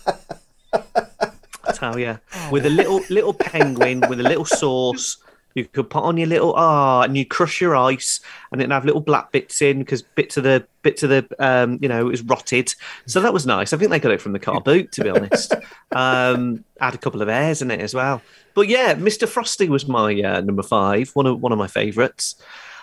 I 1.66 1.72
tell 1.74 1.98
you, 2.00 2.20
with 2.52 2.66
a 2.66 2.70
little 2.70 3.02
little 3.10 3.34
penguin 3.34 4.04
with 4.10 4.20
a 4.20 4.24
little 4.24 4.46
sauce. 4.46 5.18
You 5.56 5.66
could 5.66 5.90
put 5.90 6.04
on 6.04 6.18
your 6.18 6.28
little 6.28 6.54
ah, 6.56 7.02
and 7.02 7.16
you 7.16 7.26
crush 7.26 7.62
your 7.62 7.76
ice, 7.76 8.22
and 8.52 8.60
it'd 8.60 8.72
have 8.72 8.86
little 8.86 9.02
black 9.02 9.32
bits 9.32 9.62
in 9.62 9.80
because 9.80 10.02
bits 10.02 10.38
of 10.38 10.44
the 10.44 10.66
bits 10.82 11.04
of 11.04 11.10
the 11.10 11.28
um, 11.40 11.78
you 11.82 11.88
know, 11.88 12.02
it 12.02 12.12
was 12.12 12.24
rotted. 12.24 12.74
So 13.06 13.20
that 13.22 13.34
was 13.34 13.46
nice. 13.46 13.74
I 13.74 13.78
think 13.78 13.92
they 13.92 14.00
got 14.00 14.12
it 14.12 14.22
from 14.22 14.34
the 14.34 14.40
car 14.40 14.62
boot, 14.62 14.92
to 14.94 15.04
be 15.04 15.10
honest. 15.12 15.54
Um, 15.92 16.64
had 16.80 16.96
a 16.96 16.98
couple 16.98 17.22
of 17.22 17.30
airs 17.30 17.62
in 17.62 17.72
it 17.72 17.82
as 17.82 17.94
well. 17.94 18.22
But 18.56 18.68
yeah, 18.68 18.96
Mr. 18.96 19.28
Frosty 19.28 19.70
was 19.70 19.88
my 19.88 20.20
uh, 20.22 20.42
number 20.42 20.64
five, 20.64 21.10
one 21.14 21.28
of 21.28 21.42
one 21.42 21.52
of 21.52 21.58
my 21.58 21.68
favourites. 21.68 22.36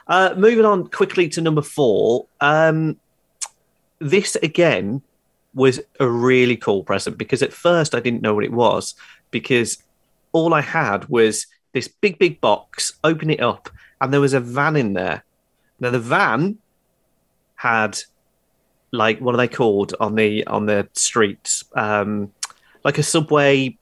Uh, 0.07 0.35
moving 0.37 0.65
on 0.65 0.89
quickly 0.89 1.29
to 1.31 1.41
number 1.41 1.63
four. 1.63 2.27
Um, 2.41 2.99
this 4.01 4.37
again 4.37 5.03
was 5.55 5.81
a 5.99 6.09
really 6.09 6.57
cool 6.57 6.85
present 6.85 7.19
because 7.19 7.43
at 7.43 7.53
first 7.53 7.95
I 7.95 8.01
didn't 8.01 8.23
know 8.23 8.35
what 8.35 8.45
it 8.45 8.53
was 8.53 8.95
because 9.31 9.83
all 10.33 10.55
I 10.55 10.61
had 10.61 11.09
was 11.09 11.47
this 11.73 11.89
big, 11.89 12.19
big 12.19 12.41
box, 12.41 12.93
open 13.05 13.31
it 13.31 13.41
up, 13.41 13.71
and 14.01 14.13
there 14.13 14.21
was 14.21 14.35
a 14.35 14.41
van 14.41 14.77
in 14.77 14.93
there. 14.95 15.25
Now 15.79 15.91
the 15.91 16.01
van 16.01 16.59
had 17.57 17.99
like 18.93 19.21
what 19.21 19.35
are 19.35 19.39
they 19.39 19.49
called 19.49 19.95
on 20.01 20.15
the 20.15 20.47
on 20.47 20.67
the 20.67 20.89
streets? 20.93 21.65
Um, 21.75 22.33
like 22.85 22.99
a 22.99 23.03
subway. 23.03 23.77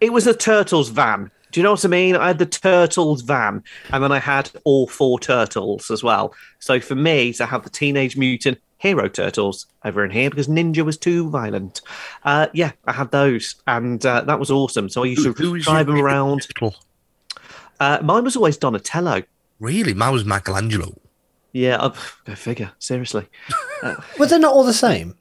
It 0.00 0.12
was 0.12 0.26
a 0.26 0.34
turtles 0.34 0.90
van. 0.90 1.30
Do 1.50 1.60
you 1.60 1.62
know 1.64 1.70
what 1.70 1.84
I 1.84 1.88
mean? 1.88 2.16
I 2.16 2.26
had 2.28 2.38
the 2.38 2.46
turtles 2.46 3.22
van, 3.22 3.62
and 3.92 4.02
then 4.02 4.10
I 4.10 4.18
had 4.18 4.50
all 4.64 4.88
four 4.88 5.20
turtles 5.20 5.90
as 5.90 6.02
well. 6.02 6.34
So 6.58 6.80
for 6.80 6.96
me 6.96 7.32
to 7.34 7.46
have 7.46 7.62
the 7.62 7.70
Teenage 7.70 8.16
Mutant 8.16 8.58
Hero 8.78 9.08
Turtles 9.08 9.66
over 9.84 10.04
in 10.04 10.10
here 10.10 10.30
because 10.30 10.48
Ninja 10.48 10.84
was 10.84 10.98
too 10.98 11.30
violent. 11.30 11.80
Uh, 12.24 12.48
yeah, 12.52 12.72
I 12.86 12.92
had 12.92 13.12
those, 13.12 13.54
and 13.68 14.04
uh, 14.04 14.22
that 14.22 14.38
was 14.38 14.50
awesome. 14.50 14.88
So 14.88 15.04
I 15.04 15.06
used 15.06 15.22
to 15.22 15.32
who 15.32 15.58
drive 15.60 15.86
them 15.86 16.00
around. 16.00 16.42
turtle? 16.42 16.74
Uh, 17.84 18.02
mine 18.02 18.24
was 18.24 18.34
always 18.36 18.56
Donatello. 18.56 19.22
Really, 19.60 19.92
mine 19.94 20.12
was 20.12 20.24
Michelangelo. 20.24 20.98
Yeah, 21.52 21.76
uh, 21.76 21.94
go 22.24 22.34
figure. 22.34 22.72
Seriously. 22.78 23.28
Were 24.18 24.26
they 24.26 24.38
not 24.38 24.52
all 24.54 24.64
the 24.64 24.72
same? 24.72 25.14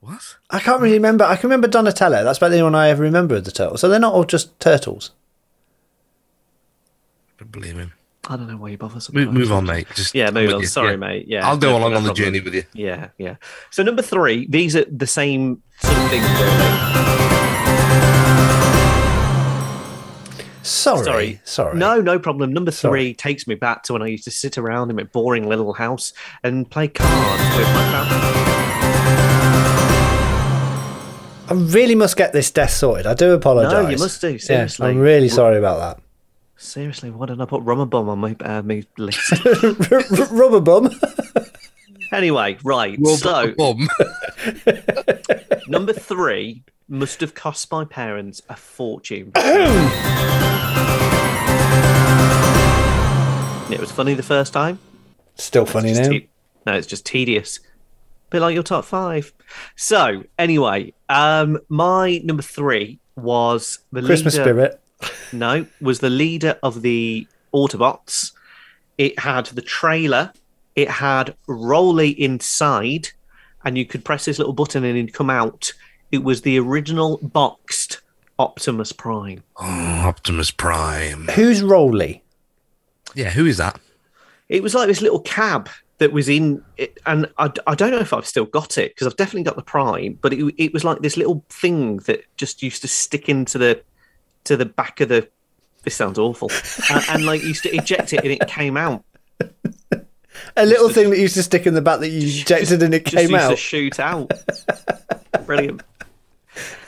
What? 0.00 0.36
I 0.50 0.58
can't 0.60 0.80
really 0.80 0.96
remember. 0.96 1.24
I 1.24 1.36
can 1.36 1.48
remember 1.48 1.68
Donatello. 1.68 2.22
That's 2.24 2.38
about 2.38 2.48
the 2.50 2.56
only 2.60 2.64
one 2.64 2.74
I 2.74 2.88
ever 2.90 3.02
remember 3.02 3.36
of 3.36 3.44
the 3.44 3.50
turtles. 3.50 3.80
So 3.80 3.88
they're 3.88 3.98
not 4.00 4.12
all 4.14 4.24
just 4.24 4.58
turtles. 4.60 5.12
I 7.36 7.44
don't 7.44 7.52
believe 7.52 7.76
him. 7.76 7.92
I 8.28 8.36
don't 8.36 8.48
know 8.48 8.56
why 8.56 8.70
you 8.70 8.78
bother. 8.78 9.00
Move, 9.12 9.32
move 9.32 9.52
on, 9.52 9.64
mate. 9.64 9.86
Just 9.94 10.14
Yeah, 10.14 10.30
move 10.30 10.52
on. 10.52 10.60
you. 10.60 10.66
Sorry, 10.66 10.90
Yeah. 10.92 10.96
mate. 10.96 11.24
Yeah, 11.28 11.48
I'll 11.48 11.56
go 11.56 11.70
no- 11.70 11.78
along 11.78 11.92
no 11.92 11.96
on 11.98 12.04
the 12.04 12.12
journey 12.12 12.40
with 12.40 12.54
you. 12.54 12.64
Yeah, 12.74 13.08
yeah. 13.18 13.36
So 13.70 13.82
number 13.82 14.02
three, 14.02 14.46
these 14.50 14.76
are 14.76 14.84
the 14.90 15.06
same 15.06 15.62
sort 15.80 15.96
of 15.96 16.10
thing. 16.10 17.27
Sorry. 20.62 21.04
Sorry. 21.04 21.40
Sorry. 21.44 21.78
No, 21.78 22.00
no 22.00 22.18
problem. 22.18 22.52
Number 22.52 22.70
Sorry. 22.70 23.00
three 23.00 23.14
takes 23.14 23.46
me 23.46 23.54
back 23.54 23.82
to 23.84 23.92
when 23.92 24.02
I 24.02 24.06
used 24.06 24.24
to 24.24 24.30
sit 24.30 24.58
around 24.58 24.90
in 24.90 24.96
my 24.96 25.04
boring 25.04 25.48
little 25.48 25.72
house 25.72 26.12
and 26.42 26.70
play 26.70 26.88
cards 26.88 27.56
with 27.56 27.68
my 27.74 27.90
family. 27.92 28.58
I 31.50 31.54
really 31.54 31.94
must 31.94 32.16
get 32.16 32.32
this 32.34 32.50
death 32.50 32.72
sorted. 32.72 33.06
I 33.06 33.14
do 33.14 33.32
apologise. 33.32 33.72
No, 33.72 33.88
you 33.88 33.96
must 33.96 34.20
do. 34.20 34.32
Yeah, 34.32 34.38
Seriously. 34.38 34.88
I'm 34.88 34.98
really 34.98 35.30
sorry 35.30 35.56
about 35.56 35.78
that. 35.78 36.02
Seriously, 36.56 37.10
why 37.10 37.26
didn't 37.26 37.40
I 37.40 37.46
put 37.46 37.62
rubber 37.62 37.86
bum 37.86 38.08
on 38.08 38.18
my 38.18 38.36
uh, 38.40 38.62
my 38.62 38.84
list? 38.98 39.30
that. 39.30 40.28
Rubber 40.30 40.60
bum. 40.60 40.90
anyway, 42.12 42.58
right. 42.64 42.98
Well, 43.00 43.16
so 43.16 43.54
bum. 43.56 43.88
number 45.68 45.92
three 45.92 46.62
must 46.88 47.20
have 47.20 47.34
cost 47.34 47.70
my 47.70 47.84
parents 47.84 48.42
a 48.48 48.56
fortune. 48.56 49.32
it 53.70 53.80
was 53.80 53.92
funny 53.92 54.14
the 54.14 54.22
first 54.22 54.52
time. 54.52 54.78
Still 55.34 55.66
funny 55.66 55.92
now. 55.92 56.08
te- 56.08 56.28
no, 56.66 56.74
it's 56.74 56.86
just 56.86 57.06
tedious. 57.06 57.60
Bit 58.30 58.40
like 58.40 58.54
your 58.54 58.62
top 58.62 58.84
five. 58.84 59.32
So 59.76 60.24
anyway, 60.38 60.92
um, 61.08 61.58
my 61.68 62.20
number 62.24 62.42
three 62.42 62.98
was 63.16 63.78
the 63.92 64.02
Christmas 64.02 64.34
leader, 64.34 64.44
spirit. 64.44 64.80
No, 65.32 65.66
was 65.80 66.00
the 66.00 66.10
leader 66.10 66.58
of 66.62 66.82
the 66.82 67.26
Autobots. 67.54 68.32
It 68.98 69.18
had 69.18 69.46
the 69.46 69.62
trailer. 69.62 70.32
It 70.74 70.90
had 70.90 71.34
Roller 71.46 72.04
inside, 72.16 73.08
and 73.64 73.76
you 73.76 73.84
could 73.84 74.04
press 74.04 74.24
this 74.24 74.38
little 74.38 74.52
button 74.52 74.84
and 74.84 74.96
it'd 74.96 75.14
come 75.14 75.30
out. 75.30 75.72
It 76.10 76.24
was 76.24 76.42
the 76.42 76.58
original 76.58 77.18
boxed 77.22 78.00
Optimus 78.38 78.92
Prime. 78.92 79.42
Oh, 79.56 79.64
Optimus 79.64 80.50
Prime. 80.50 81.28
Who's 81.28 81.62
Roller? 81.62 82.14
Yeah, 83.14 83.30
who 83.30 83.46
is 83.46 83.56
that? 83.56 83.80
It 84.48 84.62
was 84.62 84.74
like 84.74 84.88
this 84.88 85.02
little 85.02 85.20
cab 85.20 85.68
that 85.98 86.12
was 86.12 86.28
in 86.28 86.62
it, 86.76 86.98
and 87.06 87.28
I, 87.38 87.50
I 87.66 87.74
don't 87.74 87.90
know 87.90 87.98
if 87.98 88.12
I've 88.12 88.26
still 88.26 88.44
got 88.44 88.78
it 88.78 88.94
because 88.94 89.06
I've 89.06 89.16
definitely 89.16 89.42
got 89.42 89.56
the 89.56 89.62
Prime, 89.62 90.18
but 90.20 90.32
it, 90.32 90.54
it 90.56 90.72
was 90.72 90.84
like 90.84 91.00
this 91.00 91.16
little 91.16 91.44
thing 91.50 91.98
that 91.98 92.24
just 92.36 92.62
used 92.62 92.82
to 92.82 92.88
stick 92.88 93.28
into 93.28 93.58
the 93.58 93.82
to 94.44 94.56
the 94.56 94.66
back 94.66 95.00
of 95.00 95.08
the. 95.08 95.28
This 95.82 95.96
sounds 95.96 96.18
awful, 96.18 96.50
and, 96.90 97.04
and 97.10 97.26
like 97.26 97.42
used 97.42 97.64
to 97.64 97.74
eject 97.74 98.12
it 98.12 98.20
and 98.22 98.32
it 98.32 98.46
came 98.46 98.76
out. 98.76 99.04
A 100.56 100.66
little 100.66 100.88
thing 100.88 101.10
that 101.10 101.18
used 101.18 101.34
to 101.34 101.42
stick 101.42 101.66
in 101.66 101.74
the 101.74 101.82
back 101.82 102.00
that 102.00 102.08
you 102.08 102.20
ejected 102.42 102.82
and 102.82 102.94
it 102.94 103.04
Just 103.04 103.16
came 103.16 103.30
used 103.30 103.42
to 103.46 103.52
out. 103.52 103.58
shoot 103.58 104.00
out. 104.00 104.32
Brilliant. 105.46 105.82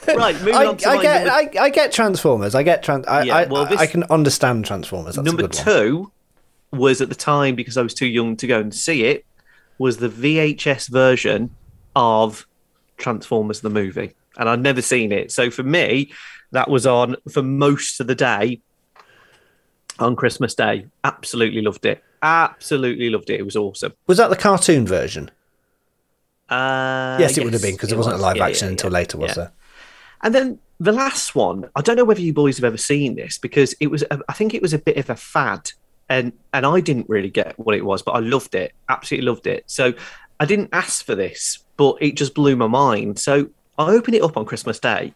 Right, 0.07 0.35
moving 0.39 0.55
I, 0.55 0.65
on 0.65 0.77
to 0.77 0.89
I 0.89 1.01
get, 1.01 1.25
number, 1.27 1.59
I, 1.59 1.63
I 1.65 1.69
get 1.69 1.91
Transformers. 1.91 2.55
I 2.55 2.63
get 2.63 2.83
trans. 2.83 3.05
I, 3.07 3.23
Yeah, 3.23 3.47
well, 3.47 3.65
this- 3.65 3.79
I 3.79 3.85
can 3.85 4.03
understand 4.05 4.65
Transformers. 4.65 5.15
That's 5.15 5.25
number 5.25 5.45
a 5.45 5.47
good 5.47 5.55
one. 5.55 5.65
two 5.65 6.11
was 6.71 7.01
at 7.01 7.09
the 7.09 7.15
time 7.15 7.55
because 7.55 7.77
I 7.77 7.81
was 7.81 7.93
too 7.93 8.07
young 8.07 8.35
to 8.37 8.47
go 8.47 8.59
and 8.59 8.73
see 8.73 9.03
it. 9.05 9.25
Was 9.77 9.97
the 9.97 10.09
VHS 10.09 10.89
version 10.89 11.49
of 11.95 12.45
Transformers 12.97 13.61
the 13.61 13.69
movie, 13.69 14.13
and 14.37 14.47
I'd 14.49 14.59
never 14.61 14.81
seen 14.81 15.11
it. 15.11 15.31
So 15.31 15.49
for 15.49 15.63
me, 15.63 16.11
that 16.51 16.69
was 16.69 16.85
on 16.85 17.15
for 17.31 17.41
most 17.41 17.99
of 17.99 18.07
the 18.07 18.13
day 18.15 18.61
on 19.99 20.15
Christmas 20.15 20.53
Day. 20.55 20.85
Absolutely 21.03 21.61
loved 21.61 21.85
it. 21.85 22.03
Absolutely 22.21 23.09
loved 23.09 23.29
it. 23.29 23.39
It 23.39 23.43
was 23.43 23.55
awesome. 23.55 23.93
Was 24.07 24.17
that 24.17 24.29
the 24.29 24.35
cartoon 24.35 24.85
version? 24.85 25.31
Uh, 26.49 27.17
yes, 27.19 27.37
it 27.37 27.43
would 27.43 27.53
have 27.53 27.61
been 27.61 27.75
because 27.75 27.91
it, 27.91 27.97
wasn't 27.97 28.15
a 28.15 28.19
live 28.19 28.37
Yeah, 28.37 28.45
action 28.45 28.67
yeah, 28.67 28.71
until 28.71 28.89
yeah. 28.91 28.95
later, 28.95 29.17
was 29.17 29.35
there? 29.35 29.51
And 30.21 30.35
then 30.35 30.59
the 30.79 30.91
last 30.91 31.33
one, 31.33 31.69
I 31.75 31.81
don't 31.81 31.95
know 31.95 32.03
whether 32.03 32.21
you 32.21 32.33
boys 32.33 32.57
have 32.57 32.65
ever 32.65 32.77
seen 32.77 33.15
this 33.15 33.37
because 33.37 33.73
it 33.79 33.87
was, 33.87 34.03
a, 34.03 34.19
I 34.27 34.33
think 34.33 34.53
it 34.53 34.61
was 34.61 34.73
a 34.73 34.77
bit 34.79 34.97
of 34.97 35.09
a 35.09 35.15
fad, 35.15 35.71
and 36.09 36.33
and 36.53 36.65
I 36.65 36.81
didn't 36.81 37.07
really 37.07 37.29
get 37.29 37.57
what 37.57 37.75
it 37.75 37.85
was, 37.85 38.01
but 38.01 38.11
I 38.11 38.19
loved 38.19 38.53
it, 38.53 38.73
absolutely 38.89 39.27
loved 39.27 39.47
it. 39.47 39.63
So 39.67 39.93
I 40.39 40.45
didn't 40.45 40.69
ask 40.73 41.05
for 41.05 41.15
this, 41.15 41.63
but 41.77 41.97
it 42.01 42.15
just 42.15 42.33
blew 42.35 42.55
my 42.55 42.67
mind. 42.67 43.17
So 43.17 43.49
I 43.77 43.91
opened 43.91 44.15
it 44.15 44.21
up 44.21 44.37
on 44.37 44.45
Christmas 44.45 44.79
Day, 44.79 45.13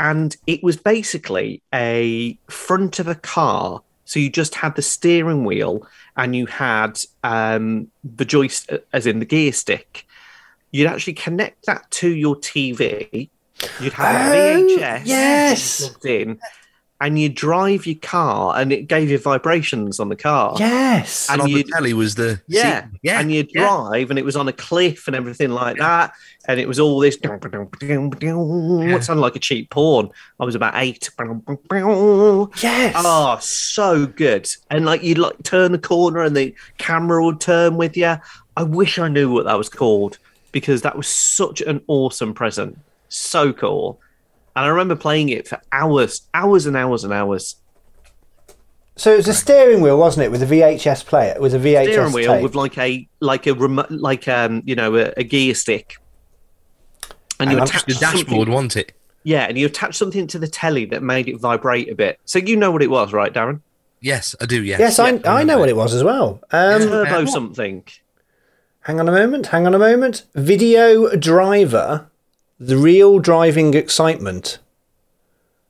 and 0.00 0.36
it 0.46 0.62
was 0.62 0.76
basically 0.76 1.62
a 1.72 2.36
front 2.48 2.98
of 2.98 3.06
a 3.06 3.14
car. 3.14 3.82
So 4.04 4.20
you 4.20 4.30
just 4.30 4.54
had 4.54 4.76
the 4.76 4.82
steering 4.82 5.44
wheel, 5.44 5.86
and 6.16 6.36
you 6.36 6.46
had 6.46 7.00
um, 7.22 7.88
the 8.02 8.24
joystick, 8.24 8.86
as 8.92 9.06
in 9.06 9.18
the 9.18 9.24
gear 9.24 9.52
stick. 9.52 10.06
You'd 10.72 10.88
actually 10.88 11.14
connect 11.14 11.66
that 11.66 11.90
to 11.92 12.08
your 12.08 12.36
TV. 12.36 13.28
You'd 13.80 13.92
have 13.94 14.32
Oh, 14.32 14.32
a 14.34 14.76
VHS 14.76 15.02
yes. 15.06 15.80
plugged 15.88 16.06
in, 16.06 16.40
and 17.00 17.18
you 17.18 17.28
drive 17.28 17.86
your 17.86 17.96
car, 18.00 18.56
and 18.56 18.72
it 18.72 18.86
gave 18.88 19.10
you 19.10 19.18
vibrations 19.18 19.98
on 20.00 20.08
the 20.08 20.16
car. 20.16 20.54
Yes. 20.58 21.28
And 21.28 21.40
And 21.40 21.42
on 21.42 21.48
you- 21.50 21.62
the 21.64 21.70
telly 21.72 21.92
was 21.92 22.14
the 22.14 22.40
Yeah, 22.46 22.82
seat- 22.84 22.90
yeah, 23.02 23.20
and 23.20 23.32
you 23.32 23.44
yeah. 23.50 23.60
drive, 23.66 24.10
and 24.10 24.18
it 24.18 24.24
was 24.24 24.36
on 24.36 24.46
a 24.48 24.52
cliff 24.52 25.06
and 25.06 25.14
everything 25.16 25.50
like 25.50 25.76
that, 25.78 26.12
and 26.46 26.60
it 26.60 26.68
was 26.68 26.78
all 26.78 27.00
this. 27.00 27.18
What 27.20 29.04
sounded 29.04 29.20
like 29.22 29.36
a 29.36 29.40
cheap 29.40 29.70
porn. 29.70 30.10
I 30.40 30.44
was 30.44 30.54
about 30.54 30.74
eight. 30.76 31.10
yes. 32.62 32.94
Oh, 32.96 33.38
so 33.40 34.06
good! 34.06 34.48
And 34.70 34.84
like 34.84 35.02
you'd 35.02 35.18
like 35.18 35.42
turn 35.42 35.72
the 35.72 35.78
corner, 35.78 36.20
and 36.22 36.36
the 36.36 36.54
camera 36.78 37.24
would 37.24 37.40
turn 37.40 37.76
with 37.76 37.96
you. 37.96 38.16
I 38.56 38.62
wish 38.62 38.98
I 38.98 39.08
knew 39.08 39.30
what 39.32 39.44
that 39.46 39.58
was 39.58 39.68
called 39.68 40.18
because 40.52 40.82
that 40.82 40.96
was 40.96 41.08
such 41.08 41.60
an 41.60 41.80
awesome 41.88 42.34
present. 42.34 42.78
So 43.08 43.52
cool. 43.52 44.00
And 44.56 44.64
I 44.64 44.68
remember 44.68 44.94
playing 44.96 45.30
it 45.30 45.48
for 45.48 45.60
hours, 45.72 46.22
hours 46.32 46.66
and 46.66 46.76
hours 46.76 47.02
and 47.04 47.12
hours. 47.12 47.56
So 48.96 49.12
it 49.12 49.16
was 49.16 49.26
a 49.28 49.34
steering 49.34 49.80
wheel, 49.80 49.98
wasn't 49.98 50.24
it, 50.26 50.30
with 50.30 50.42
a 50.42 50.46
VHS 50.46 51.04
player, 51.04 51.36
with 51.40 51.52
a 51.54 51.58
VHS 51.58 51.90
steering 51.92 52.12
wheel 52.12 52.32
tape. 52.34 52.42
with 52.44 52.54
like 52.54 52.78
a 52.78 53.08
like 53.18 53.46
a 53.48 53.54
remote 53.54 53.90
like 53.90 54.28
um 54.28 54.62
you 54.64 54.76
know 54.76 54.94
a, 54.96 55.12
a 55.16 55.24
gear 55.24 55.54
stick 55.54 55.96
and 57.40 57.50
you 57.50 57.56
And 57.56 57.60
I'm- 57.60 57.62
attach 57.68 57.84
the 57.86 57.94
dashboard, 57.94 58.28
something, 58.28 58.52
wasn't 58.52 58.76
it? 58.76 58.92
yeah 59.24 59.44
and 59.48 59.58
you 59.58 59.66
attach 59.66 59.96
something 59.96 60.26
to 60.28 60.38
the 60.38 60.46
telly 60.46 60.84
that 60.84 61.02
made 61.02 61.26
it 61.28 61.40
vibrate 61.40 61.90
a 61.90 61.94
bit 61.94 62.20
so 62.26 62.38
you 62.38 62.56
know 62.56 62.70
what 62.70 62.82
it 62.82 62.90
was 62.90 63.12
right 63.12 63.32
darren 63.32 63.60
Yes, 64.00 64.36
I 64.38 64.44
do. 64.44 64.62
Yes. 64.62 64.78
yes, 64.80 64.98
I, 64.98 65.12
Yeah, 65.12 65.32
I 65.32 65.44
know 65.44 65.58
what 65.58 65.70
it 65.70 65.76
was 65.76 65.94
as 65.94 66.04
well. 66.04 66.38
Um, 66.52 66.82
turbo 66.82 67.24
something 67.24 67.84
Hang 68.82 69.00
on 69.00 69.08
a 69.08 69.12
moment. 69.12 69.46
Hang 69.46 69.66
on 69.66 69.74
a 69.74 69.78
moment. 69.78 70.24
Video 70.34 71.16
driver, 71.16 72.10
the 72.66 72.76
real 72.76 73.18
driving 73.18 73.74
excitement. 73.74 74.58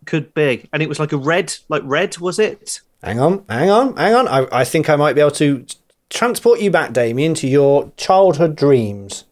could 0.06 0.32
be 0.34 0.68
and 0.72 0.82
it 0.82 0.88
was 0.88 0.98
like 0.98 1.12
a 1.12 1.16
red 1.16 1.54
like 1.68 1.82
red 1.84 2.18
was 2.18 2.38
it 2.38 2.80
Hang 3.02 3.20
on, 3.20 3.44
hang 3.50 3.68
on, 3.68 3.96
hang 3.96 4.14
on. 4.14 4.28
I, 4.28 4.46
I 4.60 4.64
think 4.64 4.88
I 4.88 4.96
might 4.96 5.12
be 5.14 5.20
able 5.20 5.30
to 5.32 5.66
transport 6.08 6.60
you 6.60 6.70
back, 6.70 6.94
Damien, 6.94 7.34
to 7.34 7.46
your 7.46 7.92
childhood 7.98 8.56
dreams. 8.56 9.24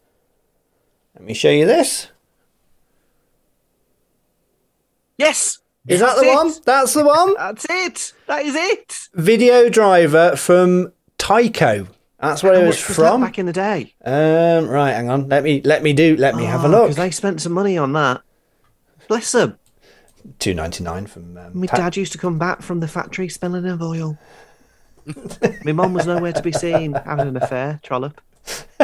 Let 1.15 1.25
me 1.25 1.33
show 1.33 1.49
you 1.51 1.65
this. 1.65 2.09
yes 5.17 5.59
Is 5.87 6.01
that 6.01 6.17
the 6.17 6.25
it. 6.31 6.35
one? 6.35 6.53
That's 6.67 6.93
the 6.95 7.05
one. 7.05 7.35
that's 7.35 7.67
it 7.71 8.13
that 8.27 8.45
is 8.45 8.55
it 8.55 9.09
Video 9.15 9.69
driver 9.71 10.37
from 10.37 10.93
Tyco. 11.19 11.89
That's 12.23 12.43
where 12.43 12.55
it 12.55 12.61
How 12.61 12.67
was 12.67 12.77
much 12.77 12.89
was 12.89 12.97
that 12.97 13.03
from. 13.11 13.21
back 13.21 13.39
in 13.39 13.47
the 13.47 13.53
day 13.53 13.95
Um, 14.05 14.69
right, 14.69 14.93
hang 14.93 15.11
on. 15.11 15.29
Let 15.29 15.43
me 15.45 15.61
let 15.65 15.83
me 15.83 15.93
do. 15.93 16.17
Let 16.17 16.35
me 16.37 16.45
have 16.45 16.65
a 16.65 16.69
look. 16.69 16.85
because 16.85 16.97
they 16.97 17.11
spent 17.11 17.43
some 17.43 17.53
money 17.53 17.77
on 17.77 17.93
that 17.93 18.23
bless 19.09 19.33
them 19.33 19.59
Two 20.39 20.55
ninety 20.55 20.85
nine 20.85 21.07
from. 21.07 21.37
Um, 21.37 21.51
my 21.59 21.67
dad 21.67 21.97
used 21.97 22.13
to 22.13 22.19
come 22.19 22.39
back 22.39 22.63
from 22.63 22.79
the 22.81 22.87
factory 22.89 23.29
smelling 23.29 23.67
of 23.67 23.83
oil 23.83 24.17
my 25.65 25.73
mum 25.73 25.93
was 25.95 26.07
nowhere 26.07 26.33
to 26.33 26.43
be 26.43 26.53
seen 26.53 26.93
having 26.93 27.27
an 27.29 27.37
affair 27.37 27.81
trollop 27.83 28.21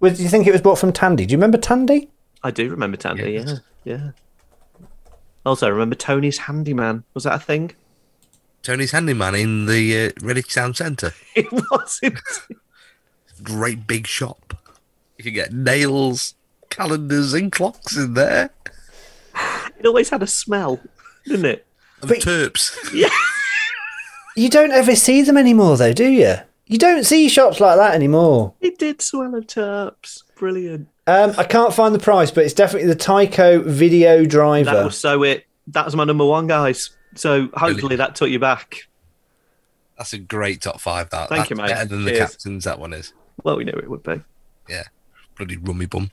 Was, 0.00 0.16
do 0.16 0.22
you 0.22 0.28
think 0.28 0.46
it 0.46 0.52
was 0.52 0.60
bought 0.60 0.78
from 0.78 0.92
Tandy? 0.92 1.26
Do 1.26 1.32
you 1.32 1.38
remember 1.38 1.58
Tandy? 1.58 2.08
I 2.44 2.52
do 2.52 2.70
remember 2.70 2.96
Tandy, 2.96 3.32
yeah. 3.32 3.40
Yes. 3.46 3.60
Yeah. 3.84 4.10
Also, 5.44 5.68
remember 5.68 5.96
Tony's 5.96 6.38
Handyman. 6.38 7.02
Was 7.14 7.24
that 7.24 7.34
a 7.34 7.38
thing? 7.40 7.72
Tony's 8.62 8.90
handyman 8.92 9.34
in 9.34 9.66
the 9.66 10.06
uh, 10.06 10.10
Redditch 10.20 10.52
Town 10.54 10.74
Centre. 10.74 11.12
It 11.34 11.46
wasn't. 11.52 12.18
Great 13.42 13.86
big 13.86 14.06
shop. 14.06 14.54
You 15.16 15.24
can 15.24 15.34
get 15.34 15.52
nails, 15.52 16.34
calendars, 16.70 17.32
and 17.34 17.50
clocks 17.52 17.96
in 17.96 18.14
there. 18.14 18.50
It 19.78 19.86
always 19.86 20.10
had 20.10 20.22
a 20.22 20.26
smell, 20.26 20.80
didn't 21.24 21.46
it? 21.46 21.66
Of 22.02 22.08
But- 22.08 22.18
terps. 22.18 22.76
You 24.36 24.48
don't 24.48 24.70
ever 24.70 24.94
see 24.94 25.22
them 25.22 25.36
anymore, 25.36 25.76
though, 25.76 25.92
do 25.92 26.06
you? 26.06 26.36
You 26.66 26.78
don't 26.78 27.02
see 27.04 27.28
shops 27.28 27.58
like 27.58 27.76
that 27.76 27.94
anymore. 27.96 28.54
It 28.60 28.78
did 28.78 29.02
smell 29.02 29.34
of 29.34 29.48
terps. 29.48 30.22
Brilliant. 30.36 30.86
Um, 31.08 31.34
I 31.36 31.42
can't 31.42 31.74
find 31.74 31.92
the 31.92 31.98
price, 31.98 32.30
but 32.30 32.44
it's 32.44 32.54
definitely 32.54 32.86
the 32.88 32.94
Tyco 32.94 33.64
video 33.64 34.24
driver. 34.24 34.70
That 34.70 34.84
was 34.84 34.96
so 34.96 35.24
it. 35.24 35.44
That 35.68 35.84
was 35.86 35.96
my 35.96 36.04
number 36.04 36.24
one, 36.24 36.46
guys. 36.46 36.90
So 37.14 37.48
hopefully 37.54 37.96
that 37.96 38.14
took 38.14 38.30
you 38.30 38.38
back. 38.38 38.88
That's 39.96 40.12
a 40.12 40.18
great 40.18 40.60
top 40.60 40.80
five. 40.80 41.10
That. 41.10 41.28
Thank 41.28 41.40
That's 41.40 41.50
you, 41.50 41.56
mate. 41.56 41.68
Better 41.68 41.86
than 41.86 42.04
the 42.04 42.10
Cheers. 42.12 42.30
captains. 42.30 42.64
That 42.64 42.78
one 42.78 42.92
is. 42.92 43.12
Well, 43.42 43.56
we 43.56 43.64
knew 43.64 43.72
it 43.72 43.90
would 43.90 44.02
be. 44.02 44.20
Yeah. 44.68 44.84
Bloody 45.36 45.56
rummy 45.56 45.86
bum. 45.86 46.10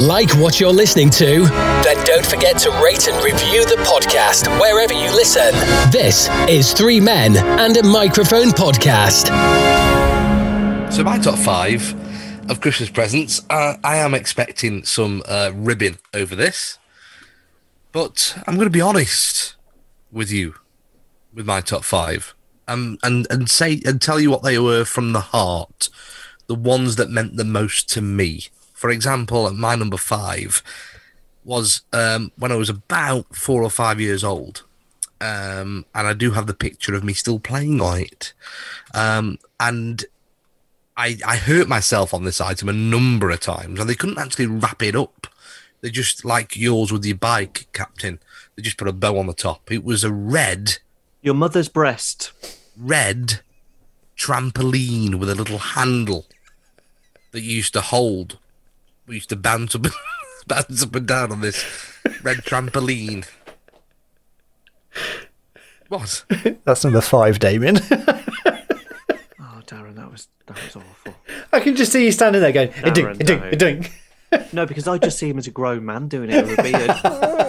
Like 0.00 0.30
what 0.36 0.58
you're 0.58 0.72
listening 0.72 1.10
to? 1.10 1.44
Then 1.44 2.04
don't 2.04 2.26
forget 2.26 2.58
to 2.58 2.70
rate 2.82 3.06
and 3.08 3.24
review 3.24 3.64
the 3.64 3.76
podcast 3.86 4.48
wherever 4.60 4.92
you 4.92 5.14
listen. 5.14 5.52
This 5.92 6.28
is 6.48 6.72
Three 6.72 6.98
Men 7.00 7.36
and 7.36 7.76
a 7.76 7.84
Microphone 7.84 8.48
Podcast. 8.48 9.28
So 10.92 11.04
my 11.04 11.18
top 11.18 11.38
five 11.38 11.94
of 12.50 12.60
Christmas 12.60 12.90
presents. 12.90 13.42
Uh, 13.48 13.76
I 13.84 13.98
am 13.98 14.14
expecting 14.14 14.84
some 14.84 15.22
uh, 15.26 15.52
ribbon 15.54 15.98
over 16.12 16.34
this, 16.34 16.78
but 17.92 18.36
I'm 18.46 18.54
going 18.56 18.66
to 18.66 18.70
be 18.70 18.80
honest 18.80 19.54
with 20.10 20.32
you 20.32 20.54
with 21.32 21.46
my 21.46 21.60
top 21.60 21.84
five, 21.84 22.34
um, 22.66 22.98
and 23.02 23.26
and 23.30 23.50
say 23.50 23.80
and 23.84 24.00
tell 24.00 24.20
you 24.20 24.30
what 24.30 24.42
they 24.42 24.58
were 24.58 24.84
from 24.84 25.12
the 25.12 25.20
heart, 25.20 25.88
the 26.46 26.54
ones 26.54 26.96
that 26.96 27.10
meant 27.10 27.36
the 27.36 27.44
most 27.44 27.88
to 27.90 28.00
me 28.02 28.48
For 28.82 28.90
example, 28.90 29.48
my 29.52 29.76
number 29.76 29.96
five 29.96 30.60
was 31.44 31.82
um, 31.92 32.32
when 32.36 32.50
I 32.50 32.56
was 32.56 32.68
about 32.68 33.36
four 33.36 33.62
or 33.62 33.70
five 33.70 34.00
years 34.00 34.24
old. 34.24 34.64
Um, 35.20 35.86
and 35.94 36.08
I 36.08 36.14
do 36.14 36.32
have 36.32 36.48
the 36.48 36.52
picture 36.52 36.92
of 36.96 37.04
me 37.04 37.12
still 37.12 37.38
playing 37.38 37.80
on 37.80 38.00
it. 38.00 38.32
Um, 38.92 39.38
and 39.60 40.04
I, 40.96 41.16
I 41.24 41.36
hurt 41.36 41.68
myself 41.68 42.12
on 42.12 42.24
this 42.24 42.40
item 42.40 42.68
a 42.68 42.72
number 42.72 43.30
of 43.30 43.38
times, 43.38 43.78
and 43.78 43.88
they 43.88 43.94
couldn't 43.94 44.18
actually 44.18 44.46
wrap 44.46 44.82
it 44.82 44.96
up. 44.96 45.28
They 45.82 45.90
just, 45.90 46.24
like 46.24 46.56
yours 46.56 46.90
with 46.92 47.04
your 47.04 47.16
bike, 47.16 47.66
Captain, 47.72 48.20
they 48.56 48.62
just 48.62 48.78
put 48.78 48.88
a 48.88 48.92
bow 48.92 49.18
on 49.18 49.26
the 49.26 49.34
top. 49.34 49.70
It 49.70 49.84
was 49.84 50.04
a 50.04 50.12
red, 50.12 50.78
Your 51.22 51.34
mother's 51.34 51.68
breast. 51.68 52.30
red 52.76 53.40
trampoline 54.16 55.16
with 55.16 55.28
a 55.28 55.34
little 55.34 55.58
handle 55.58 56.26
that 57.32 57.40
you 57.40 57.56
used 57.56 57.72
to 57.72 57.80
hold. 57.80 58.38
We 59.06 59.16
used 59.16 59.30
to 59.30 59.36
bounce 59.36 59.74
up, 59.74 59.86
bounce 60.46 60.82
up 60.84 60.94
and 60.94 61.06
down 61.08 61.32
on 61.32 61.40
this 61.40 61.64
red 62.22 62.38
trampoline. 62.38 63.26
What? 65.88 66.24
That's 66.64 66.84
number 66.84 67.00
five, 67.00 67.38
Damien. 67.40 67.78
Oh, 67.78 69.60
Darren, 69.66 69.96
that 69.96 70.10
was 70.10 70.28
that 70.46 70.62
was 70.62 70.76
awful. 70.76 71.14
I 71.52 71.60
can 71.60 71.74
just 71.76 71.92
see 71.92 72.04
you 72.04 72.12
standing 72.12 72.40
there 72.40 72.52
going, 72.52 72.72
a 72.84 72.90
ding, 72.92 73.06
Darren, 73.06 73.20
a 73.20 73.24
ding, 73.24 73.40
no. 73.40 73.46
a 73.48 73.56
ding. 73.56 73.88
No, 74.52 74.66
because 74.66 74.86
I 74.88 74.98
just 74.98 75.18
see 75.18 75.28
him 75.30 75.38
as 75.38 75.46
a 75.46 75.50
grown 75.50 75.84
man 75.84 76.08
doing 76.08 76.30
it 76.30 76.44
with 76.46 76.58
a 76.58 76.62
beard. 76.62 76.90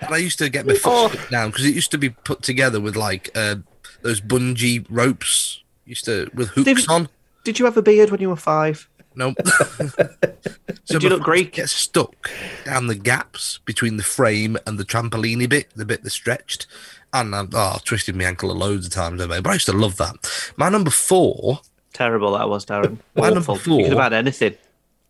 And 0.00 0.14
I 0.14 0.18
used 0.18 0.38
to 0.38 0.48
get 0.48 0.66
my 0.66 0.72
foot 0.72 1.10
stuck 1.12 1.28
down 1.28 1.50
because 1.50 1.66
it 1.66 1.74
used 1.74 1.90
to 1.90 1.98
be 1.98 2.08
put 2.08 2.40
together 2.40 2.80
with 2.80 2.96
like 2.96 3.30
uh, 3.34 3.56
those 4.00 4.22
bungee 4.22 4.86
ropes. 4.88 5.62
Used 5.84 6.06
to 6.06 6.30
with 6.32 6.48
hooks 6.48 6.64
Did- 6.64 6.88
on. 6.88 7.08
Did 7.44 7.58
you 7.58 7.66
have 7.66 7.76
a 7.76 7.82
beard 7.82 8.10
when 8.10 8.20
you 8.20 8.30
were 8.30 8.36
five? 8.36 8.88
No. 9.14 9.34
Did 10.86 11.02
you 11.02 11.08
look 11.10 11.22
Greek? 11.22 11.52
Get 11.52 11.68
stuck 11.68 12.30
down 12.64 12.86
the 12.86 12.94
gaps 12.94 13.58
between 13.64 13.96
the 13.98 14.02
frame 14.02 14.56
and 14.66 14.78
the 14.78 14.84
trampoliny 14.84 15.48
bit, 15.48 15.68
the 15.74 15.84
bit 15.84 16.04
that 16.04 16.10
stretched. 16.10 16.66
And 17.12 17.34
um, 17.34 17.50
oh, 17.52 17.74
I 17.76 17.78
twisted 17.84 18.16
my 18.16 18.24
ankle 18.24 18.54
loads 18.54 18.86
of 18.86 18.92
times, 18.92 19.20
over, 19.20 19.34
there. 19.34 19.42
but 19.42 19.50
I 19.50 19.54
used 19.54 19.66
to 19.66 19.72
love 19.72 19.96
that. 19.96 20.14
My 20.56 20.68
number 20.68 20.90
four, 20.90 21.60
Terrible 21.98 22.38
that 22.38 22.48
was, 22.48 22.64
Darren. 22.64 22.98
My 23.16 23.30
number 23.30 23.56
four- 23.56 23.80
You 23.80 23.86
could 23.88 23.92
have 23.94 24.02
had 24.04 24.12
anything. 24.12 24.54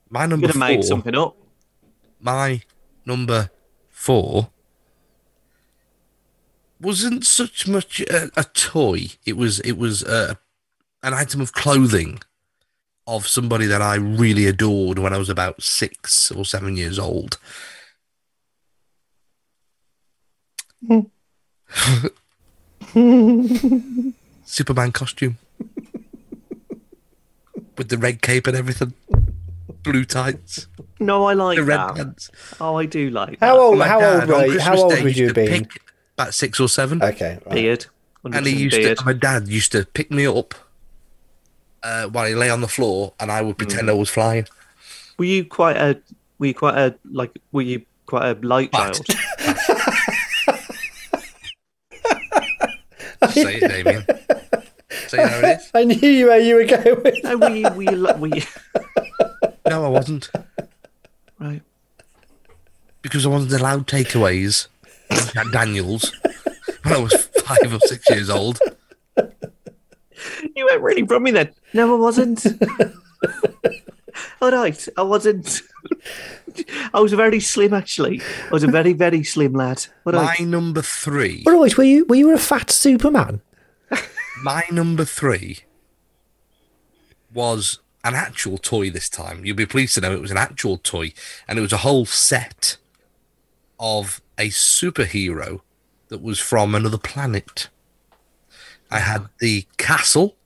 my 0.09 0.23
You 0.23 0.29
number 0.29 0.47
could 0.47 0.55
have 0.57 0.61
made 0.69 0.85
something 0.85 1.15
up. 1.15 1.37
my 2.19 2.63
number 3.05 3.51
four 3.91 4.49
wasn't 6.81 7.27
such 7.27 7.69
much 7.69 8.01
a, 8.01 8.31
a 8.37 8.45
toy. 8.45 9.09
It 9.27 9.37
was 9.37 9.61
it 9.61 9.73
was 9.73 10.03
uh, 10.03 10.35
an 11.03 11.13
item 11.13 11.43
of 11.43 11.53
clothing 11.53 12.21
of 13.07 13.27
somebody 13.27 13.67
that 13.67 13.83
I 13.83 13.97
really 13.97 14.47
adored 14.47 14.99
when 14.99 15.13
I 15.13 15.19
was 15.19 15.29
about 15.29 15.63
six 15.63 16.31
or 16.31 16.45
seven 16.47 16.75
years 16.77 16.99
old. 16.99 17.39
Superman 24.45 24.93
costume 24.93 25.39
with 27.79 27.89
the 27.89 27.99
red 27.99 28.21
cape 28.21 28.47
and 28.47 28.57
everything, 28.57 28.93
blue 29.83 30.05
tights, 30.05 30.67
No, 31.01 31.25
I 31.25 31.35
like 31.35 31.57
the 31.57 31.65
red 31.65 31.79
that. 31.79 31.95
pants. 31.95 32.31
Oh, 32.61 32.77
I 32.77 32.87
do 32.87 33.11
like 33.11 33.41
How 33.41 33.55
that. 33.55 33.61
old? 33.61 33.79
My 33.79 33.89
How 33.89 34.01
dad 34.01 34.31
old 34.31 34.41
were 34.43 34.47
you? 34.47 34.61
How 34.61 34.77
old 34.77 34.95
Day 34.95 35.03
would 35.03 35.17
you 35.17 35.33
to 35.33 35.41
have 35.41 35.49
been? 35.51 35.65
pick 35.65 35.83
About 36.17 36.35
six 36.35 36.61
or 36.61 36.69
seven. 36.69 37.03
Okay, 37.03 37.39
right. 37.47 37.55
Beard. 37.55 37.87
and 38.25 38.47
he 38.47 38.57
used 38.57 38.77
beard. 38.77 38.99
to, 38.99 39.05
my 39.05 39.13
dad 39.13 39.49
used 39.49 39.73
to 39.73 39.85
pick 39.87 40.11
me 40.11 40.27
up 40.27 40.55
uh, 41.83 42.07
while 42.09 42.27
he 42.27 42.35
lay 42.35 42.51
on 42.51 42.61
the 42.61 42.69
floor, 42.69 43.15
and 43.21 43.31
I 43.31 43.43
would 43.43 43.55
Hmm. 43.55 43.67
pretend 43.67 43.91
I 43.91 43.95
was 43.95 44.11
flying. 44.11 44.47
Were 45.19 45.25
you 45.25 45.45
quite 45.45 45.77
a? 45.77 46.01
Were 46.39 46.47
you 46.47 46.55
quite 46.55 46.77
a 46.77 46.95
like? 47.11 47.33
Were 47.53 47.63
you 47.63 47.83
quite 48.07 48.37
a 48.37 48.47
light 48.47 48.73
What? 48.73 48.95
child? 48.95 49.07
Say 53.31 53.57
it, 53.61 53.69
Damien. 53.69 54.05
Say 55.09 55.17
how 55.27 55.39
it 55.39 55.59
is. 55.61 55.71
I 55.75 55.85
knew 55.85 56.27
where 56.27 56.39
you 56.41 56.55
were 56.57 56.65
going. 56.65 57.21
no, 57.25 57.37
were 57.39 57.49
you? 57.51 57.71
Were 57.71 57.83
you? 57.83 57.91
li- 58.33 58.45
No, 59.69 59.85
I 59.85 59.89
wasn't 59.89 60.31
right? 61.39 61.63
because 63.03 63.25
I 63.25 63.29
wasn't 63.29 63.53
allowed 63.61 63.87
takeaways 63.87 64.69
at 65.11 65.51
Daniels 65.53 66.13
when 66.83 66.95
I 66.95 66.99
was 66.99 67.15
five 67.45 67.73
or 67.73 67.79
six 67.81 68.09
years 68.11 68.29
old. 68.31 68.59
You 70.55 70.67
weren't 70.67 70.83
really 70.83 71.07
from 71.07 71.23
me 71.23 71.31
then. 71.31 71.51
No, 71.73 71.95
I 71.95 71.99
wasn't. 71.99 72.45
All 74.43 74.51
right, 74.51 74.89
I 74.97 75.03
wasn't. 75.03 75.63
I 76.93 77.01
was 77.01 77.13
very 77.13 77.39
slim, 77.41 77.73
actually. 77.73 78.21
I 78.47 78.51
was 78.51 78.65
a 78.65 78.69
very, 78.69 78.93
very 78.93 79.23
slim 79.23 79.53
lad. 79.53 79.87
All 80.05 80.13
My 80.13 80.23
right. 80.25 80.41
number 80.41 80.83
three. 80.83 81.43
But 81.45 81.55
always, 81.55 81.77
were 81.77 81.85
you 81.85 82.05
were 82.07 82.17
you 82.17 82.35
a 82.35 82.39
fat 82.39 82.71
Superman? 82.71 83.41
My 84.43 84.65
number 84.71 85.05
three 85.05 85.61
was 87.33 87.81
an 88.05 88.15
actual 88.15 88.57
toy 88.57 88.91
this 88.91 89.09
time. 89.09 89.45
You'll 89.45 89.57
be 89.57 89.67
pleased 89.67 89.95
to 89.95 90.01
know 90.01 90.13
it 90.13 90.21
was 90.21 90.31
an 90.31 90.37
actual 90.37 90.79
toy, 90.79 91.13
and 91.47 91.59
it 91.59 91.63
was 91.63 91.73
a 91.73 91.79
whole 91.79 92.07
set 92.07 92.77
of 93.81 94.21
a 94.39 94.49
superhero 94.49 95.61
that 96.09 96.23
was 96.23 96.39
from 96.39 96.75
another 96.75 96.99
planet. 96.99 97.69
I 98.91 99.01
had 99.01 99.27
the 99.41 99.67
castle. 99.77 100.37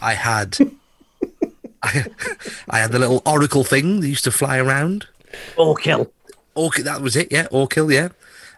I 0.00 0.14
had. 0.14 0.58
I, 1.84 2.06
I 2.68 2.78
had 2.78 2.92
the 2.92 2.98
little 2.98 3.22
oracle 3.26 3.64
thing 3.64 4.00
that 4.00 4.08
used 4.08 4.24
to 4.24 4.30
fly 4.30 4.58
around. 4.58 5.06
Oh, 5.56 5.74
kill. 5.74 6.12
Orc, 6.54 6.76
that 6.76 7.00
was 7.00 7.16
it, 7.16 7.32
yeah. 7.32 7.48
Orkill, 7.48 7.92
yeah. 7.92 8.10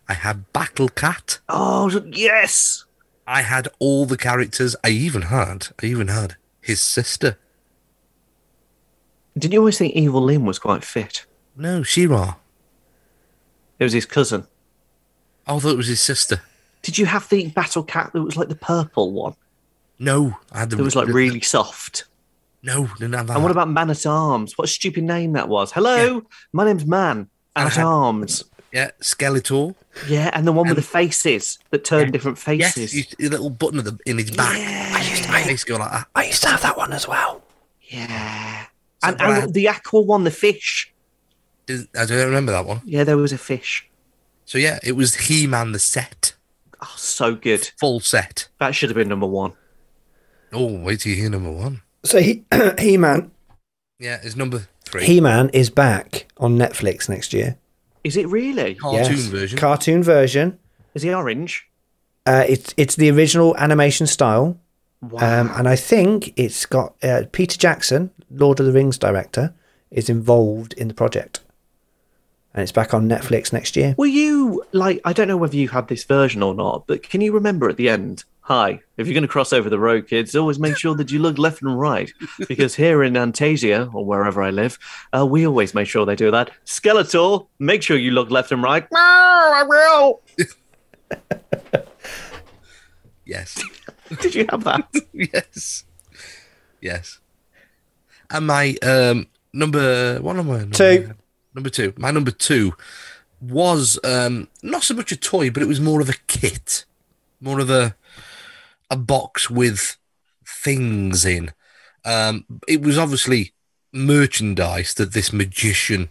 I 0.08 0.14
had 0.14 0.52
Battle 0.52 0.88
Cat. 0.88 1.38
Oh, 1.48 1.88
yes. 2.12 2.83
I 3.26 3.42
had 3.42 3.68
all 3.78 4.04
the 4.06 4.16
characters. 4.16 4.76
I 4.84 4.90
even 4.90 5.22
had, 5.22 5.68
I 5.82 5.86
even 5.86 6.08
had 6.08 6.36
his 6.60 6.80
sister. 6.80 7.38
Didn't 9.36 9.52
you 9.54 9.58
always 9.60 9.78
think 9.78 9.94
Evil 9.94 10.22
Lynn 10.22 10.44
was 10.44 10.58
quite 10.58 10.84
fit? 10.84 11.24
No, 11.56 11.82
She-Ra. 11.82 12.36
It 13.78 13.84
was 13.84 13.92
his 13.92 14.06
cousin. 14.06 14.46
I 15.46 15.58
thought 15.58 15.72
it 15.72 15.76
was 15.76 15.88
his 15.88 16.00
sister. 16.00 16.40
Did 16.82 16.98
you 16.98 17.06
have 17.06 17.28
the 17.28 17.48
battle 17.48 17.82
cat 17.82 18.10
that 18.12 18.22
was 18.22 18.36
like 18.36 18.48
the 18.48 18.54
purple 18.54 19.12
one? 19.12 19.34
No, 19.98 20.36
I 20.52 20.60
had 20.60 20.70
the. 20.70 20.76
That 20.76 20.82
was 20.82 20.96
like 20.96 21.08
really 21.08 21.40
soft. 21.40 22.04
No, 22.62 22.86
didn't 22.98 23.14
have 23.14 23.26
that. 23.26 23.34
And 23.34 23.42
what 23.42 23.50
about 23.52 23.68
Man 23.68 23.90
at 23.90 24.06
Arms? 24.06 24.56
What 24.56 24.64
a 24.68 24.72
stupid 24.72 25.04
name 25.04 25.32
that 25.32 25.48
was. 25.48 25.72
Hello, 25.72 26.22
my 26.52 26.64
name's 26.64 26.86
Man 26.86 27.28
I 27.56 27.64
at 27.66 27.74
had- 27.74 27.84
Arms. 27.84 28.44
Yeah, 28.74 28.90
Skeletor? 29.00 29.74
Yeah, 30.08 30.30
and 30.34 30.46
the 30.46 30.52
one 30.52 30.64
with 30.68 30.72
Um, 30.76 30.82
the 30.82 30.82
faces 30.82 31.58
that 31.70 31.84
turn 31.84 32.10
different 32.10 32.36
Yes, 32.58 32.74
faces. 32.74 32.92
he's- 32.92 33.14
a 33.20 33.28
little 33.30 33.48
button 33.48 33.78
at 33.78 33.84
the, 33.86 33.96
in 34.04 34.18
his 34.18 34.30
back. 34.32 34.58
Yeah. 34.58 34.92
I 34.96 35.00
used 35.08 35.22
to 35.24 35.32
face 35.32 35.64
go 35.64 35.76
like 35.76 35.92
that. 35.92 36.08
I 36.14 36.24
used 36.26 36.42
to 36.42 36.48
have 36.48 36.62
that 36.62 36.76
one 36.76 36.92
as 36.92 37.06
well. 37.08 37.42
Yeah. 37.82 38.64
So 39.02 39.08
And, 39.08 39.16
Brad- 39.18 39.44
and 39.44 39.54
the 39.54 39.68
aqua 39.68 40.00
one, 40.00 40.24
the 40.24 40.30
fish. 40.30 40.92
Didn't- 41.66 41.90
I 41.96 42.04
don't 42.04 42.26
remember 42.26 42.52
that 42.52 42.66
one. 42.66 42.82
Yeah, 42.84 43.04
there 43.04 43.16
was 43.16 43.32
a 43.32 43.38
fish. 43.38 43.88
So 44.44 44.58
yeah, 44.58 44.78
it 44.82 44.92
was 44.92 45.14
He-Man 45.14 45.72
the 45.72 45.78
set, 45.78 46.34
Oh, 46.82 46.92
so 46.96 47.34
good. 47.34 47.70
full 47.78 48.00
set. 48.00 48.48
That 48.60 48.74
should 48.74 48.90
have 48.90 48.96
been 48.96 49.08
number 49.08 49.26
one. 49.26 49.52
Oh, 50.52 50.66
wait 50.80 51.00
till 51.00 51.12
you 51.12 51.20
hear 51.22 51.30
number 51.30 51.50
one. 51.50 51.80
So 52.04 52.20
he 52.20 52.44
He 52.78 52.96
Man 52.98 53.30
Yeah, 53.98 54.20
is 54.22 54.36
number 54.36 54.66
three. 54.84 55.04
He 55.06 55.20
Man 55.20 55.48
is 55.50 55.70
back 55.70 56.26
on 56.36 56.58
Netflix 56.58 57.08
next 57.08 57.32
year. 57.32 57.56
Is 58.04 58.16
it 58.16 58.28
really? 58.28 58.74
Cartoon 58.74 59.16
Yes. 59.16 59.24
version. 59.26 59.58
Cartoon 59.58 60.02
version. 60.02 60.58
Is 60.94 61.02
he 61.02 61.12
orange? 61.12 61.66
Uh, 62.26 62.44
it's 62.48 62.72
it's 62.76 62.96
the 62.96 63.10
original 63.10 63.56
animation 63.56 64.06
style, 64.06 64.58
Wow. 65.02 65.40
um, 65.42 65.50
and 65.56 65.68
I 65.68 65.76
think 65.76 66.32
it's 66.36 66.64
got 66.66 66.94
uh, 67.02 67.22
Peter 67.32 67.58
Jackson, 67.58 68.10
Lord 68.30 68.60
of 68.60 68.66
the 68.66 68.72
Rings 68.72 68.96
director, 68.98 69.52
is 69.90 70.08
involved 70.08 70.72
in 70.74 70.88
the 70.88 70.94
project, 70.94 71.40
and 72.54 72.62
it's 72.62 72.72
back 72.72 72.94
on 72.94 73.08
Netflix 73.08 73.52
next 73.52 73.76
year. 73.76 73.94
Were 73.98 74.06
you 74.06 74.64
like? 74.72 75.00
I 75.04 75.12
don't 75.12 75.28
know 75.28 75.36
whether 75.36 75.56
you 75.56 75.68
had 75.68 75.88
this 75.88 76.04
version 76.04 76.42
or 76.42 76.54
not, 76.54 76.86
but 76.86 77.02
can 77.02 77.20
you 77.20 77.32
remember 77.32 77.68
at 77.68 77.76
the 77.76 77.88
end? 77.90 78.24
Hi, 78.46 78.80
if 78.98 79.06
you're 79.06 79.14
going 79.14 79.22
to 79.22 79.28
cross 79.28 79.54
over 79.54 79.70
the 79.70 79.78
road, 79.78 80.06
kids, 80.06 80.36
always 80.36 80.58
make 80.58 80.76
sure 80.76 80.94
that 80.96 81.10
you 81.10 81.18
look 81.18 81.38
left 81.38 81.62
and 81.62 81.80
right, 81.80 82.12
because 82.46 82.74
here 82.74 83.02
in 83.02 83.14
Antasia 83.14 83.92
or 83.94 84.04
wherever 84.04 84.42
I 84.42 84.50
live, 84.50 84.78
uh, 85.16 85.24
we 85.24 85.46
always 85.46 85.74
make 85.74 85.88
sure 85.88 86.04
they 86.04 86.14
do 86.14 86.30
that. 86.30 86.50
Skeletor, 86.66 87.46
make 87.58 87.82
sure 87.82 87.96
you 87.96 88.10
look 88.10 88.30
left 88.30 88.52
and 88.52 88.62
right. 88.62 88.86
No, 88.92 88.98
I 89.00 89.62
will. 89.66 90.20
Yes. 93.24 93.62
Did 94.20 94.34
you 94.34 94.46
have 94.50 94.64
that? 94.64 94.86
yes. 95.12 95.84
Yes. 96.80 97.20
And 98.30 98.46
my 98.46 98.76
um 98.82 99.26
number 99.52 100.18
one 100.20 100.38
of 100.38 100.46
my 100.46 100.58
number, 100.58 100.74
Two. 100.74 101.14
Number 101.54 101.70
two. 101.70 101.92
My 101.96 102.10
number 102.10 102.30
two 102.30 102.74
was 103.40 103.98
um 104.04 104.48
not 104.62 104.82
so 104.82 104.94
much 104.94 105.12
a 105.12 105.16
toy, 105.16 105.50
but 105.50 105.62
it 105.62 105.66
was 105.66 105.80
more 105.80 106.00
of 106.00 106.08
a 106.08 106.14
kit. 106.26 106.84
More 107.40 107.60
of 107.60 107.70
a 107.70 107.96
a 108.94 108.96
box 108.96 109.50
with 109.50 109.96
things 110.46 111.24
in. 111.24 111.52
Um, 112.04 112.44
it 112.68 112.80
was 112.80 112.96
obviously 112.96 113.52
merchandise 113.92 114.94
that 114.94 115.12
this 115.12 115.32
magician 115.32 116.08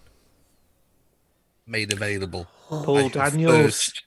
made 1.66 1.92
available. 1.94 2.48
Paul 2.70 3.10
Daniels. 3.10 3.56
first- 3.56 4.04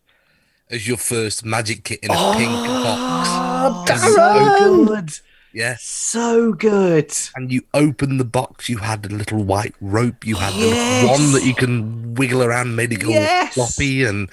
as 0.69 0.89
your 0.89 0.97
first 0.97 1.45
magic 1.45 1.85
kit 1.85 2.01
in 2.03 2.11
a 2.11 2.35
pink 2.37 2.51
box. 2.51 3.29
Oh, 3.33 3.85
So 3.97 4.87
good. 4.87 5.11
Yes. 5.55 5.85
So 5.85 6.53
good. 6.53 7.13
And 7.37 7.53
you 7.53 7.63
open 7.73 8.19
the 8.19 8.25
box, 8.25 8.69
you 8.69 8.79
had 8.79 9.07
a 9.07 9.09
little 9.09 9.45
white 9.45 9.75
rope, 9.81 10.27
you 10.27 10.35
had 10.37 10.53
the 10.55 10.67
Yes. 10.67 11.05
wand 11.09 11.35
that 11.35 11.45
you 11.47 11.55
can 11.55 12.15
wiggle 12.15 12.43
around, 12.43 12.75
made 12.75 12.93
it 12.93 12.97
go 12.97 13.11
Yes. 13.11 13.55
floppy, 13.55 14.03
and 14.05 14.29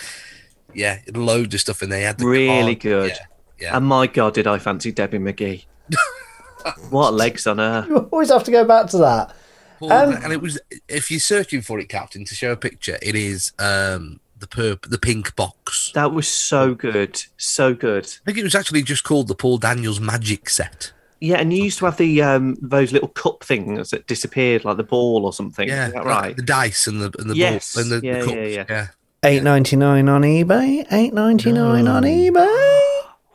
yeah, 0.73 0.99
loads 1.13 1.53
of 1.53 1.61
stuff 1.61 1.83
in 1.83 1.89
there. 1.89 1.99
You 1.99 2.05
had 2.07 2.17
the 2.17 2.25
Really 2.25 2.75
card- 2.75 2.81
good. 2.81 3.11
Yeah, 3.11 3.25
yeah. 3.59 3.75
And 3.77 3.85
my 3.85 4.07
God, 4.07 4.33
did 4.33 4.47
I 4.47 4.59
fancy 4.59 4.91
Debbie 4.91 5.19
McGee? 5.19 5.65
what 6.89 7.13
legs 7.13 7.45
on 7.47 7.57
her? 7.57 7.85
You 7.87 7.97
always 8.11 8.29
have 8.29 8.43
to 8.45 8.51
go 8.51 8.65
back 8.65 8.87
to 8.91 8.97
that. 8.99 9.35
Paul, 9.79 9.91
Um, 9.91 10.13
and 10.23 10.31
it 10.33 10.41
was 10.41 10.59
if 10.87 11.09
you're 11.11 11.19
searching 11.19 11.61
for 11.61 11.79
it, 11.79 11.89
Captain, 11.89 12.25
to 12.25 12.35
show 12.35 12.51
a 12.51 12.57
picture, 12.57 12.97
it 13.01 13.15
is 13.15 13.51
um 13.59 14.19
the 14.39 14.47
purp 14.47 14.89
the 14.89 14.97
pink 14.97 15.35
box. 15.35 15.91
That 15.93 16.13
was 16.13 16.27
so 16.27 16.73
good. 16.75 17.21
So 17.37 17.73
good. 17.73 18.05
I 18.05 18.25
think 18.25 18.37
it 18.37 18.43
was 18.43 18.55
actually 18.55 18.83
just 18.83 19.03
called 19.03 19.27
the 19.27 19.35
Paul 19.35 19.57
Daniels 19.57 19.99
Magic 19.99 20.49
Set. 20.49 20.91
Yeah, 21.19 21.37
and 21.37 21.53
you 21.53 21.63
used 21.63 21.79
to 21.79 21.85
have 21.85 21.97
the 21.97 22.21
um 22.21 22.57
those 22.61 22.91
little 22.91 23.07
cup 23.09 23.43
things 23.43 23.89
that 23.91 24.07
disappeared, 24.07 24.65
like 24.65 24.77
the 24.77 24.83
ball 24.83 25.25
or 25.25 25.31
something. 25.33 25.67
Yeah, 25.67 25.87
Is 25.87 25.93
that 25.93 26.05
right? 26.05 26.35
The 26.35 26.41
dice 26.43 26.87
and 26.87 27.01
the 27.01 27.11
and 27.19 27.29
the 27.29 27.35
Yes. 27.35 27.73
ball 27.73 27.83
and 27.83 27.91
the, 27.91 28.05
Yeah, 28.07 28.19
the 28.19 28.25
cups. 28.25 28.37
yeah, 28.37 28.65
yeah. 28.69 28.87
Eight 29.25 29.43
ninety 29.43 29.75
nine 29.77 30.09
on 30.09 30.21
eBay. 30.23 30.85
Eight 30.91 31.13
ninety 31.13 31.51
nine 31.53 31.87
on 31.87 32.03
eBay. 32.03 32.79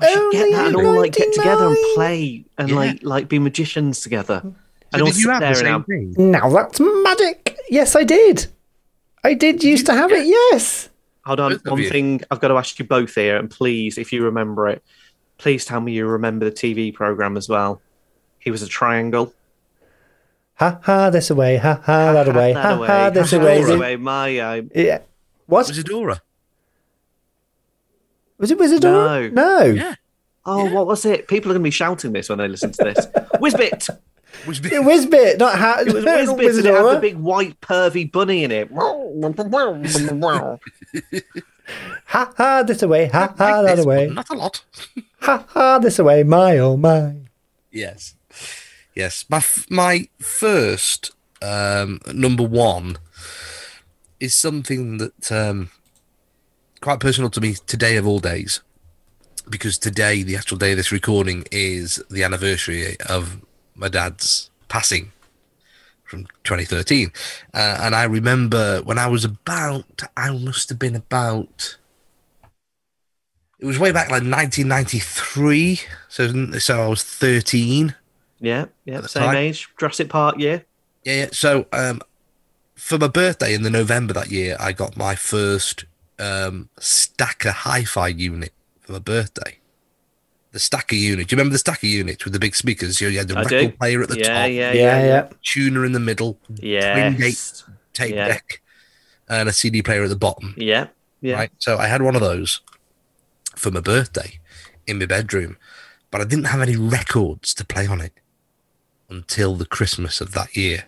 We 0.01 0.07
should 0.09 0.33
get 0.33 0.53
that 0.53 0.67
and 0.69 0.77
all 0.77 0.97
like 0.99 1.13
get 1.13 1.33
together 1.33 1.67
and 1.67 1.77
play 1.95 2.45
and 2.57 2.69
Yeah. 2.71 2.75
like 2.77 3.03
like 3.03 3.29
be 3.29 3.39
magicians 3.39 4.01
together. 4.01 4.41
So 4.45 4.55
and 4.93 5.03
all 5.03 5.09
did 5.09 5.17
you 5.19 5.31
have 5.31 5.41
the 5.41 5.55
same 5.55 5.85
thing? 5.85 6.15
Now 6.31 6.49
that's 6.51 6.81
magic. 6.81 7.57
Yes, 7.69 7.95
I 7.97 8.05
did. 8.05 8.47
I 9.25 9.35
did 9.35 9.63
used 9.65 9.87
to 9.87 9.93
have 9.95 10.13
it. 10.13 10.27
Yes. 10.27 10.89
Hold 11.27 11.41
on, 11.41 11.53
one 11.65 11.81
you. 11.83 11.91
thing 11.91 12.21
I've 12.31 12.41
got 12.41 12.49
to 12.49 12.55
ask 12.55 12.79
you 12.79 12.87
both 12.87 13.15
here, 13.15 13.37
and 13.37 13.51
please, 13.51 13.99
if 13.99 14.13
you 14.15 14.25
remember 14.25 14.67
it, 14.69 14.83
please 15.37 15.67
tell 15.67 15.81
me 15.81 15.93
you 15.93 16.07
remember 16.07 16.45
the 16.49 16.53
TV 16.53 16.95
program 16.95 17.37
as 17.37 17.49
well. 17.49 17.83
He 18.39 18.51
was 18.51 18.63
a 18.63 18.67
triangle. 18.69 19.35
Ha 20.55 20.79
ha. 20.83 21.11
This 21.11 21.29
away. 21.31 21.57
Ha 21.59 21.81
ha. 21.85 22.13
That 22.15 22.29
away. 22.29 22.55
That 22.55 22.65
Ha 22.65 22.87
ha. 22.87 23.11
This 23.11 23.31
Ha, 23.33 23.37
away. 23.37 23.61
away. 23.63 23.97
My, 23.97 24.39
uh, 24.39 24.63
Yeah. 24.75 25.01
What 25.47 25.69
Was 25.69 25.77
it 25.79 25.87
Dora? 25.87 26.23
Was 28.39 28.51
it? 28.51 28.59
Wizard? 28.59 28.83
No. 28.83 29.29
No. 29.29 29.61
Yeah. 29.63 29.95
oh, 30.47 30.73
what 30.73 30.87
was 30.87 31.05
it? 31.05 31.29
People 31.29 31.51
are 31.51 31.55
going 31.55 31.63
to 31.63 31.67
be 31.67 31.71
shouting 31.71 32.13
this 32.13 32.29
when 32.29 32.39
they 32.39 32.49
listen 32.49 32.73
to 32.73 32.85
this. 32.85 33.07
Wizbit. 33.41 33.89
Was 34.47 34.59
It 34.61 34.73
Wizbit, 34.73 35.39
not 35.39 35.59
ha. 35.59 35.79
It 35.81 35.93
was 35.93 36.05
not 36.05 36.19
Wizbit, 36.39 36.59
and 36.59 36.67
it 36.67 36.75
had 36.75 36.97
the 36.97 37.01
big 37.01 37.17
white 37.17 37.61
pervy 37.61 38.11
bunny 38.11 38.45
in 38.45 38.53
it. 38.53 38.71
Ha 42.07 42.33
ha. 42.37 42.63
This 42.63 42.83
away. 42.83 43.09
Ha 43.09 43.35
ha. 43.37 43.61
Like 43.61 43.67
That 43.67 43.77
this, 43.77 43.85
away. 43.85 44.07
Not 44.07 44.31
a 44.31 44.35
lot. 44.35 44.65
Ha 45.21 45.45
ha. 45.49 45.79
This 45.79 45.99
away. 45.99 46.23
My 46.23 46.57
oh 46.59 46.77
my. 46.77 47.15
Yes. 47.71 48.15
Yes. 48.95 49.25
My 49.29 49.39
f- 49.39 49.67
my 49.71 50.09
first 50.19 51.11
um, 51.43 52.01
number 52.13 52.45
one 52.45 52.97
is 54.21 54.35
something 54.35 54.97
that 54.99 55.31
um, 55.31 55.71
quite 56.81 57.01
personal 57.01 57.31
to 57.31 57.41
me 57.41 57.55
today 57.67 57.97
of 57.97 58.07
all 58.07 58.19
days, 58.19 58.61
because 59.49 59.79
today, 59.79 60.23
the 60.23 60.37
actual 60.37 60.59
day 60.59 60.73
of 60.73 60.77
this 60.77 60.93
recording, 60.93 61.45
is 61.51 62.03
the 62.11 62.23
anniversary 62.23 62.97
of 63.09 63.41
my 63.75 63.89
dad's 63.89 64.51
passing 64.69 65.13
from 66.05 66.25
2013, 66.45 67.13
uh, 67.55 67.79
and 67.83 67.95
I 67.95 68.05
remember 68.05 68.81
when 68.83 68.99
I 68.99 69.09
was 69.09 69.25
about, 69.25 70.03
I 70.17 70.31
must 70.31 70.69
have 70.71 70.79
been 70.79 70.97
about. 70.97 71.77
It 73.59 73.67
was 73.67 73.79
way 73.79 73.91
back 73.91 74.09
like 74.09 74.23
1993, 74.23 75.81
so 76.09 76.59
so 76.59 76.83
I 76.83 76.87
was 76.87 77.03
13. 77.03 77.95
Yeah, 78.41 78.67
yeah, 78.85 79.01
same 79.03 79.25
time. 79.25 79.37
age. 79.37 79.69
Jurassic 79.79 80.09
Park, 80.09 80.37
yeah. 80.39 80.61
Yeah, 81.05 81.15
yeah. 81.15 81.29
So 81.33 81.67
um, 81.73 82.01
for 82.75 82.97
my 82.97 83.09
birthday 83.09 83.55
in 83.55 83.63
the 83.63 83.71
November 83.71 84.15
that 84.15 84.31
year, 84.31 84.57
I 84.61 84.73
got 84.73 84.97
my 84.97 85.17
first 85.17 85.85
um, 86.19 86.69
Stacker 86.79 87.51
hi-fi 87.51 88.09
unit 88.09 88.53
for 88.81 88.93
my 88.93 88.99
birthday. 88.99 89.59
The 90.53 90.59
Stacker 90.59 90.95
unit. 90.97 91.29
Do 91.29 91.35
you 91.35 91.39
remember 91.39 91.53
the 91.53 91.59
Stacker 91.59 91.87
unit 91.87 92.25
with 92.25 92.33
the 92.33 92.39
big 92.39 92.57
speakers? 92.57 93.01
You 93.01 93.11
had 93.17 93.29
the 93.29 93.37
I 93.37 93.43
record 93.43 93.71
do. 93.73 93.77
player 93.77 94.03
at 94.03 94.09
the 94.09 94.19
yeah, 94.19 94.25
top, 94.27 94.51
yeah, 94.51 94.73
Yeah, 94.73 94.73
yeah, 94.73 95.05
yeah. 95.05 95.29
tuner 95.43 95.85
in 95.85 95.93
the 95.93 96.01
middle, 96.01 96.39
yeah. 96.49 97.11
Twin 97.11 97.21
Yes. 97.23 97.65
tape 97.93 98.15
Yeah. 98.15 98.29
deck, 98.29 98.63
and 99.29 99.49
a 99.49 99.53
CD 99.53 99.83
player 99.83 100.05
at 100.05 100.09
the 100.09 100.17
bottom. 100.17 100.55
Yeah, 100.57 100.87
yeah. 101.21 101.35
Right. 101.35 101.51
So 101.59 101.77
I 101.77 101.87
had 101.87 102.01
one 102.03 102.15
of 102.15 102.23
those 102.23 102.63
for 103.57 103.71
my 103.71 103.81
birthday 103.81 104.39
in 104.87 104.99
my 104.99 105.07
bedroom, 105.07 105.59
but 106.11 106.23
I 106.23 106.25
didn't 106.25 106.47
have 106.47 106.63
any 106.63 106.77
records 106.77 107.53
to 107.55 107.65
play 107.65 107.87
on 107.87 108.01
it 108.01 108.15
until 109.11 109.55
the 109.55 109.67
Christmas 109.67 110.21
of 110.23 110.33
that 110.33 110.57
year 110.57 110.85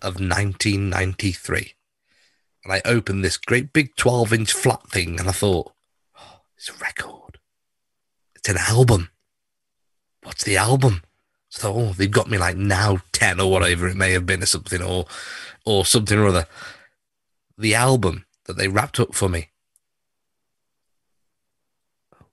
of 0.00 0.14
1993. 0.20 1.74
And 2.66 2.72
I 2.72 2.82
opened 2.84 3.22
this 3.22 3.36
great 3.36 3.72
big 3.72 3.94
12 3.94 4.32
inch 4.32 4.52
flat 4.52 4.90
thing 4.90 5.20
and 5.20 5.28
I 5.28 5.32
thought, 5.32 5.72
oh, 6.18 6.40
it's 6.56 6.68
a 6.68 6.72
record. 6.72 7.38
It's 8.34 8.48
an 8.48 8.56
album. 8.58 9.10
What's 10.24 10.42
the 10.42 10.56
album? 10.56 11.04
So 11.48 11.72
oh, 11.72 11.92
they've 11.92 12.10
got 12.10 12.28
me 12.28 12.38
like 12.38 12.56
now 12.56 12.98
10 13.12 13.38
or 13.38 13.52
whatever 13.52 13.86
it 13.86 13.94
may 13.96 14.10
have 14.10 14.26
been 14.26 14.42
or 14.42 14.46
something 14.46 14.82
or 14.82 15.06
or 15.64 15.84
something 15.86 16.18
or 16.18 16.26
other. 16.26 16.48
The 17.56 17.76
album 17.76 18.26
that 18.46 18.56
they 18.56 18.66
wrapped 18.66 18.98
up 18.98 19.14
for 19.14 19.28
me 19.28 19.50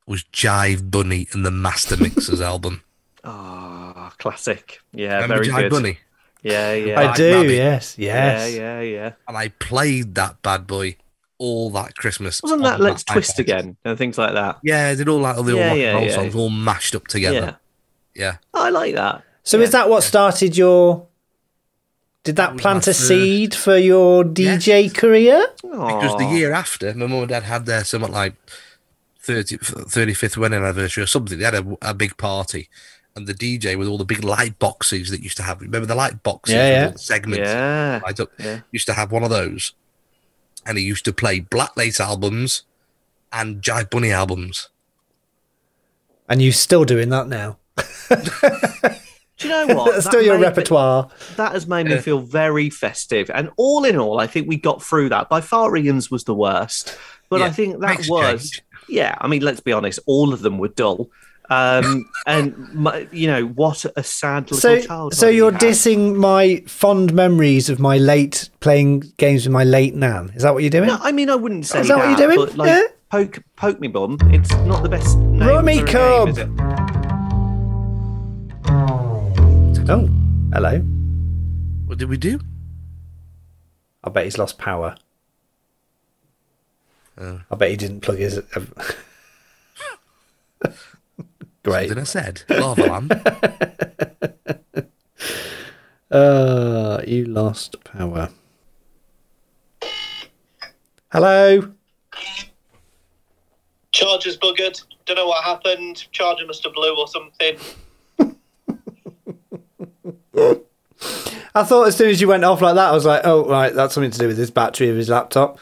was 0.07 0.23
Jive 0.23 0.89
Bunny 0.89 1.27
and 1.31 1.45
the 1.45 1.51
Mastermixers 1.51 2.41
album. 2.43 2.81
Oh, 3.23 4.11
classic. 4.17 4.79
Yeah, 4.93 5.21
Remember 5.21 5.43
very 5.43 5.47
Jive 5.49 5.69
good. 5.69 5.71
Bunny? 5.71 5.99
Yeah, 6.43 6.73
yeah. 6.73 6.99
I 6.99 7.05
Like 7.05 7.15
do. 7.15 7.33
Rabbit. 7.33 7.51
Yes. 7.53 7.97
Yes. 7.97 8.53
Yeah, 8.53 8.59
yeah, 8.59 8.81
yeah. 8.81 9.11
And 9.27 9.37
I 9.37 9.47
played 9.49 10.15
that 10.15 10.41
bad 10.41 10.67
boy 10.67 10.97
all 11.39 11.69
that 11.71 11.95
Christmas. 11.95 12.41
Wasn't 12.41 12.61
that 12.63 12.79
Let's 12.79 13.03
iPod. 13.03 13.13
Twist 13.13 13.39
again 13.39 13.75
and 13.83 13.97
things 13.97 14.17
like 14.17 14.33
that? 14.33 14.59
Yeah, 14.63 14.89
I 14.89 14.95
did 14.95 15.09
all 15.09 15.21
that, 15.23 15.37
all 15.37 15.43
the 15.43 15.55
Yeah, 15.55 15.63
old 15.63 15.69
rock 15.71 15.77
yeah, 15.77 15.87
and 15.89 15.97
roll 15.97 16.05
yeah. 16.07 16.15
songs 16.15 16.35
all 16.35 16.49
mashed 16.49 16.95
up 16.95 17.07
together. 17.07 17.57
Yeah. 18.13 18.37
I 18.53 18.69
like 18.69 18.95
that. 18.95 19.23
So 19.43 19.59
is 19.59 19.71
that 19.71 19.89
what 19.89 20.03
started 20.03 20.55
your? 20.55 21.07
Did 22.23 22.37
that 22.37 22.53
was 22.53 22.61
plant 22.61 22.87
a 22.87 22.93
seed 22.93 23.53
for 23.53 23.75
your 23.75 24.23
DJ 24.23 24.93
career? 24.93 25.45
Because 25.61 26.17
the 26.17 26.25
year 26.25 26.53
after, 26.53 26.93
my 26.93 27.07
mum 27.07 27.19
and 27.19 27.27
dad 27.27 27.43
had 27.43 27.65
their 27.65 27.83
somewhat 27.83 28.11
like 28.11 28.35
30, 29.19 29.57
35th 29.57 30.37
wedding 30.37 30.59
anniversary 30.59 31.03
or 31.03 31.07
something. 31.07 31.37
They 31.37 31.43
had 31.43 31.55
a, 31.55 31.77
a 31.81 31.93
big 31.93 32.15
party. 32.15 32.69
And 33.15 33.27
the 33.27 33.33
DJ 33.33 33.77
with 33.77 33.87
all 33.87 33.99
the 33.99 34.05
big 34.05 34.23
light 34.23 34.57
boxes 34.57 35.11
that 35.11 35.21
used 35.21 35.37
to 35.37 35.43
have. 35.43 35.61
Remember 35.61 35.85
the 35.85 35.93
light 35.95 36.23
boxes? 36.23 36.55
Yeah, 36.55 36.63
with 36.69 36.73
yeah. 36.77 36.85
all 36.87 36.91
the 36.93 36.97
segments. 36.99 37.49
Yeah. 37.49 38.01
light 38.03 38.19
up? 38.19 38.29
Yeah. 38.39 38.59
Used 38.71 38.87
to 38.87 38.93
have 38.93 39.11
one 39.11 39.23
of 39.23 39.29
those. 39.29 39.73
And 40.65 40.77
he 40.79 40.83
used 40.83 41.05
to 41.05 41.13
play 41.13 41.39
Black 41.39 41.77
Lace 41.77 41.99
albums 41.99 42.63
and 43.31 43.61
Jive 43.61 43.89
Bunny 43.91 44.11
albums. 44.11 44.69
And 46.27 46.41
you're 46.41 46.53
still 46.53 46.85
doing 46.85 47.09
that 47.09 47.27
now. 47.27 47.57
Do 48.09 49.47
you 49.47 49.49
know 49.49 49.75
what? 49.75 49.93
That's 49.93 50.05
still 50.07 50.21
your 50.21 50.35
made 50.35 50.41
me- 50.41 50.47
repertoire. 50.47 51.09
that 51.35 51.51
has 51.51 51.67
made 51.67 51.87
me 51.87 51.97
feel 51.97 52.19
very 52.19 52.69
festive. 52.69 53.29
And 53.33 53.51
all 53.57 53.83
in 53.83 53.97
all, 53.97 54.19
I 54.19 54.27
think 54.27 54.47
we 54.47 54.57
got 54.57 54.81
through 54.81 55.09
that. 55.09 55.29
By 55.29 55.41
far, 55.41 55.75
Ian's 55.75 56.09
was 56.09 56.23
the 56.23 56.33
worst. 56.33 56.97
But 57.29 57.41
Yeah, 57.41 57.45
I 57.47 57.49
think 57.51 57.79
that 57.81 58.07
was, 58.07 58.51
change. 58.51 58.61
yeah, 58.87 59.15
I 59.19 59.27
mean, 59.27 59.41
let's 59.41 59.59
be 59.59 59.73
honest, 59.73 59.99
all 60.05 60.33
of 60.33 60.41
them 60.41 60.57
were 60.59 60.67
dull. 60.69 61.09
Um, 61.49 62.09
and, 62.25 62.73
my, 62.73 63.07
you 63.11 63.27
know, 63.27 63.45
what 63.45 63.85
a 63.95 64.03
sad 64.03 64.43
little 64.51 64.57
So, 64.57 64.79
child. 64.81 65.13
so 65.13 65.27
you're 65.27 65.51
dissing 65.51 66.15
my 66.15 66.63
fond 66.67 67.13
memories 67.13 67.69
of 67.69 67.79
my 67.79 67.97
late 67.97 68.49
playing 68.61 69.01
games 69.17 69.45
with 69.45 69.51
my 69.53 69.63
late 69.63 69.93
nan. 69.93 70.31
Is 70.35 70.43
that 70.43 70.53
what 70.53 70.63
you're 70.63 70.69
doing? 70.69 70.87
No, 70.87 70.97
I 71.01 71.11
mean, 71.11 71.29
I 71.29 71.35
wouldn't 71.35 71.65
say 71.65 71.81
Is 71.81 71.89
that 71.89 71.97
what 71.97 72.07
you're 72.17 72.27
doing? 72.29 72.37
But 72.47 72.55
like, 72.57 72.67
Yeah. 72.67 72.83
poke, 73.09 73.39
poke 73.57 73.79
me 73.79 73.87
bum. 73.89 74.17
It's 74.31 74.51
not 74.65 74.83
the 74.83 74.89
best. 74.89 75.17
Name 75.17 75.47
Rummy 75.47 75.79
for 75.79 75.85
a 75.85 75.87
Cub. 75.91 76.27
Game, 76.27 76.29
is 76.29 76.37
it? 76.37 76.49
Oh, 79.89 80.09
hello. 80.53 80.79
What 81.87 81.97
did 81.97 82.07
we 82.09 82.15
do? 82.17 82.39
I 84.03 84.09
bet 84.09 84.23
he's 84.25 84.37
lost 84.37 84.57
power. 84.57 84.95
Oh. 87.17 87.41
I 87.51 87.55
bet 87.55 87.69
he 87.69 87.75
didn't 87.77 87.99
plug 88.01 88.17
his. 88.17 88.41
Great. 91.63 91.89
Something 91.89 92.01
I 92.01 92.05
said. 92.05 92.43
Lava 92.49 92.83
Land. 92.83 93.21
Uh, 96.11 97.01
you 97.07 97.25
lost 97.25 97.83
power. 97.83 98.29
Hello. 101.11 101.71
Charger's 103.91 104.37
buggered. 104.37 104.79
Don't 105.07 105.15
know 105.15 105.25
what 105.27 105.43
happened. 105.43 106.05
Charger 106.11 106.45
must 106.45 106.63
have 106.65 106.73
blew 106.73 106.95
or 106.95 107.07
something. 107.07 107.57
I 111.55 111.63
thought 111.63 111.87
as 111.87 111.95
soon 111.95 112.09
as 112.09 112.21
you 112.21 112.27
went 112.27 112.43
off 112.43 112.61
like 112.61 112.75
that, 112.75 112.89
I 112.89 112.93
was 112.93 113.05
like, 113.05 113.21
oh, 113.23 113.49
right, 113.49 113.73
that's 113.73 113.95
something 113.95 114.11
to 114.11 114.19
do 114.19 114.27
with 114.27 114.37
his 114.37 114.51
battery 114.51 114.89
of 114.89 114.95
his 114.95 115.09
laptop. 115.09 115.57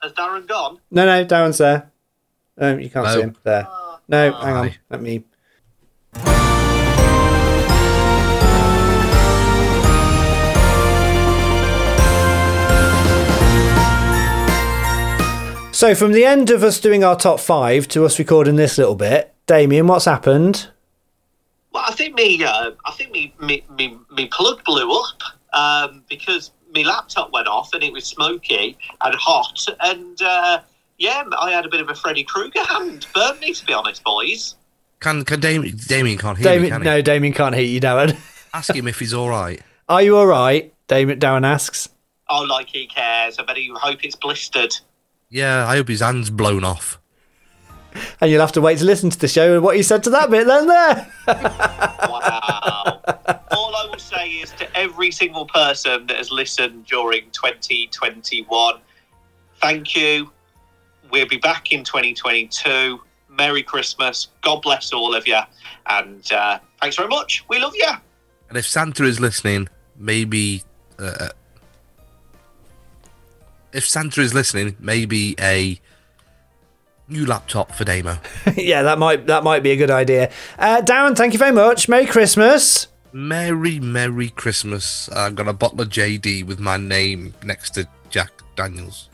Has 0.00 0.12
Darren 0.12 0.46
gone? 0.46 0.78
No, 0.92 1.06
no, 1.06 1.24
Darren's 1.24 1.58
there. 1.58 1.90
Um, 2.56 2.78
you 2.78 2.88
can't 2.88 3.06
No. 3.06 3.14
see 3.14 3.20
him 3.22 3.36
there. 3.42 3.66
No, 4.10 4.32
hang 4.32 4.56
on. 4.56 4.66
Aye. 4.66 4.76
Let 4.90 5.02
me. 5.02 5.22
So, 15.72 15.94
from 15.94 16.10
the 16.10 16.24
end 16.24 16.50
of 16.50 16.64
us 16.64 16.80
doing 16.80 17.04
our 17.04 17.16
top 17.16 17.38
five 17.38 17.86
to 17.88 18.04
us 18.04 18.18
recording 18.18 18.56
this 18.56 18.76
little 18.76 18.96
bit, 18.96 19.32
Damien, 19.46 19.86
what's 19.86 20.06
happened? 20.06 20.68
Well, 21.72 21.84
I 21.86 21.92
think 21.92 22.16
me, 22.16 22.42
uh, 22.42 22.72
I 22.84 22.92
think 22.92 23.12
me, 23.12 23.32
me, 23.40 23.64
me, 23.78 23.96
me 24.10 24.26
plug 24.26 24.64
blew 24.64 24.90
up 24.92 25.22
um, 25.52 26.02
because 26.08 26.50
my 26.74 26.82
laptop 26.82 27.32
went 27.32 27.46
off 27.46 27.72
and 27.72 27.84
it 27.84 27.92
was 27.92 28.04
smoky 28.04 28.76
and 29.00 29.14
hot, 29.14 29.66
and 29.80 30.20
uh, 30.20 30.60
yeah, 31.00 31.24
I 31.38 31.50
had 31.50 31.64
a 31.64 31.68
bit 31.68 31.80
of 31.80 31.88
a 31.88 31.94
Freddy 31.94 32.22
Krueger 32.22 32.62
hand. 32.62 33.06
Burned 33.14 33.40
me, 33.40 33.52
to 33.54 33.66
be 33.66 33.72
honest, 33.72 34.04
boys. 34.04 34.54
Can 35.00 35.24
can 35.24 35.40
Damien, 35.40 35.76
Damien 35.88 36.18
can't 36.18 36.36
hear 36.36 36.60
me, 36.60 36.68
can 36.68 36.82
he? 36.82 36.84
no, 36.84 37.00
Damien 37.00 37.32
can't 37.32 37.54
hear 37.54 37.64
you, 37.64 37.80
Darren. 37.80 38.16
Ask 38.54 38.74
him 38.74 38.86
if 38.86 38.98
he's 38.98 39.14
all 39.14 39.30
right. 39.30 39.60
Are 39.88 40.02
you 40.02 40.16
all 40.16 40.26
right? 40.26 40.72
Damien, 40.88 41.18
Darren 41.18 41.46
asks. 41.46 41.88
Oh, 42.28 42.42
like 42.42 42.68
he 42.68 42.86
cares. 42.86 43.38
I 43.38 43.44
bet 43.44 43.60
you 43.60 43.74
hope 43.76 44.04
it's 44.04 44.14
blistered. 44.14 44.76
Yeah, 45.30 45.66
I 45.66 45.76
hope 45.76 45.88
his 45.88 46.00
hand's 46.00 46.28
blown 46.28 46.64
off. 46.64 47.00
And 48.20 48.30
you'll 48.30 48.40
have 48.40 48.52
to 48.52 48.60
wait 48.60 48.78
to 48.78 48.84
listen 48.84 49.10
to 49.10 49.18
the 49.18 49.26
show 49.26 49.54
and 49.54 49.64
what 49.64 49.76
he 49.76 49.82
said 49.82 50.04
to 50.04 50.10
that 50.10 50.30
bit 50.30 50.46
then 50.46 50.66
there. 50.66 51.12
Wow. 51.26 53.00
All 53.50 53.74
I 53.74 53.88
will 53.90 53.98
say 53.98 54.28
is 54.28 54.50
to 54.52 54.76
every 54.76 55.10
single 55.10 55.46
person 55.46 56.06
that 56.06 56.16
has 56.16 56.30
listened 56.30 56.86
during 56.86 57.22
2021, 57.32 58.74
thank 59.60 59.96
you. 59.96 60.30
We'll 61.10 61.28
be 61.28 61.38
back 61.38 61.72
in 61.72 61.84
2022. 61.84 63.00
Merry 63.28 63.62
Christmas. 63.62 64.28
God 64.42 64.62
bless 64.62 64.92
all 64.92 65.14
of 65.14 65.26
you. 65.26 65.38
And 65.86 66.30
uh, 66.32 66.58
thanks 66.80 66.96
very 66.96 67.08
much. 67.08 67.44
We 67.48 67.58
love 67.58 67.74
you. 67.74 67.90
And 68.48 68.58
if 68.58 68.66
Santa 68.66 69.04
is 69.04 69.20
listening, 69.20 69.68
maybe. 69.96 70.62
Uh, 70.98 71.28
if 73.72 73.88
Santa 73.88 74.20
is 74.20 74.34
listening, 74.34 74.76
maybe 74.80 75.36
a 75.38 75.80
new 77.08 77.26
laptop 77.26 77.72
for 77.72 77.84
Damo. 77.84 78.18
yeah, 78.56 78.82
that 78.82 78.98
might 78.98 79.26
that 79.26 79.44
might 79.44 79.62
be 79.62 79.72
a 79.72 79.76
good 79.76 79.90
idea. 79.90 80.30
Uh, 80.58 80.80
Darren, 80.82 81.16
thank 81.16 81.32
you 81.32 81.38
very 81.38 81.52
much. 81.52 81.88
Merry 81.88 82.06
Christmas. 82.06 82.88
Merry, 83.12 83.80
Merry 83.80 84.28
Christmas. 84.28 85.08
I've 85.10 85.34
got 85.34 85.48
a 85.48 85.52
bottle 85.52 85.80
of 85.80 85.88
JD 85.88 86.46
with 86.46 86.60
my 86.60 86.76
name 86.76 87.34
next 87.42 87.70
to 87.70 87.88
Jack 88.08 88.30
Daniels. 88.54 89.09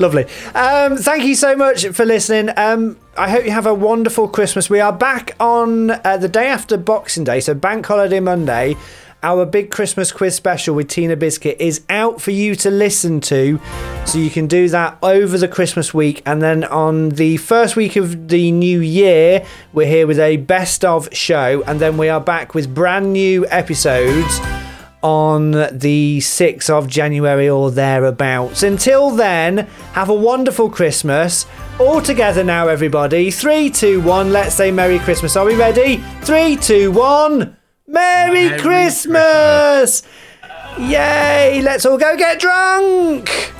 Lovely. 0.00 0.24
Um, 0.54 0.96
thank 0.96 1.24
you 1.24 1.34
so 1.34 1.54
much 1.54 1.86
for 1.88 2.06
listening. 2.06 2.54
Um, 2.56 2.96
I 3.18 3.28
hope 3.28 3.44
you 3.44 3.50
have 3.50 3.66
a 3.66 3.74
wonderful 3.74 4.28
Christmas. 4.28 4.70
We 4.70 4.80
are 4.80 4.94
back 4.94 5.36
on 5.38 5.90
uh, 5.90 6.16
the 6.16 6.26
day 6.26 6.46
after 6.46 6.78
Boxing 6.78 7.22
Day, 7.22 7.40
so 7.40 7.52
Bank 7.52 7.84
Holiday 7.84 8.18
Monday. 8.18 8.76
Our 9.22 9.44
big 9.44 9.70
Christmas 9.70 10.10
quiz 10.10 10.34
special 10.34 10.74
with 10.74 10.88
Tina 10.88 11.16
Biscuit 11.16 11.58
is 11.60 11.82
out 11.90 12.22
for 12.22 12.30
you 12.30 12.54
to 12.56 12.70
listen 12.70 13.20
to. 13.20 13.60
So 14.06 14.16
you 14.16 14.30
can 14.30 14.46
do 14.46 14.70
that 14.70 14.96
over 15.02 15.36
the 15.36 15.48
Christmas 15.48 15.92
week. 15.92 16.22
And 16.24 16.40
then 16.40 16.64
on 16.64 17.10
the 17.10 17.36
first 17.36 17.76
week 17.76 17.96
of 17.96 18.28
the 18.28 18.50
new 18.52 18.80
year, 18.80 19.44
we're 19.74 19.86
here 19.86 20.06
with 20.06 20.18
a 20.18 20.38
best 20.38 20.82
of 20.82 21.14
show. 21.14 21.62
And 21.66 21.78
then 21.78 21.98
we 21.98 22.08
are 22.08 22.22
back 22.22 22.54
with 22.54 22.74
brand 22.74 23.12
new 23.12 23.46
episodes 23.48 24.40
on 25.02 25.52
the 25.52 26.18
6th 26.18 26.70
of 26.70 26.88
January 26.88 27.48
or 27.48 27.70
thereabouts. 27.70 28.62
Until 28.62 29.10
then, 29.10 29.66
have 29.92 30.08
a 30.08 30.14
wonderful 30.14 30.68
Christmas. 30.70 31.46
All 31.78 32.02
together 32.02 32.44
now, 32.44 32.68
everybody. 32.68 33.30
Three, 33.30 33.70
two, 33.70 34.00
one. 34.02 34.32
Let's 34.32 34.54
say 34.54 34.70
Merry 34.70 34.98
Christmas. 34.98 35.36
Are 35.36 35.46
we 35.46 35.54
ready? 35.54 35.96
Three, 36.22 36.56
two, 36.56 36.92
one. 36.92 37.56
Merry, 37.90 38.50
Merry 38.50 38.60
Christmas! 38.60 40.04
Yay! 40.78 41.60
Let's 41.60 41.84
all 41.84 41.98
go 41.98 42.16
get 42.16 42.38
drunk! 42.38 43.28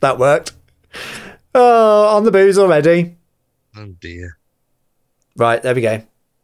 that 0.00 0.18
worked. 0.20 0.52
Oh, 1.58 2.14
on 2.14 2.24
the 2.24 2.30
booze 2.30 2.58
already. 2.58 3.16
Oh 3.74 3.86
dear. 3.98 4.36
Right, 5.36 5.62
there 5.62 5.74
we 5.74 5.80
go. 5.80 6.02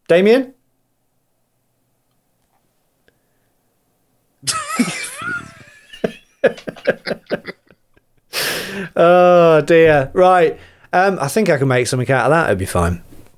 Damien? 0.09 0.55
oh 8.97 9.61
dear. 9.67 10.11
Right. 10.15 10.59
Um, 10.95 11.19
I 11.21 11.29
think 11.29 11.51
I 11.51 11.59
can 11.59 11.69
make 11.69 11.87
something 11.87 12.11
out 12.11 12.25
of 12.25 12.31
that. 12.31 12.47
It'd 12.47 12.59
be 12.59 12.65
fine. 12.65 13.03